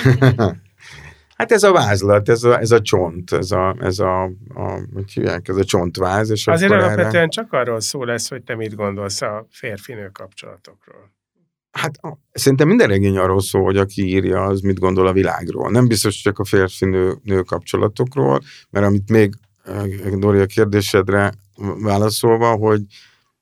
hát 1.38 1.52
ez 1.52 1.64
a 1.64 1.72
vázlat, 1.72 2.30
ez 2.30 2.44
a, 2.44 2.60
ez 2.60 2.72
a 2.72 2.82
csont, 2.82 3.32
ez 3.32 3.52
a, 3.52 3.76
ez 3.80 4.00
a, 4.00 4.24
a 4.54 4.80
hogy 4.94 5.12
hívják, 5.14 5.48
ez 5.48 5.56
a 5.56 5.64
csontváz. 5.64 6.30
És 6.30 6.48
Azért 6.48 6.72
alapvetően 6.72 7.16
erre... 7.16 7.28
csak 7.28 7.54
arról 7.54 7.80
szó 7.80 8.04
lesz, 8.04 8.30
hogy 8.30 8.44
te 8.44 8.56
mit 8.56 8.76
gondolsz 8.76 9.22
a 9.22 9.48
férfinő 9.50 10.10
kapcsolatokról. 10.14 11.16
Hát 11.72 12.00
szerintem 12.32 12.68
minden 12.68 12.88
regény 12.88 13.18
arról 13.18 13.42
szól, 13.42 13.64
hogy 13.64 13.78
aki 13.78 14.08
írja, 14.08 14.44
az 14.44 14.62
mit 14.62 14.80
gondol 14.80 15.08
a 15.08 15.14
világról. 15.14 15.72
Nem 15.72 15.88
biztos 15.88 16.16
csak 16.16 16.40
a 16.40 16.46
férfi-nő 16.46 17.42
kapcsolatokról, 17.46 18.42
mert 18.70 18.86
amit 18.86 19.10
még 19.10 19.34
Dori 20.20 20.40
a 20.40 20.46
kérdésedre 20.46 21.34
válaszolva, 21.82 22.56
hogy 22.56 22.82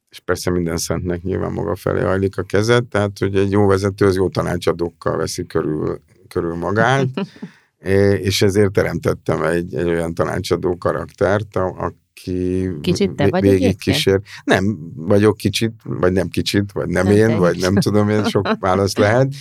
és 0.10 0.22
persze 0.22 0.52
minden 0.52 0.78
szentnek 0.78 1.22
nyilván 1.22 1.52
maga 1.52 1.76
felé 1.76 2.02
hajlik 2.02 2.38
a 2.38 2.44
kezed, 2.44 2.86
tehát 2.86 3.20
hogy 3.20 3.36
egy 3.36 3.52
jó 3.52 3.68
vezető 3.68 4.06
az 4.06 4.16
jó 4.16 4.30
tanácsadókkal 4.30 5.18
veszi 5.18 5.46
körül, 5.46 6.00
körül 6.28 6.56
magát, 6.56 7.08
és 8.28 8.42
ezért 8.42 8.72
teremtettem 8.72 9.44
egy, 9.44 9.76
egy 9.76 9.88
olyan 9.88 10.14
tanácsadó 10.14 10.78
karaktert, 10.78 11.56
a, 11.56 11.94
aki 12.16 12.68
kicsit 12.82 13.12
te 13.12 13.28
vagy 13.28 13.42
végig 13.42 13.78
kísér. 13.78 14.22
Nem, 14.44 14.78
vagyok 14.96 15.38
kicsit, 15.38 15.74
vagy 15.84 16.12
nem 16.12 16.28
kicsit, 16.28 16.72
vagy 16.72 16.88
nem, 16.88 17.08
nem 17.08 17.16
én, 17.16 17.38
vagy 17.38 17.60
nem 17.60 17.76
tudom 17.76 18.10
én, 18.10 18.24
sok 18.24 18.48
válasz 18.60 18.98
lehet. 18.98 19.34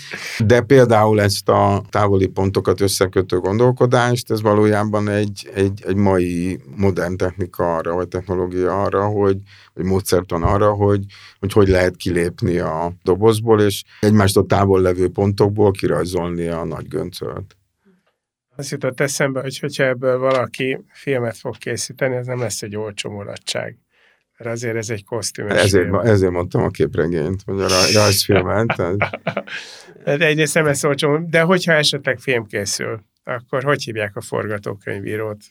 De 0.46 0.60
például 0.60 1.20
ezt 1.20 1.48
a 1.48 1.82
távoli 1.90 2.26
pontokat 2.26 2.80
összekötő 2.80 3.38
gondolkodást, 3.38 4.30
ez 4.30 4.42
valójában 4.42 5.08
egy, 5.08 5.50
egy, 5.54 5.82
egy 5.86 5.96
mai 5.96 6.60
modern 6.76 7.16
technika 7.16 7.76
arra, 7.76 7.94
vagy 7.94 8.08
technológia 8.08 8.82
arra, 8.82 9.06
hogy, 9.06 9.36
vagy 9.74 9.84
módszertan 9.84 10.42
arra, 10.42 10.72
hogy, 10.72 11.04
hogy 11.38 11.52
hogy 11.52 11.68
lehet 11.68 11.96
kilépni 11.96 12.58
a 12.58 12.92
dobozból, 13.02 13.60
és 13.60 13.84
egymástól 14.00 14.46
távol 14.46 14.80
levő 14.80 15.08
pontokból 15.08 15.70
kirajzolni 15.70 16.46
a 16.46 16.64
nagy 16.64 16.88
göncölt. 16.88 17.56
Az 18.56 18.70
jutott 18.70 19.00
eszembe, 19.00 19.40
hogy 19.40 19.58
hogyha 19.58 19.84
ebből 19.84 20.18
valaki 20.18 20.84
filmet 20.92 21.36
fog 21.36 21.58
készíteni, 21.58 22.16
ez 22.16 22.26
nem 22.26 22.38
lesz 22.38 22.62
egy 22.62 22.76
olcsó 22.76 23.10
mulatság. 23.10 23.78
Mert 24.38 24.50
azért 24.50 24.76
ez 24.76 24.90
egy 24.90 25.04
kosztüm. 25.04 25.48
Ezért, 25.48 25.70
film. 25.70 25.94
ezért 25.94 26.32
mondtam 26.32 26.62
a 26.62 26.68
képregényt, 26.68 27.42
vagy 27.44 27.60
a 27.60 27.68
rajzfilmet. 27.92 28.66
Tehát... 28.76 29.20
De 30.04 30.26
egyrészt 30.26 30.54
nem 30.54 30.64
lesz 30.64 30.84
olcsó, 30.84 31.18
de 31.18 31.40
hogyha 31.40 31.72
esetleg 31.72 32.18
film 32.18 32.46
készül, 32.46 33.02
akkor 33.24 33.62
hogy 33.62 33.82
hívják 33.82 34.16
a 34.16 34.20
forgatókönyvírót? 34.20 35.44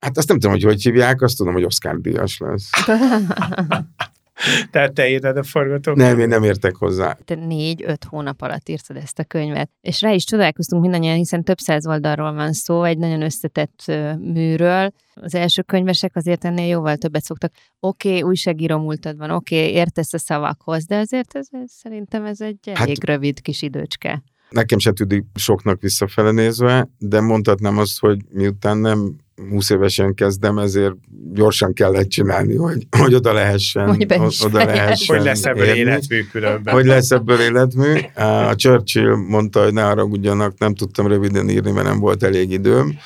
Hát 0.00 0.16
azt 0.16 0.28
nem 0.28 0.38
tudom, 0.38 0.54
hogy 0.54 0.64
hogy 0.64 0.82
hívják, 0.82 1.22
azt 1.22 1.36
tudom, 1.36 1.52
hogy 1.52 1.64
Oscar 1.64 2.00
díjas 2.00 2.38
lesz. 2.38 2.70
Tehát 4.70 4.92
te 4.92 5.08
írtad 5.08 5.36
a 5.36 5.42
forgatókönyvet? 5.42 6.12
Nem, 6.12 6.20
én 6.20 6.28
nem 6.28 6.42
értek 6.42 6.76
hozzá. 6.76 7.16
Te 7.24 7.34
négy-öt 7.34 8.04
hónap 8.04 8.42
alatt 8.42 8.68
írtad 8.68 8.96
ezt 8.96 9.18
a 9.18 9.24
könyvet. 9.24 9.70
És 9.80 10.00
rá 10.00 10.10
is 10.10 10.24
csodálkoztunk 10.24 10.82
mindannyian, 10.82 11.16
hiszen 11.16 11.44
több 11.44 11.58
száz 11.58 11.86
oldalról 11.86 12.32
van 12.32 12.52
szó, 12.52 12.82
egy 12.82 12.98
nagyon 12.98 13.22
összetett 13.22 13.84
műről. 14.18 14.92
Az 15.14 15.34
első 15.34 15.62
könyvesek 15.62 16.16
azért 16.16 16.44
ennél 16.44 16.66
jóval 16.66 16.96
többet 16.96 17.22
szoktak. 17.22 17.52
Oké, 17.80 18.08
okay, 18.08 18.22
újságíró 18.22 18.78
múltad 18.78 19.16
van, 19.16 19.30
oké, 19.30 19.60
okay, 19.60 19.72
értesz 19.72 20.12
a 20.12 20.18
szavakhoz, 20.18 20.84
de 20.86 20.96
azért 20.96 21.36
ez, 21.36 21.46
ez, 21.50 21.70
szerintem 21.72 22.24
ez 22.24 22.40
egy 22.40 22.58
hát 22.66 22.78
elég 22.78 22.98
hát, 23.00 23.08
rövid 23.08 23.40
kis 23.40 23.62
időcske. 23.62 24.22
Nekem 24.50 24.78
se 24.78 24.90
tűnik 24.90 25.24
soknak 25.34 25.80
visszafele 25.80 26.30
nézve, 26.30 26.88
de 26.98 27.20
mondhatnám 27.20 27.78
azt, 27.78 28.00
hogy 28.00 28.18
miután 28.32 28.78
nem 28.78 29.16
20 29.48 29.70
évesen 29.70 30.14
kezdem, 30.14 30.58
ezért 30.58 30.94
gyorsan 31.32 31.72
kellett 31.72 32.08
csinálni, 32.08 32.56
hogy, 32.56 32.86
hogy 32.98 33.14
oda 33.14 33.32
lehessen. 33.32 33.86
Hogy 33.86 34.06
oda 34.44 34.64
lehessen 34.64 35.16
hogy 35.16 35.24
lesz 35.24 35.44
ebből 35.44 35.64
érni. 35.64 35.78
életmű 35.78 36.22
különben. 36.22 36.74
Hogy 36.74 36.84
lesz 36.84 37.10
ebből 37.10 37.40
életmű. 37.40 37.98
A 38.14 38.54
Churchill 38.54 39.14
mondta, 39.14 39.62
hogy 39.62 39.72
ne 39.72 39.82
haragudjanak, 39.82 40.58
nem 40.58 40.74
tudtam 40.74 41.06
röviden 41.06 41.48
írni, 41.48 41.70
mert 41.70 41.86
nem 41.86 41.98
volt 41.98 42.22
elég 42.22 42.50
időm. 42.50 42.98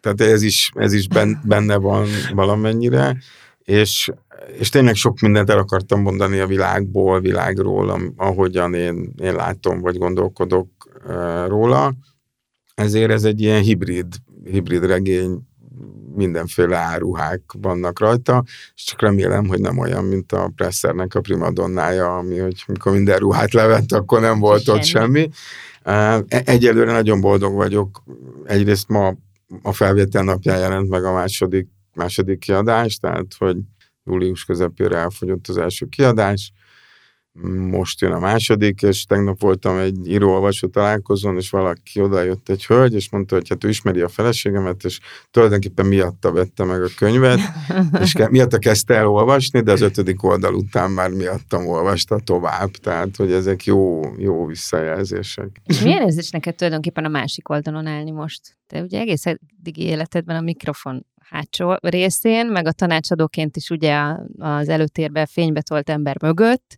Tehát 0.00 0.20
ez 0.20 0.42
is, 0.42 0.70
ez 0.74 0.92
is 0.92 1.08
benne 1.44 1.76
van 1.76 2.06
valamennyire. 2.34 3.16
És, 3.68 4.10
és 4.58 4.68
tényleg 4.68 4.94
sok 4.94 5.20
mindent 5.20 5.50
el 5.50 5.58
akartam 5.58 6.00
mondani 6.00 6.38
a 6.38 6.46
világból, 6.46 7.20
világról, 7.20 8.12
ahogyan 8.16 8.74
én, 8.74 9.12
én 9.22 9.34
látom, 9.34 9.80
vagy 9.80 9.98
gondolkodok 9.98 10.68
róla. 11.46 11.94
Ezért 12.74 13.10
ez 13.10 13.24
egy 13.24 13.40
ilyen 13.40 13.62
hibrid, 13.62 14.06
hibrid 14.44 14.84
regény, 14.84 15.40
mindenféle 16.14 16.76
áruhák 16.76 17.40
vannak 17.60 17.98
rajta, 17.98 18.44
és 18.74 18.84
csak 18.84 19.00
remélem, 19.00 19.46
hogy 19.46 19.60
nem 19.60 19.78
olyan, 19.78 20.04
mint 20.04 20.32
a 20.32 20.52
Pressernek 20.56 21.14
a 21.14 21.20
primadonnája, 21.20 22.16
ami, 22.16 22.38
hogy 22.38 22.64
mikor 22.66 22.92
minden 22.92 23.18
ruhát 23.18 23.52
levett, 23.52 23.92
akkor 23.92 24.20
nem 24.20 24.38
volt 24.38 24.62
semmi. 24.62 24.78
ott 24.78 24.84
semmi. 24.84 25.30
Egyelőre 26.28 26.92
nagyon 26.92 27.20
boldog 27.20 27.54
vagyok. 27.54 28.02
Egyrészt 28.44 28.88
ma 28.88 29.14
a 29.62 29.72
felvétel 29.72 30.22
napján 30.22 30.58
jelent 30.58 30.88
meg 30.88 31.04
a 31.04 31.12
második, 31.12 31.68
második 31.98 32.38
kiadás, 32.38 32.96
tehát 32.96 33.34
hogy 33.38 33.56
július 34.04 34.44
közepére 34.44 34.96
elfogyott 34.96 35.48
az 35.48 35.58
első 35.58 35.86
kiadás, 35.86 36.52
most 37.70 38.00
jön 38.00 38.12
a 38.12 38.18
második, 38.18 38.82
és 38.82 39.04
tegnap 39.04 39.40
voltam 39.40 39.78
egy 39.78 40.08
író-olvasó 40.08 40.68
találkozón, 40.68 41.36
és 41.36 41.50
valaki 41.50 42.00
oda 42.00 42.22
jött 42.22 42.48
egy 42.48 42.66
hölgy, 42.66 42.94
és 42.94 43.10
mondta, 43.10 43.34
hogy 43.34 43.48
hát 43.48 43.64
ő 43.64 43.68
ismeri 43.68 44.00
a 44.00 44.08
feleségemet, 44.08 44.84
és 44.84 45.00
tulajdonképpen 45.30 45.86
miatta 45.86 46.32
vette 46.32 46.64
meg 46.64 46.82
a 46.82 46.88
könyvet, 46.96 47.38
és 48.02 48.12
ke- 48.12 48.30
miatta 48.30 48.58
kezdte 48.58 48.94
el 48.94 49.06
olvasni, 49.06 49.60
de 49.60 49.72
az 49.72 49.80
ötödik 49.80 50.22
oldal 50.22 50.54
után 50.54 50.90
már 50.90 51.10
miattam 51.10 51.66
olvasta 51.66 52.18
tovább, 52.18 52.70
tehát 52.70 53.16
hogy 53.16 53.32
ezek 53.32 53.64
jó, 53.64 54.00
jó 54.16 54.46
visszajelzések. 54.46 55.60
És 55.64 55.80
milyen 55.80 56.02
érzés 56.02 56.30
neked 56.30 56.54
tulajdonképpen 56.54 57.04
a 57.04 57.08
másik 57.08 57.48
oldalon 57.48 57.86
állni 57.86 58.10
most? 58.10 58.56
Te 58.66 58.82
ugye 58.82 59.00
egész 59.00 59.26
eddigi 59.26 59.82
életedben 59.82 60.36
a 60.36 60.40
mikrofon 60.40 61.06
hátsó 61.30 61.76
részén, 61.80 62.46
meg 62.46 62.66
a 62.66 62.72
tanácsadóként 62.72 63.56
is 63.56 63.70
ugye 63.70 64.14
az 64.38 64.68
előtérbe 64.68 65.26
fénybe 65.26 65.62
tolt 65.62 65.90
ember 65.90 66.16
mögött, 66.22 66.76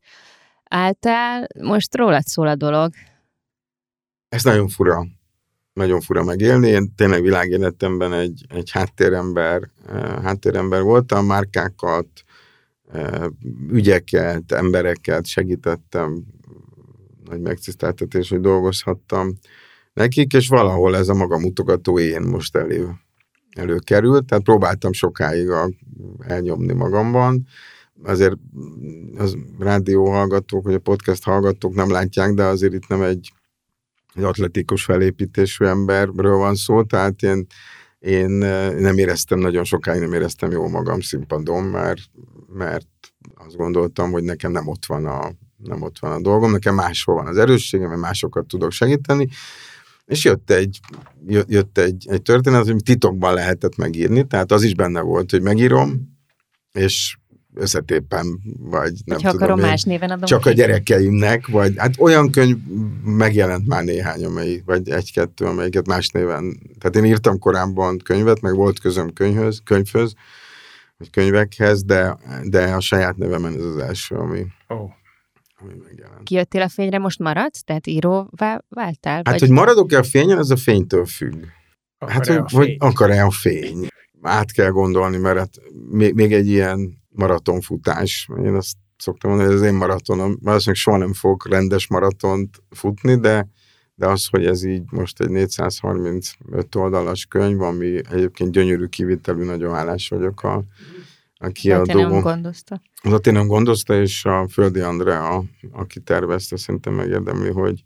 álltál, 0.65 1.47
most 1.61 1.97
rólad 1.97 2.25
szól 2.25 2.47
a 2.47 2.55
dolog. 2.55 2.93
Ez 4.29 4.45
nagyon 4.45 4.69
fura, 4.69 5.07
nagyon 5.73 6.01
fura 6.01 6.25
megélni. 6.25 6.69
Én 6.69 6.95
tényleg 6.95 7.23
világéletemben 7.23 8.13
egy, 8.13 8.45
egy 8.49 8.71
háttérember, 8.71 9.71
eh, 9.89 10.23
háttérember 10.23 10.83
voltam, 10.83 11.27
márkákat, 11.27 12.09
eh, 12.93 13.25
ügyeket, 13.71 14.53
embereket 14.53 15.27
segítettem, 15.27 16.25
nagy 17.25 17.41
megtiszteltetés, 17.41 18.29
hogy 18.29 18.41
dolgozhattam 18.41 19.39
nekik, 19.93 20.33
és 20.33 20.49
valahol 20.49 20.97
ez 20.97 21.09
a 21.09 21.15
maga 21.15 21.39
mutogató 21.39 21.99
én 21.99 22.23
most 22.23 22.57
elő, 22.57 22.95
előkerült, 23.57 24.27
tehát 24.27 24.45
próbáltam 24.45 24.93
sokáig 24.93 25.49
elnyomni 26.19 26.73
magamban, 26.73 27.47
azért 28.03 28.37
az 29.17 29.37
rádió 29.59 30.11
hallgatók, 30.11 30.65
vagy 30.65 30.75
a 30.75 30.79
podcast 30.79 31.25
hallgatók 31.25 31.75
nem 31.75 31.91
látják, 31.91 32.35
de 32.35 32.45
azért 32.45 32.73
itt 32.73 32.87
nem 32.87 33.03
egy, 33.03 33.33
egy 34.15 34.23
atletikus 34.23 34.85
felépítésű 34.85 35.65
emberről 35.65 36.37
van 36.37 36.55
szó, 36.55 36.83
tehát 36.83 37.23
én, 37.23 37.47
én 37.99 38.31
nem 38.79 38.99
éreztem, 38.99 39.39
nagyon 39.39 39.65
sokáig 39.65 40.01
nem 40.01 40.13
éreztem 40.13 40.51
jól 40.51 40.69
magam 40.69 41.01
színpadon, 41.01 41.65
mert, 41.65 42.01
mert 42.53 42.87
azt 43.35 43.57
gondoltam, 43.57 44.11
hogy 44.11 44.23
nekem 44.23 44.53
nem 44.53 44.67
ott 44.67 44.87
van 44.87 45.07
a, 45.07 45.31
nem 45.57 45.83
ott 45.83 45.99
van 45.99 46.13
a 46.13 46.21
dolgom, 46.21 46.51
nekem 46.51 46.75
máshol 46.75 47.15
van 47.15 47.27
az 47.27 47.37
erősségem, 47.37 47.89
mert 47.89 48.01
másokat 48.01 48.47
tudok 48.47 48.71
segíteni, 48.71 49.29
és 50.11 50.25
jött 50.25 50.51
egy, 50.51 50.81
jött 51.27 51.79
egy, 51.79 52.07
egy 52.09 52.23
történet, 52.23 52.65
hogy 52.65 52.83
titokban 52.85 53.35
lehetett 53.35 53.77
megírni, 53.77 54.27
tehát 54.27 54.53
az 54.53 54.63
is 54.63 54.75
benne 54.75 55.01
volt, 55.01 55.31
hogy 55.31 55.43
megírom, 55.43 56.19
és 56.73 57.19
összetépem, 57.55 58.41
vagy 58.59 58.93
nem 59.05 59.17
Hogyha 59.17 59.31
tudom 59.31 59.49
akarom, 59.49 59.69
más 59.69 59.83
néven 59.83 60.11
adom 60.11 60.25
csak 60.25 60.47
a 60.47 60.51
gyerekeimnek, 60.51 61.47
vagy 61.47 61.73
hát 61.77 61.95
olyan 61.99 62.31
könyv 62.31 62.57
megjelent 63.05 63.67
már 63.67 63.85
néhány, 63.85 64.25
amely, 64.25 64.63
vagy 64.65 64.91
egy-kettő, 64.91 65.45
amelyiket 65.45 65.87
más 65.87 66.09
néven. 66.09 66.61
Tehát 66.79 66.97
én 66.97 67.05
írtam 67.05 67.39
korábban 67.39 67.99
könyvet, 67.99 68.41
meg 68.41 68.55
volt 68.55 68.79
közöm 68.79 69.13
könyvhöz, 69.13 69.61
könyvhöz, 69.65 70.15
vagy 70.99 71.11
könyvekhez, 71.11 71.83
de, 71.83 72.19
de 72.45 72.63
a 72.63 72.81
saját 72.81 73.17
nevemen 73.17 73.55
ez 73.55 73.65
az 73.65 73.77
első, 73.77 74.15
ami, 74.15 74.47
Oh. 74.69 74.91
Ami 75.61 75.73
megjelent. 75.85 76.23
Kijöttél 76.23 76.63
a 76.63 76.69
fényre, 76.69 76.99
most 76.99 77.19
maradsz? 77.19 77.63
Tehát 77.63 77.87
íróvá 77.87 78.65
váltál? 78.69 79.15
Hát, 79.15 79.31
vagy... 79.31 79.41
hogy 79.41 79.51
maradok-e 79.51 79.99
a 79.99 80.03
fényen, 80.03 80.39
ez 80.39 80.51
a 80.51 80.57
fénytől 80.57 81.07
függ. 81.07 81.45
Hát, 81.99 82.19
Akar-e 82.29 82.41
hogy, 82.41 82.53
hogy 82.53 82.77
akar-e 82.79 83.25
a 83.25 83.31
fény? 83.31 83.87
Át 84.23 84.53
kell 84.53 84.71
gondolni, 84.71 85.17
mert 85.17 85.39
hát 85.39 85.51
még, 85.91 86.15
még 86.15 86.33
egy 86.33 86.49
ilyen 86.49 86.99
maratonfutás, 87.09 88.29
én 88.45 88.55
azt 88.55 88.77
szoktam 88.97 89.31
mondani, 89.31 89.51
hogy 89.51 89.59
ez 89.59 89.67
az 89.67 89.73
én 89.73 89.79
maratonom, 89.79 90.39
valószínűleg 90.41 90.81
soha 90.81 90.97
nem 90.97 91.13
fogok 91.13 91.49
rendes 91.49 91.89
maratont 91.89 92.63
futni, 92.71 93.17
de, 93.17 93.49
de 93.95 94.07
az, 94.07 94.27
hogy 94.27 94.47
ez 94.47 94.65
így 94.65 94.83
most 94.91 95.21
egy 95.21 95.31
435 95.31 96.75
oldalas 96.75 97.27
könyv, 97.27 97.61
ami 97.61 98.01
egyébként 98.11 98.51
gyönyörű 98.51 98.87
kivitelű, 98.87 99.45
nagyon 99.45 99.75
hálás 99.75 100.09
vagyok 100.09 100.43
a, 100.43 100.65
a 101.43 101.47
Te 101.47 101.53
kiadó. 101.53 102.01
nem 102.01 102.21
gondozta. 102.21 102.83
Nem 103.23 103.47
gondozta, 103.47 104.01
és 104.01 104.25
a 104.25 104.49
Földi 104.49 104.81
Andrea, 104.81 105.45
aki 105.73 106.01
tervezte, 106.01 106.57
szerintem 106.57 106.95
megérdemli, 106.95 107.51
hogy, 107.51 107.85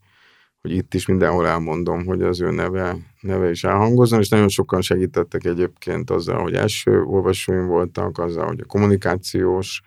hogy 0.60 0.70
itt 0.70 0.94
is 0.94 1.06
mindenhol 1.06 1.46
elmondom, 1.46 2.04
hogy 2.04 2.22
az 2.22 2.40
ő 2.40 2.50
neve, 2.50 2.96
neve 3.20 3.50
is 3.50 3.64
elhangozzon, 3.64 4.20
és 4.20 4.28
nagyon 4.28 4.48
sokan 4.48 4.80
segítettek 4.80 5.44
egyébként 5.44 6.10
azzal, 6.10 6.42
hogy 6.42 6.54
első 6.54 7.02
olvasóim 7.02 7.66
voltak, 7.66 8.18
azzal, 8.18 8.46
hogy 8.46 8.60
a 8.60 8.66
kommunikációs 8.66 9.82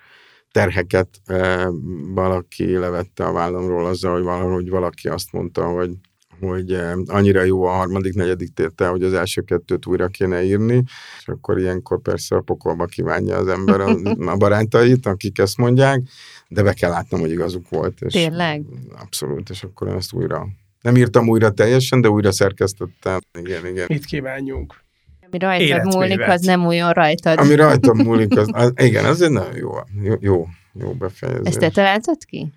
terheket 0.52 1.10
e, 1.26 1.68
valaki 2.14 2.78
levette 2.78 3.26
a 3.26 3.32
vállamról, 3.32 3.86
azzal, 3.86 4.14
hogy 4.14 4.24
valahogy 4.24 4.70
valaki 4.70 5.08
azt 5.08 5.32
mondta, 5.32 5.66
hogy 5.66 5.92
hogy 6.40 6.74
eh, 6.74 6.94
annyira 7.06 7.44
jó 7.44 7.64
a 7.64 7.72
harmadik, 7.72 8.14
negyedik 8.14 8.54
tétel, 8.54 8.92
hogy 8.92 9.04
az 9.04 9.14
első 9.14 9.42
kettőt 9.42 9.86
újra 9.86 10.08
kéne 10.08 10.44
írni, 10.44 10.84
és 11.20 11.28
akkor 11.28 11.60
ilyenkor 11.60 12.02
persze 12.02 12.36
a 12.36 12.42
pokolba 12.42 12.86
kívánja 12.86 13.38
az 13.38 13.48
ember 13.48 13.80
a, 13.80 13.90
a 14.34 14.38
barátait, 14.38 15.06
akik 15.06 15.40
ezt 15.40 15.58
mondják, 15.58 16.02
de 16.48 16.64
be 16.64 16.74
kell 16.74 16.90
látnom, 16.90 17.20
hogy 17.20 17.32
igazuk 17.32 17.70
volt. 17.70 18.02
És 18.02 18.14
Tényleg? 18.14 18.66
Abszolút, 19.02 19.50
és 19.50 19.64
akkor 19.64 19.88
ezt 19.88 20.14
újra 20.14 20.48
nem 20.82 20.96
írtam 20.96 21.30
újra 21.30 21.52
teljesen, 21.52 22.02
de 22.02 22.10
újra 22.10 22.32
szerkesztettem. 22.32 23.20
Igen, 23.40 23.66
igen. 23.66 23.86
Mit 23.88 24.06
kívánjunk? 24.06 24.76
Ami 25.22 25.38
rajtad 25.40 25.68
Életművet. 25.68 26.10
múlik, 26.10 26.28
az 26.28 26.42
nem 26.42 26.66
újon 26.66 26.92
rajtad. 26.92 27.40
Ami 27.40 27.56
rajtam 27.56 27.98
múlik, 28.08 28.38
az, 28.38 28.50
az 28.52 28.74
igen, 28.76 29.06
az 29.06 29.22
egy 29.22 29.32
nagyon 29.32 29.56
jó, 29.56 29.72
jó, 30.04 30.14
jó, 30.20 30.48
jó 30.74 30.94
befejezés. 30.94 31.48
Ezt 31.48 31.60
te 31.60 31.70
találtad 31.70 32.18
ki? 32.26 32.52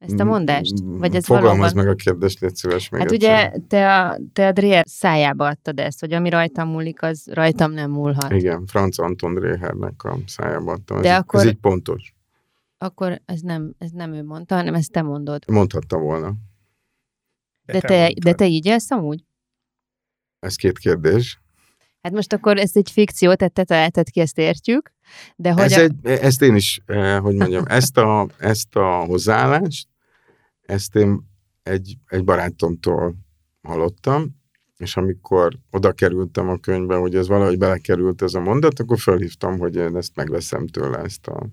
Ezt 0.00 0.20
a 0.20 0.24
mondást? 0.24 0.72
Vagy 0.84 1.14
ez 1.14 1.24
Fogalmaz 1.24 1.58
valóban... 1.58 1.84
meg 1.84 1.88
a 1.88 1.94
kérdést, 1.94 2.40
légy 2.40 2.54
szíves 2.56 2.88
még 2.88 3.00
Hát 3.00 3.10
egyszer. 3.12 3.52
ugye 3.52 3.60
te 3.68 3.98
a, 4.00 4.18
te 4.32 4.46
a 4.46 4.52
Dreher 4.52 4.84
szájába 4.88 5.46
adtad 5.48 5.78
ezt, 5.80 6.00
hogy 6.00 6.12
ami 6.12 6.28
rajtam 6.30 6.68
múlik, 6.68 7.02
az 7.02 7.26
rajtam 7.32 7.72
nem 7.72 7.90
múlhat. 7.90 8.32
Igen, 8.32 8.66
Franz 8.66 8.98
Anton 8.98 9.34
Drehernek 9.34 10.04
a 10.04 10.18
szájába 10.26 10.72
adtam. 10.72 10.96
Ez, 10.96 11.02
De 11.02 11.08
így- 11.08 11.14
akkor- 11.18 11.40
ez 11.40 11.46
így 11.46 11.56
pontos. 11.60 12.14
Akkor 12.78 13.20
ez 13.24 13.40
nem, 13.40 13.74
ez 13.78 13.90
nem 13.90 14.12
ő 14.12 14.24
mondta, 14.24 14.54
hanem 14.54 14.74
ezt 14.74 14.92
te 14.92 15.02
mondod. 15.02 15.42
Mondhatta 15.46 15.98
volna. 15.98 16.34
De 17.64 17.80
te, 17.80 17.98
mondtad. 17.98 18.22
de 18.24 18.32
te 18.32 18.46
így 18.46 18.66
élsz 18.66 18.90
amúgy? 18.90 19.24
Ez 20.38 20.54
két 20.56 20.78
kérdés. 20.78 21.39
Hát 22.02 22.12
most 22.12 22.32
akkor 22.32 22.58
ez 22.58 22.70
egy 22.74 22.90
fikció, 22.90 23.34
tehát 23.34 23.52
te 23.52 23.64
találtad 23.64 24.08
ki, 24.08 24.20
ezt 24.20 24.38
értjük, 24.38 24.92
de 25.36 25.52
hogy 25.52 25.62
Ez 25.62 25.72
a... 25.72 25.80
egy, 25.80 25.94
ezt 26.02 26.42
én 26.42 26.54
is, 26.54 26.80
eh, 26.86 27.20
hogy 27.20 27.34
mondjam, 27.34 27.64
ezt 27.66 27.98
a, 27.98 28.28
ezt 28.38 28.76
a 28.76 29.04
hozzáállást, 29.04 29.88
ezt 30.62 30.94
én 30.94 31.28
egy, 31.62 31.96
egy 32.06 32.24
barátomtól 32.24 33.14
hallottam, 33.62 34.38
és 34.76 34.96
amikor 34.96 35.58
oda 35.70 35.92
kerültem 35.92 36.48
a 36.48 36.56
könyvbe, 36.56 36.96
hogy 36.96 37.14
ez 37.14 37.28
valahogy 37.28 37.58
belekerült 37.58 38.22
ez 38.22 38.34
a 38.34 38.40
mondat, 38.40 38.80
akkor 38.80 38.98
felhívtam, 38.98 39.58
hogy 39.58 39.76
én 39.76 39.96
ezt 39.96 40.16
megveszem 40.16 40.66
tőle, 40.66 40.98
ezt 40.98 41.26
a, 41.26 41.46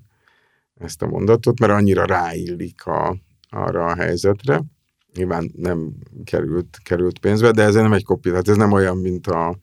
ezt 0.80 1.02
a 1.02 1.08
mondatot, 1.08 1.60
mert 1.60 1.72
annyira 1.72 2.06
ráillik 2.06 2.86
a, 2.86 3.18
arra 3.50 3.86
a 3.86 3.96
helyzetre. 3.96 4.64
Nyilván 5.14 5.52
nem 5.56 5.94
került, 6.24 6.78
került 6.84 7.20
pénzbe, 7.20 7.52
de 7.52 7.64
ez 7.64 7.74
nem 7.74 7.94
egy 7.94 8.04
kopi, 8.04 8.30
tehát 8.30 8.48
ez 8.48 8.56
nem 8.56 8.72
olyan, 8.72 8.98
mint 8.98 9.28
a, 9.28 9.58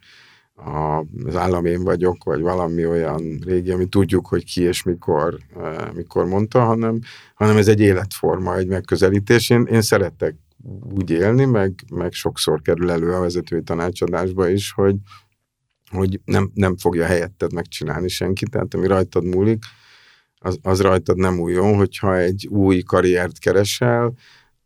a, 0.55 1.05
az 1.25 1.37
állam 1.37 1.65
én 1.65 1.85
vagyok, 1.85 2.25
vagy 2.25 2.41
valami 2.41 2.87
olyan 2.87 3.39
régi, 3.45 3.71
ami 3.71 3.87
tudjuk, 3.87 4.27
hogy 4.27 4.45
ki 4.45 4.63
és 4.63 4.83
mikor, 4.83 5.39
eh, 5.57 5.93
mikor 5.95 6.27
mondta, 6.27 6.65
hanem, 6.65 7.01
hanem 7.35 7.57
ez 7.57 7.69
egy 7.69 7.81
életforma, 7.81 8.57
egy 8.57 8.67
megközelítés. 8.67 9.51
Én, 9.51 9.65
én 9.65 9.83
szeretek 9.83 10.35
úgy 10.95 11.11
élni, 11.11 11.45
meg, 11.45 11.75
meg 11.95 12.13
sokszor 12.13 12.63
kerül 12.63 12.91
elő 12.91 13.13
a 13.13 13.21
vezetői 13.21 13.63
tanácsadásba 13.63 14.49
is, 14.49 14.73
hogy, 14.73 14.97
hogy 15.91 16.21
nem, 16.25 16.51
nem 16.55 16.77
fogja 16.77 17.05
helyetted 17.05 17.53
megcsinálni 17.53 18.09
senki, 18.09 18.45
tehát 18.45 18.75
ami 18.75 18.87
rajtad 18.87 19.25
múlik, 19.25 19.65
az, 20.39 20.59
az 20.63 20.81
rajtad 20.81 21.17
nem 21.17 21.41
újon, 21.41 21.77
hogyha 21.77 22.17
egy 22.17 22.47
új 22.51 22.83
karriert 22.83 23.39
keresel, 23.39 24.15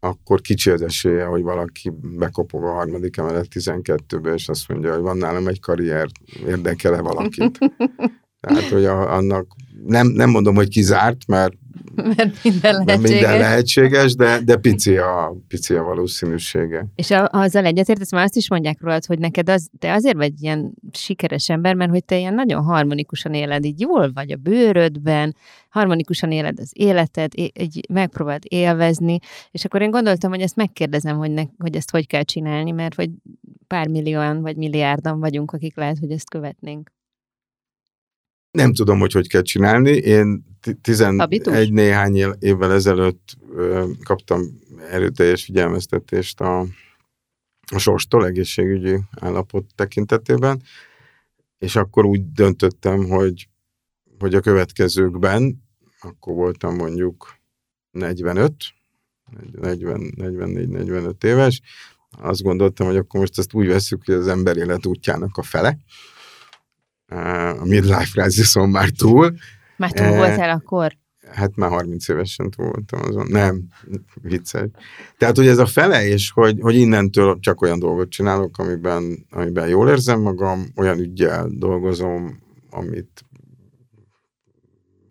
akkor 0.01 0.41
kicsi 0.41 0.71
az 0.71 0.83
esélye, 0.83 1.25
hogy 1.25 1.43
valaki 1.43 1.93
bekopog 2.01 2.65
a 2.65 2.73
harmadik 2.73 3.17
emelet 3.17 3.47
12-be, 3.55 4.33
és 4.33 4.49
azt 4.49 4.69
mondja, 4.69 4.93
hogy 4.93 5.03
van 5.03 5.17
nálam 5.17 5.49
egy 5.49 5.61
karrier, 5.61 6.09
érdekel-e 6.47 7.01
valakit. 7.01 7.59
Tehát, 8.41 8.69
hogy 8.69 8.85
a, 8.85 9.15
annak 9.15 9.47
nem, 9.87 10.07
nem 10.07 10.31
mondom, 10.31 10.55
hogy 10.55 10.69
kizárt, 10.69 11.27
mert 11.27 11.53
Mert 12.17 12.43
minden 12.43 12.85
lehetséges. 12.85 13.11
minden 13.11 13.39
lehetséges, 13.39 14.15
de, 14.15 14.41
de 14.45 14.57
pici, 14.57 14.97
a, 14.97 15.37
pici 15.49 15.75
a 15.75 15.83
valószínűsége. 15.83 16.87
És 16.95 17.11
a, 17.11 17.29
azzal 17.33 17.65
egyetértesz, 17.65 18.13
már 18.13 18.25
azt 18.25 18.37
is 18.37 18.51
mondják 18.51 18.81
rólad, 18.81 19.05
hogy 19.05 19.19
neked 19.19 19.49
az, 19.49 19.69
te 19.79 19.93
azért 19.93 20.17
vagy 20.17 20.43
ilyen 20.43 20.75
sikeres 20.93 21.49
ember, 21.49 21.75
mert 21.75 21.91
hogy 21.91 22.05
te 22.05 22.19
ilyen 22.19 22.35
nagyon 22.35 22.63
harmonikusan 22.63 23.35
éled, 23.35 23.65
így 23.65 23.81
jól 23.81 24.13
vagy 24.13 24.33
a 24.33 24.37
bőrödben, 24.37 25.37
harmonikusan 25.69 26.33
éled 26.33 26.59
az 26.61 26.71
életed, 26.73 27.33
így 27.37 27.81
megpróbáld 27.89 28.43
élvezni, 28.49 29.19
és 29.51 29.65
akkor 29.65 29.83
én 29.83 29.91
gondoltam, 29.91 30.31
hogy 30.31 30.41
ezt 30.41 30.57
megkérdezem, 30.57 31.17
hogy, 31.17 31.31
ne, 31.31 31.43
hogy 31.59 31.77
ezt 31.77 31.91
hogy 31.91 32.07
kell 32.07 32.23
csinálni, 32.23 32.71
mert 32.71 32.95
hogy 32.95 33.11
pár 33.67 33.89
millióan 33.89 34.41
vagy 34.41 34.57
milliárdan 34.57 35.21
vagyunk, 35.21 35.53
akik 35.53 35.77
lehet, 35.77 35.99
hogy 35.99 36.11
ezt 36.11 36.31
követnénk. 36.31 36.91
Nem 38.51 38.75
tudom, 38.75 38.99
hogy 38.99 39.13
hogy 39.13 39.29
kell 39.29 39.43
csinálni. 39.43 39.91
Én 39.91 40.45
11 40.83 41.73
néhány 41.73 42.17
évvel 42.39 42.73
ezelőtt 42.73 43.37
kaptam 44.03 44.43
erőteljes 44.91 45.45
figyelmeztetést 45.45 46.41
a, 46.41 46.61
a 47.73 47.79
sorstól 47.79 48.27
egészségügyi 48.27 48.99
állapot 49.21 49.65
tekintetében, 49.75 50.63
és 51.59 51.77
akkor 51.77 52.05
úgy 52.05 52.33
döntöttem, 52.33 53.05
hogy, 53.05 53.49
hogy 54.19 54.35
a 54.35 54.41
következőkben, 54.41 55.63
akkor 56.01 56.35
voltam 56.35 56.75
mondjuk 56.75 57.37
45, 57.91 58.55
44-45 59.33 61.25
éves, 61.25 61.61
azt 62.11 62.43
gondoltam, 62.43 62.87
hogy 62.87 62.97
akkor 62.97 63.21
most 63.21 63.39
ezt 63.39 63.55
úgy 63.55 63.67
veszük, 63.67 64.05
hogy 64.05 64.15
az 64.15 64.29
ember 64.29 64.57
élet 64.57 64.87
útjának 64.87 65.37
a 65.37 65.43
fele. 65.43 65.79
A 67.09 67.65
midlife 67.65 68.23
crisison 68.23 68.69
már 68.69 68.89
túl. 68.89 69.35
Már 69.77 69.93
túl 69.93 70.09
voltál 70.09 70.51
akkor? 70.51 70.97
Hát 71.31 71.57
már 71.57 71.71
30 71.71 72.09
évesen 72.09 72.51
túl 72.51 72.67
voltam 72.67 73.01
azon. 73.03 73.27
Nem, 73.31 73.63
vicces. 74.23 74.69
Tehát, 75.19 75.37
hogy 75.37 75.47
ez 75.47 75.59
a 75.59 75.67
fele, 75.67 76.07
és 76.07 76.31
hogy, 76.31 76.59
hogy 76.61 76.75
innentől 76.75 77.39
csak 77.41 77.61
olyan 77.61 77.79
dolgot 77.79 78.09
csinálok, 78.09 78.59
amiben, 78.59 79.27
amiben 79.31 79.69
jól 79.69 79.89
érzem 79.89 80.21
magam, 80.21 80.67
olyan 80.77 80.99
ügyel 80.99 81.49
dolgozom, 81.51 82.39
amit 82.71 83.25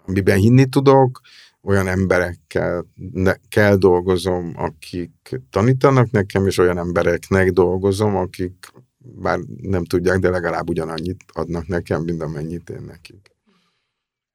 amiben 0.05 0.37
hinni 0.37 0.65
tudok, 0.65 1.21
olyan 1.61 1.87
emberekkel 1.87 2.85
ne, 3.13 3.33
kell 3.49 3.75
dolgozom, 3.75 4.53
akik 4.55 5.41
tanítanak 5.49 6.11
nekem, 6.11 6.45
és 6.45 6.57
olyan 6.57 6.77
embereknek 6.77 7.51
dolgozom, 7.51 8.15
akik 8.15 8.71
bár 9.15 9.39
nem 9.61 9.83
tudják, 9.83 10.19
de 10.19 10.29
legalább 10.29 10.69
ugyanannyit 10.69 11.23
adnak 11.33 11.67
nekem, 11.67 12.03
mint 12.03 12.21
amennyit 12.21 12.69
én 12.69 12.81
nekik. 12.81 13.35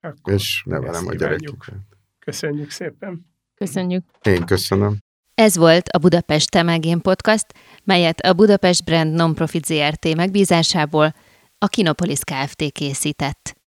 Akkor 0.00 0.32
és 0.32 0.62
nevelem 0.66 1.06
a 1.06 1.14
gyerekeket. 1.14 1.74
Köszönjük 2.18 2.70
szépen! 2.70 3.26
Köszönjük! 3.54 4.04
Én 4.22 4.44
köszönöm! 4.44 4.98
Ez 5.34 5.56
volt 5.56 5.88
a 5.88 5.98
Budapest 5.98 6.50
Temelgén 6.50 7.00
Podcast, 7.00 7.46
melyet 7.84 8.20
a 8.20 8.32
Budapest 8.32 8.84
Brand 8.84 9.14
Nonprofit 9.14 9.64
ZRT 9.64 10.14
megbízásából 10.14 11.14
a 11.58 11.66
Kinopolis 11.66 12.18
Kft. 12.18 12.72
készített. 12.72 13.56